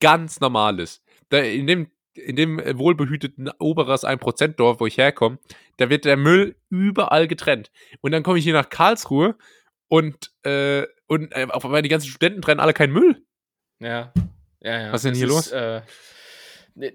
[0.00, 1.02] ganz normal ist.
[1.28, 5.38] Da, in dem, in dem äh, wohlbehüteten Oberes 1%-Dorf, wo ich herkomme,
[5.76, 7.70] da wird der Müll überall getrennt.
[8.00, 9.36] Und dann komme ich hier nach Karlsruhe
[9.88, 13.22] und, äh, und äh, auf einmal die ganzen Studenten trennen alle keinen Müll.
[13.80, 14.12] ja,
[14.60, 14.92] ja, ja.
[14.92, 15.52] Was ist denn hier los?
[15.52, 15.82] Äh,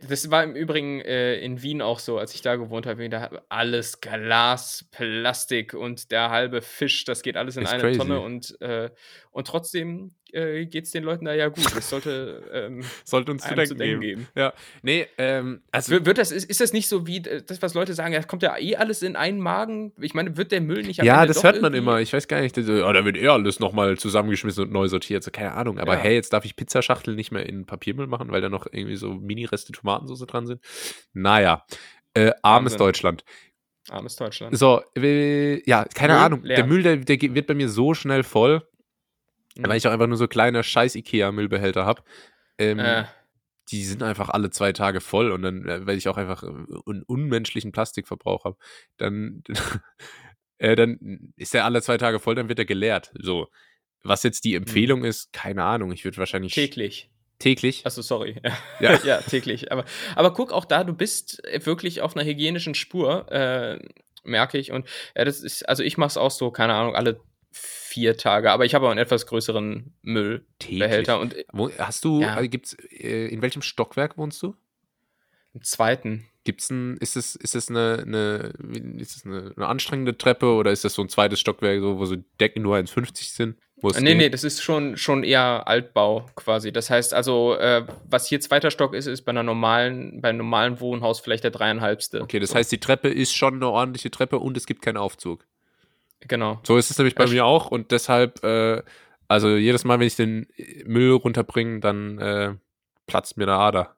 [0.08, 3.10] Das war im Übrigen äh, in Wien auch so, als ich da gewohnt habe.
[3.10, 7.98] Da alles Glas, Plastik und der halbe Fisch, das geht alles in Ist eine crazy.
[7.98, 8.92] Tonne und, äh,
[9.32, 11.66] und trotzdem äh, geht es den Leuten da ja gut.
[11.78, 14.22] Es sollte ähm, Sollte uns zu denken zu denken geben.
[14.22, 14.28] geben.
[14.36, 17.62] Ja, nee, ähm, also Wird, wird das, ist, ist das nicht so wie äh, das,
[17.62, 19.94] was Leute sagen, ja, kommt ja eh alles in einen Magen?
[20.00, 22.00] Ich meine, wird der Müll nicht am ja, Ende das hört man immer.
[22.02, 25.24] Ich weiß gar nicht, das, oh, da wird eher alles nochmal zusammengeschmissen und neu sortiert.
[25.24, 25.80] So, keine Ahnung.
[25.80, 26.00] Aber Ja.
[26.00, 29.14] hey, jetzt darf ich Pizzaschachtel nicht mehr in Papiermüll machen, weil da noch irgendwie so
[29.14, 30.62] Mini-Reste Tomatensauce dran sind.
[31.14, 31.66] Naja,
[32.14, 32.78] äh, armes Wahnsinn.
[32.80, 33.24] Deutschland.
[33.90, 34.56] Armes Deutschland.
[34.58, 36.44] So, äh, ja, keine Müll Ahnung.
[36.44, 36.56] leer.
[36.58, 38.62] Der Müll, der, der wird bei mir so schnell voll,
[39.62, 39.70] Mhm.
[39.70, 42.03] weil ich auch einfach nur so kleine scheiß Ikea-Müllbehälter habe.
[42.57, 43.05] Ähm, Äh,
[43.70, 46.47] die sind einfach alle zwei Tage voll und dann, äh, weil ich auch einfach äh,
[46.47, 48.57] einen unmenschlichen Plastikverbrauch habe,
[48.97, 49.43] dann,
[50.57, 53.12] äh, dann ist der alle zwei Tage voll, dann wird er geleert.
[53.20, 53.47] So.
[54.03, 55.91] Was jetzt die Empfehlung ist, keine Ahnung.
[55.91, 57.12] Ich würde wahrscheinlich täglich.
[57.38, 57.86] täglich.
[57.86, 58.41] Achso, sorry.
[58.80, 58.99] Ja.
[59.05, 59.22] Ja.
[59.22, 59.72] täglich.
[59.72, 59.86] Aber,
[60.16, 63.80] aber guck auch da, du bist wirklich auf einer hygienischen Spur, äh,
[64.24, 64.72] merke ich.
[64.72, 67.22] Und ja, das ist, also ich mache es auch so, keine Ahnung, alle
[67.92, 68.52] vier Tage.
[68.52, 71.20] Aber ich habe auch einen etwas größeren Müllbehälter.
[71.20, 72.39] Und Wo, hast du, Ja.
[72.39, 74.56] äh, gibt's, äh, in welchem Stockwerk wohnst du?
[75.54, 76.26] im zweiten.
[76.46, 78.54] Gibt's ein, ist es, ist es eine, eine,
[78.98, 82.06] ist es eine, eine anstrengende Treppe oder ist das so ein zweites Stockwerk, so, wo
[82.06, 83.58] so Decken nur 1,50 sind?
[83.76, 86.72] Wo Nee, nee, das ist schon, schon eher Altbau quasi.
[86.72, 90.38] Das heißt also, äh, was hier zweiter Stock ist, ist bei einer normalen, bei einem
[90.39, 92.22] normalen Wohnhaus vielleicht der dreieinhalbste.
[92.22, 94.98] Okay, das so, heißt, die Treppe ist schon eine ordentliche Treppe und es gibt keinen
[94.98, 95.46] Aufzug.
[96.28, 96.60] Genau.
[96.64, 98.82] So ist es nämlich bei Ja, mir auch und deshalb, äh,
[99.28, 100.48] also jedes Mal, wenn ich den
[100.86, 102.56] Müll runterbringe, dann äh,
[103.08, 103.96] platzt mir eine Ader.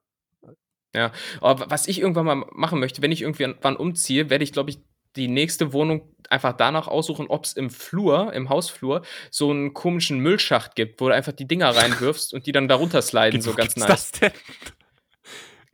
[1.42, 4.80] Aber was ich irgendwann mal machen möchte, wenn ich irgendwann umziehe, werde ich, glaube ich,
[5.16, 10.20] die nächste Wohnung einfach danach aussuchen, ob es im Flur, im Hausflur, so einen komischen
[10.20, 13.56] Müllschacht gibt, wo du einfach die Dinger reinwirfst und die dann darunter sliden, so Wo
[13.56, 14.12] ganz gibt's nice.
[14.12, 14.32] das denn?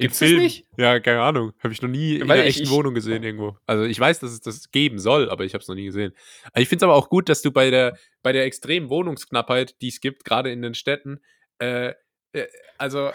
[0.08, 0.40] Das Film?
[0.40, 0.66] nicht?
[0.78, 1.52] Ja, keine Ahnung.
[1.62, 3.58] Habe ich noch nie in Weil einer ich- echten ich- Wohnung gesehen irgendwo.
[3.66, 6.14] Also ich weiß, dass es das geben soll, aber ich habe es noch nie gesehen.
[6.54, 9.76] Also Ich finde es aber auch gut, dass du bei der, bei der extremen Wohnungsknappheit,
[9.82, 11.20] die es gibt, gerade in den Städten,
[11.62, 11.90] äh,
[12.34, 12.46] äh,
[12.78, 13.12] also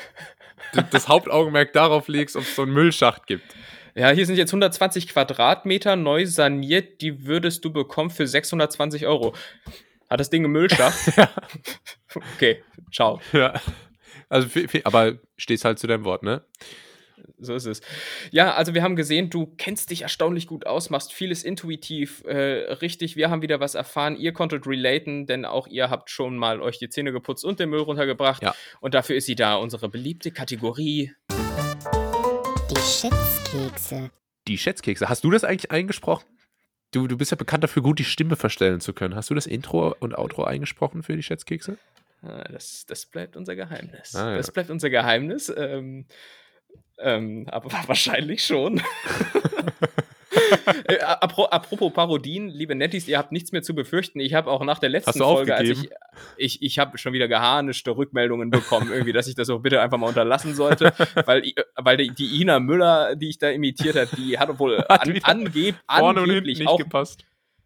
[0.90, 3.44] das Hauptaugenmerk darauf legst, ob es so einen Müllschacht gibt.
[3.94, 9.34] Ja, hier sind jetzt 120 Quadratmeter neu saniert, die würdest du bekommen für 620 Euro.
[10.10, 11.16] Hat das Ding einen Müllschacht?
[11.16, 11.30] Ja.
[12.34, 12.62] okay,
[12.92, 13.20] ciao.
[13.32, 13.54] Ja.
[14.34, 14.48] Also,
[14.82, 16.42] aber stehst halt zu deinem Wort, ne?
[17.38, 17.82] So ist es.
[18.32, 22.72] Ja, also wir haben gesehen, du kennst dich erstaunlich gut aus, machst vieles intuitiv äh,
[22.72, 23.14] richtig.
[23.14, 24.16] Wir haben wieder was erfahren.
[24.16, 27.70] Ihr konntet relaten, denn auch ihr habt schon mal euch die Zähne geputzt und den
[27.70, 28.42] Müll runtergebracht.
[28.42, 28.56] Ja.
[28.80, 31.12] Und dafür ist sie da, unsere beliebte Kategorie.
[31.30, 34.10] Die Schätzkekse.
[34.48, 35.08] Die Schätzkekse.
[35.08, 36.26] Hast du das eigentlich eingesprochen?
[36.90, 39.14] Du, du bist ja bekannt dafür, gut die Stimme verstellen zu können.
[39.14, 41.78] Hast du das Intro und Outro eingesprochen für die Schätzkekse?
[42.26, 44.14] Ah, Das, das bleibt unser Geheimnis.
[44.14, 44.36] Ah, ja.
[44.36, 45.52] Das bleibt unser Geheimnis.
[45.56, 46.06] Ähm,
[46.98, 48.80] ähm, aber wahrscheinlich schon.
[50.86, 54.18] Äh, apro- apropos Parodien, liebe Netties, ihr habt nichts mehr zu befürchten.
[54.18, 55.90] Ich habe auch nach der letzten Folge, als ich,
[56.36, 59.96] ich, ich habe schon wieder geharnischte Rückmeldungen bekommen, irgendwie, dass ich das auch bitte einfach
[59.98, 60.92] mal unterlassen sollte,
[61.26, 61.44] weil,
[61.76, 65.20] weil die, die Ina Müller, die ich da imitiert habe, die hat wohl Hat an,
[65.22, 67.24] angeb, angeblich nicht auch gepasst.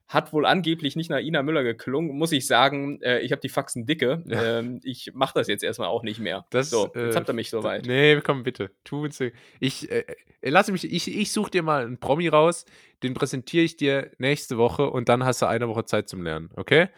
[0.09, 3.01] Hat wohl angeblich nicht nach Ina Müller geklungen, muss ich sagen.
[3.03, 4.23] Äh, ich habe die Faxen dicke.
[4.27, 4.59] Ja.
[4.59, 6.47] Ähm, ich mache das jetzt erstmal auch nicht mehr.
[6.51, 7.87] Das, so, jetzt äh, habt ihr mich soweit.
[7.87, 8.71] Nee, komm bitte.
[8.85, 9.21] Tu uns.
[9.61, 10.05] Ich, äh,
[10.41, 12.65] äh, lass mich, ich, ich suche dir mal einen Promi raus,
[13.03, 16.51] den präsentiere ich dir nächste Woche und dann hast du eine Woche Zeit zum Lernen,
[16.57, 16.89] okay?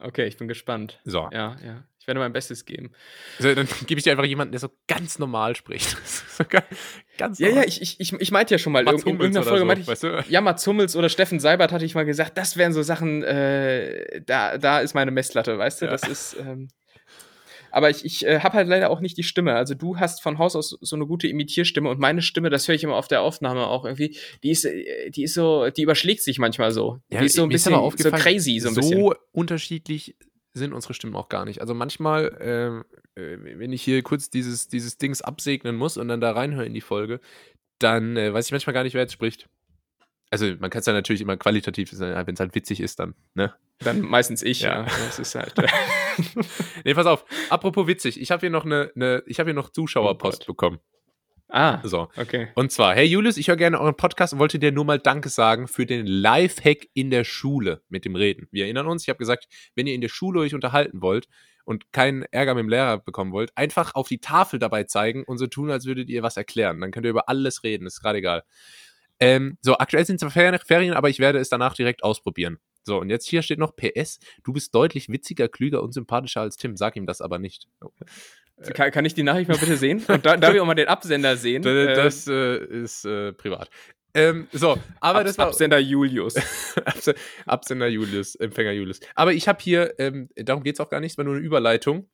[0.00, 0.98] Okay, ich bin gespannt.
[1.04, 1.28] So.
[1.32, 1.84] Ja, ja.
[2.10, 2.90] Werde mein Bestes geben.
[3.38, 5.96] So, dann gebe ich dir einfach jemanden, der so ganz normal spricht.
[6.36, 6.64] so ga-
[7.18, 7.68] ganz Ja, ja, normal.
[7.68, 9.82] ich, ich, ich, ich meinte ja schon mal, Mats in Hummels irgendeiner Folge so, meinte
[9.82, 10.24] ich, weißt du?
[10.28, 14.22] ja, Mats Hummels oder Steffen Seibert hatte ich mal gesagt, das wären so Sachen, äh,
[14.26, 15.84] da, da ist meine Messlatte, weißt du?
[15.84, 15.92] Ja.
[15.92, 16.36] Das ist.
[16.40, 16.66] Ähm,
[17.72, 19.54] aber ich, ich äh, habe halt leider auch nicht die Stimme.
[19.54, 22.74] Also du hast von Haus aus so eine gute Imitierstimme und meine Stimme, das höre
[22.74, 26.22] ich immer auf der Aufnahme auch irgendwie, die ist, äh, die ist so, die überschlägt
[26.22, 26.98] sich manchmal so.
[27.12, 29.12] Ja, die ist so ein bisschen so crazy, so ein so bisschen.
[29.32, 30.16] unterschiedlich
[30.52, 31.60] sind unsere Stimmen auch gar nicht.
[31.60, 36.20] Also manchmal, ähm, äh, wenn ich hier kurz dieses, dieses Dings absegnen muss und dann
[36.20, 37.20] da reinhöre in die Folge,
[37.78, 39.48] dann äh, weiß ich manchmal gar nicht, wer jetzt spricht.
[40.30, 43.14] Also man kann es ja natürlich immer qualitativ sein, wenn es halt witzig ist dann,
[43.34, 43.52] ne?
[43.80, 44.82] Dann meistens ich, Ja.
[44.82, 44.84] ja.
[44.84, 45.54] Das ist halt.
[46.84, 47.24] Nee, pass auf.
[47.48, 50.78] Apropos witzig, ich habe hier noch eine, eine ich habe hier noch Zuschauerpost Oh bekommen.
[51.50, 52.08] Ah, So.
[52.16, 52.48] okay.
[52.54, 55.28] Und zwar, hey Julius, ich höre gerne euren Podcast und wollte dir nur mal Danke
[55.28, 58.48] sagen für den Lifehack in der Schule mit dem Reden.
[58.50, 61.28] Wir erinnern uns, ich habe gesagt, wenn ihr in der Schule euch unterhalten wollt
[61.64, 65.38] und keinen Ärger mit dem Lehrer bekommen wollt, einfach auf die Tafel dabei zeigen und
[65.38, 66.80] so tun, als würdet ihr was erklären.
[66.80, 68.44] Dann könnt ihr über alles reden, ist gerade egal.
[69.20, 72.58] Ähm, so, aktuell sind zwar Ferien, Ferien, aber ich werde es danach direkt ausprobieren.
[72.82, 76.56] So, und jetzt hier steht noch PS, du bist deutlich witziger, klüger und sympathischer als
[76.56, 76.76] Tim.
[76.76, 77.68] Sag ihm das aber nicht.
[78.74, 80.04] Kann, kann ich die Nachricht mal bitte sehen?
[80.08, 81.62] Und da, darf ich auch mal den Absender sehen?
[81.62, 83.70] Das, das äh, ist äh, privat.
[84.12, 86.36] Ähm, so, aber Ab, das war Absender Julius.
[86.84, 87.14] Abse-
[87.46, 88.98] Absender Julius, Empfänger Julius.
[89.14, 91.44] Aber ich habe hier, ähm, darum geht es auch gar nicht, es war nur eine
[91.44, 92.08] Überleitung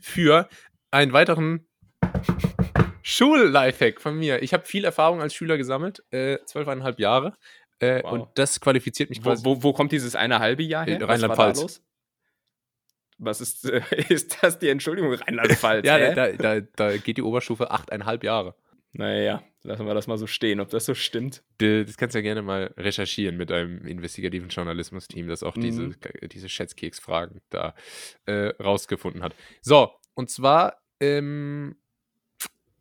[0.00, 0.48] für
[0.90, 1.66] einen weiteren
[3.02, 4.42] Schul-Lifehack von mir.
[4.42, 7.34] Ich habe viel Erfahrung als Schüler gesammelt, äh, zwölfeinhalb Jahre.
[7.78, 8.12] Äh, Wow.
[8.12, 9.44] Und das qualifiziert mich Wo, quasi.
[9.44, 11.00] wo, wo kommt dieses eine halbe Jahr her?
[11.06, 11.82] Rheinland-Pfalz.
[13.18, 13.64] Was ist,
[14.08, 15.12] ist das die Entschuldigung?
[15.12, 15.86] Rheinland-Pfalz.
[15.86, 18.54] ja, da, da, da geht die Oberstufe achteinhalb Jahre.
[18.92, 21.42] Naja, lassen wir das mal so stehen, ob das so stimmt.
[21.58, 25.94] Das kannst du ja gerne mal recherchieren mit einem investigativen Journalismus-Team, das auch diese, Mhm.
[26.32, 27.74] diese Schätzkeks-Fragen da
[28.24, 29.34] äh, rausgefunden hat.
[29.60, 31.76] So, und zwar ähm,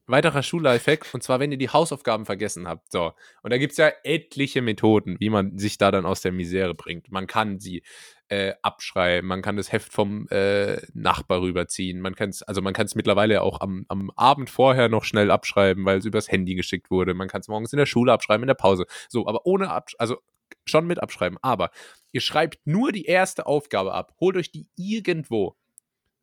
[0.07, 2.91] weiterer Schullifehack, und zwar, wenn ihr die Hausaufgaben vergessen habt.
[2.91, 6.32] So, und da gibt es ja etliche Methoden, wie man sich da dann aus der
[6.32, 7.11] Misere bringt.
[7.11, 7.84] Man kann sie
[8.27, 12.73] äh, abschreiben, man kann das Heft vom äh, Nachbar rüberziehen, man kann es, also man
[12.73, 16.56] kann es mittlerweile auch am, am Abend vorher noch schnell abschreiben, weil es übers Handy
[16.56, 17.14] geschickt wurde.
[17.14, 18.86] Man kann es morgens in der Schule abschreiben, in der Pause.
[19.10, 20.18] So, aber ohne Absch also
[20.65, 21.38] schon mit abschreiben.
[21.41, 21.72] Aber
[22.11, 25.56] ihr schreibt nur die erste Aufgabe ab, holt euch die irgendwo.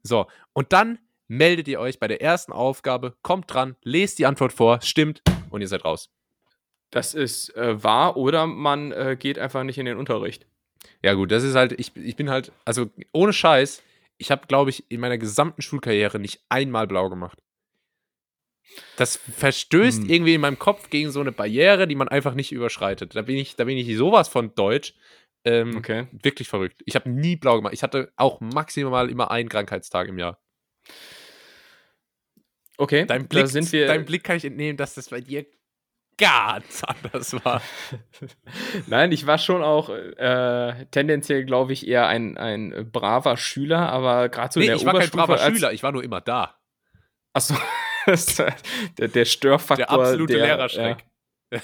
[0.03, 0.99] So, und dann
[1.29, 5.61] meldet ihr euch bei der ersten Aufgabe, kommt dran, lest die Antwort vor, stimmt und
[5.61, 6.11] ihr seid raus.
[6.91, 10.47] Das ist äh, wahr oder man äh, geht einfach nicht in den Unterricht.
[11.03, 13.83] Ja, gut, das ist halt, ich, ich bin halt, also ohne Scheiß,
[14.19, 17.39] ich habe, glaube ich, in meiner gesamten Schulkarriere nicht einmal blau gemacht.
[18.97, 20.09] Das verstößt Hm.
[20.11, 23.15] irgendwie in meinem Kopf gegen so eine Barriere, die man einfach nicht überschreitet.
[23.17, 24.95] Da bin ich, da bin ich sowas von deutsch.
[25.45, 26.07] Ähm, Okay.
[26.13, 26.83] Wirklich verrückt.
[26.87, 27.75] Ich habe nie blau gemacht.
[27.75, 30.39] Ich hatte auch maximal immer einen Krankheitstag im Jahr.
[32.79, 33.87] Okay, Dein Blick, da sind wir.
[33.87, 35.47] deinem Blick kann ich entnehmen, dass das bei dir
[36.19, 37.63] ganz anders war.
[38.87, 44.29] Nein, ich war schon auch äh, tendenziell, glaube ich, eher ein, ein braver Schüler, aber
[44.29, 46.21] gerade so nee, in der ich war kein Oberstufe braver Schüler, ich war nur immer
[46.21, 46.59] da.
[47.33, 47.55] Achso,
[48.99, 49.87] der, der Störfaktor.
[49.87, 51.05] Der absolute der, Lehrerschreck.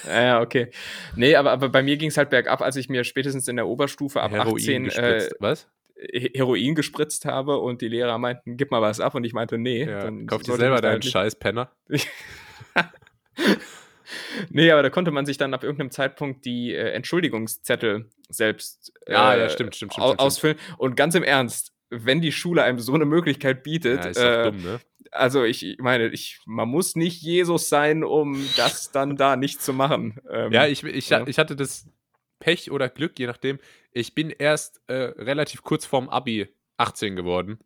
[0.07, 0.70] Ja, ja, okay.
[1.16, 3.66] Nee, aber, aber bei mir ging es halt bergab, als ich mir spätestens in der
[3.66, 5.31] Oberstufe ab 18 äh.
[5.40, 5.66] Was?
[6.01, 9.59] He- Heroin gespritzt habe und die Lehrer meinten, gib mal was ab und ich meinte,
[9.59, 9.85] nee.
[9.85, 11.73] Ja, dann kauf dir selber deinen scheiß Penner.
[14.51, 19.35] Nee, aber da konnte man sich dann ab irgendeinem Zeitpunkt die äh, Entschuldigungszettel selbst Ja,
[19.35, 20.57] äh, ja, stimmt, stimmt, stimmt, au- ausfüllen.
[20.79, 24.62] Und ganz im Ernst, wenn die Schule einem so eine Möglichkeit bietet, Ja, äh, dumm,
[24.62, 24.81] ne?
[25.11, 29.75] also ich meine, ich, man muss nicht Jesus sein, um das dann da nicht zu
[29.75, 30.19] machen.
[30.31, 31.27] Ähm, Ja, ich, ich, ja.
[31.27, 31.87] ich hatte das
[32.39, 33.59] Pech oder Glück, je nachdem.
[33.93, 37.59] Ich bin erst äh, relativ kurz vorm Abi 18 geworden.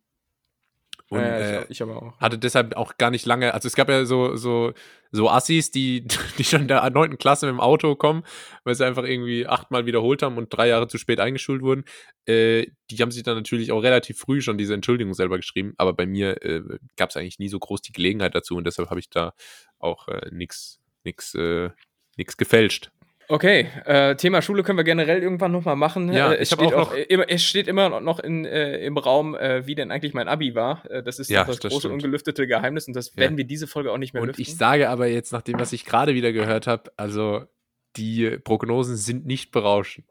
[1.09, 2.19] Und äh, äh, ich, ich aber auch.
[2.19, 4.73] hatte deshalb auch gar nicht lange, also es gab ja so, so,
[5.11, 7.17] so Assis, die, die schon in der 9.
[7.17, 8.23] Klasse mit dem Auto kommen,
[8.63, 11.83] weil sie einfach irgendwie achtmal wiederholt haben und drei Jahre zu spät eingeschult wurden.
[12.25, 15.93] Äh, die haben sich dann natürlich auch relativ früh schon diese Entschuldigung selber geschrieben, aber
[15.93, 16.61] bei mir äh,
[16.95, 19.33] gab es eigentlich nie so groß die Gelegenheit dazu und deshalb habe ich da
[19.77, 21.69] auch äh, nichts nix, äh,
[22.17, 22.91] nix gefälscht.
[23.29, 26.11] Okay, äh, Thema Schule können wir generell irgendwann nochmal machen.
[26.11, 28.97] Ja, äh, es, steht auch auch noch- immer, es steht immer noch in, äh, im
[28.97, 30.83] Raum, äh, wie denn eigentlich mein Abi war.
[30.91, 31.93] Äh, das ist Ja, das, das große stimmt.
[31.95, 33.21] ungelüftete Geheimnis und das Ja.
[33.21, 34.41] werden wir diese Folge auch nicht mehr Und lüften.
[34.41, 37.45] ich sage aber jetzt, nach dem, was ich gerade wieder gehört habe, also
[37.95, 40.05] die Prognosen sind nicht berauschend.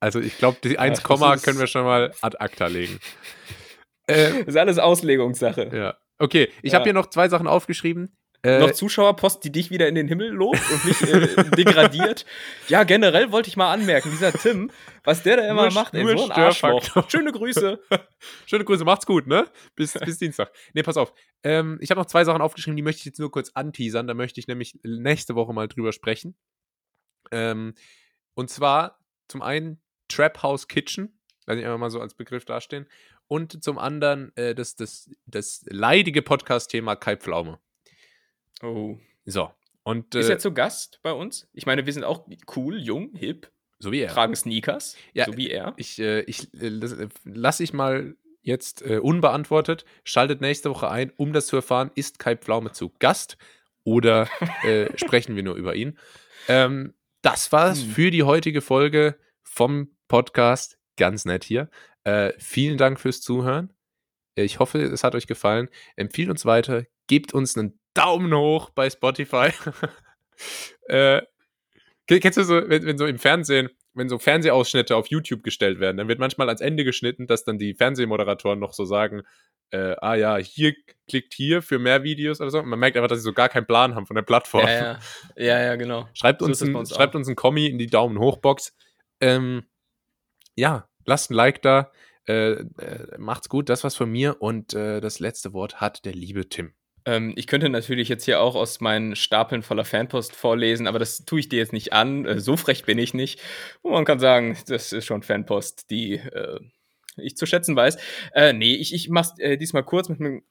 [0.00, 2.98] Also ich glaube, die 1, das Komma ist- können wir schon mal ad acta legen.
[4.06, 5.70] äh, das ist alles Auslegungssache.
[5.72, 5.96] ja.
[6.20, 6.78] Okay, ich Ja.
[6.78, 8.16] habe hier noch zwei Sachen aufgeschrieben.
[8.44, 12.24] Äh, Noch Zuschauerpost, die dich wieder in den Himmel lobt und mich äh, degradiert.
[12.68, 14.70] Ja, generell wollte ich mal anmerken, dieser Tim,
[15.02, 17.10] was der da immer Nur- macht, ey, nur so ein Arschloch.
[17.10, 17.80] Schöne Grüße.
[18.46, 19.48] Schöne Grüße, macht's gut, ne?
[19.74, 20.52] Bis, bis Dienstag.
[20.72, 21.12] Nee, pass auf.
[21.42, 24.06] Ähm, ich habe noch zwei Sachen aufgeschrieben, die möchte ich jetzt nur kurz anteasern.
[24.06, 26.36] Da möchte ich nämlich nächste Woche mal drüber sprechen.
[27.32, 27.74] Ähm,
[28.34, 32.86] und zwar zum einen Trap House Kitchen, lasse ich einfach mal so als Begriff dastehen.
[33.26, 37.58] Und zum anderen äh, das, das, das leidige Podcast-Thema Kai Pflaume.
[38.62, 38.98] Oh.
[39.24, 39.50] So.
[39.82, 41.48] Und Ist äh, er zu Gast bei uns?
[41.52, 42.26] Ich meine, wir sind auch
[42.56, 44.08] cool, jung, hip, so wie er.
[44.10, 45.72] tragen Sneakers, Ja, so wie er.
[45.76, 49.84] Ich, äh, ich äh, lass- äh, lasse ich mal jetzt äh, unbeantwortet.
[50.04, 53.38] Schaltet nächste Woche ein, um das zu erfahren, ist Kai Pflaume zu Gast
[53.84, 54.28] oder
[54.64, 55.98] äh, sprechen wir nur über ihn.
[56.48, 57.90] Ähm, das war's Hm.
[57.90, 60.78] für die heutige Folge vom Podcast.
[60.96, 61.68] Ganz nett hier.
[62.38, 63.72] Vielen Dank fürs Zuhören.
[64.34, 65.68] Ich hoffe, es hat euch gefallen.
[65.94, 66.84] Empfiehlt uns weiter.
[67.06, 69.50] Gebt uns einen Daumen hoch bei Spotify.
[70.88, 71.22] äh,
[72.06, 75.80] Ken- Kennst du so, wenn, wenn so im Fernsehen, wenn so Fernsehausschnitte auf YouTube gestellt
[75.80, 79.22] werden, dann wird manchmal ans Ende geschnitten, dass dann die Fernsehmoderatoren noch so sagen,
[79.70, 80.72] äh, ah ja, hier
[81.08, 82.60] klickt hier für mehr Videos oder so.
[82.60, 84.66] Und man merkt einfach, dass sie so gar keinen Plan haben von der Plattform.
[84.66, 84.98] Ja, ja,
[85.36, 86.08] ja, ja, genau.
[86.14, 88.74] Schreibt, So uns ein, uns schreibt uns ein Kommi in die Daumen hoch Box.
[89.20, 89.64] Ähm,
[90.54, 91.92] ja, lasst ein Like da.
[92.26, 96.12] Äh, äh, macht's gut, das war's von mir und äh, das letzte Wort hat der
[96.12, 96.74] liebe Tim.
[97.08, 101.24] Ähm, ich könnte natürlich jetzt hier auch aus meinen Stapeln voller Fanpost vorlesen, aber das
[101.24, 102.26] tue ich dir jetzt nicht an.
[102.26, 103.40] Äh, so frech bin ich nicht.
[103.80, 106.60] Und man kann sagen, das ist schon Fanpost, die äh,
[107.16, 107.96] ich zu schätzen weiß.
[108.34, 110.42] Äh, nee, ich, ich mach's äh, diesmal kurz mit einem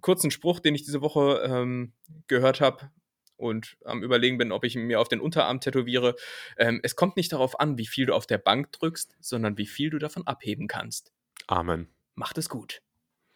[0.00, 1.92] kurzen Spruch, den ich diese Woche ähm,
[2.28, 2.90] gehört habe
[3.36, 6.16] und am Überlegen bin, ob ich mir auf den Unterarm tätowiere.
[6.56, 9.66] Ähm, es kommt nicht darauf an, wie viel du auf der Bank drückst, sondern wie
[9.66, 11.12] viel du davon abheben kannst.
[11.46, 11.88] Amen.
[12.14, 12.80] Macht es gut.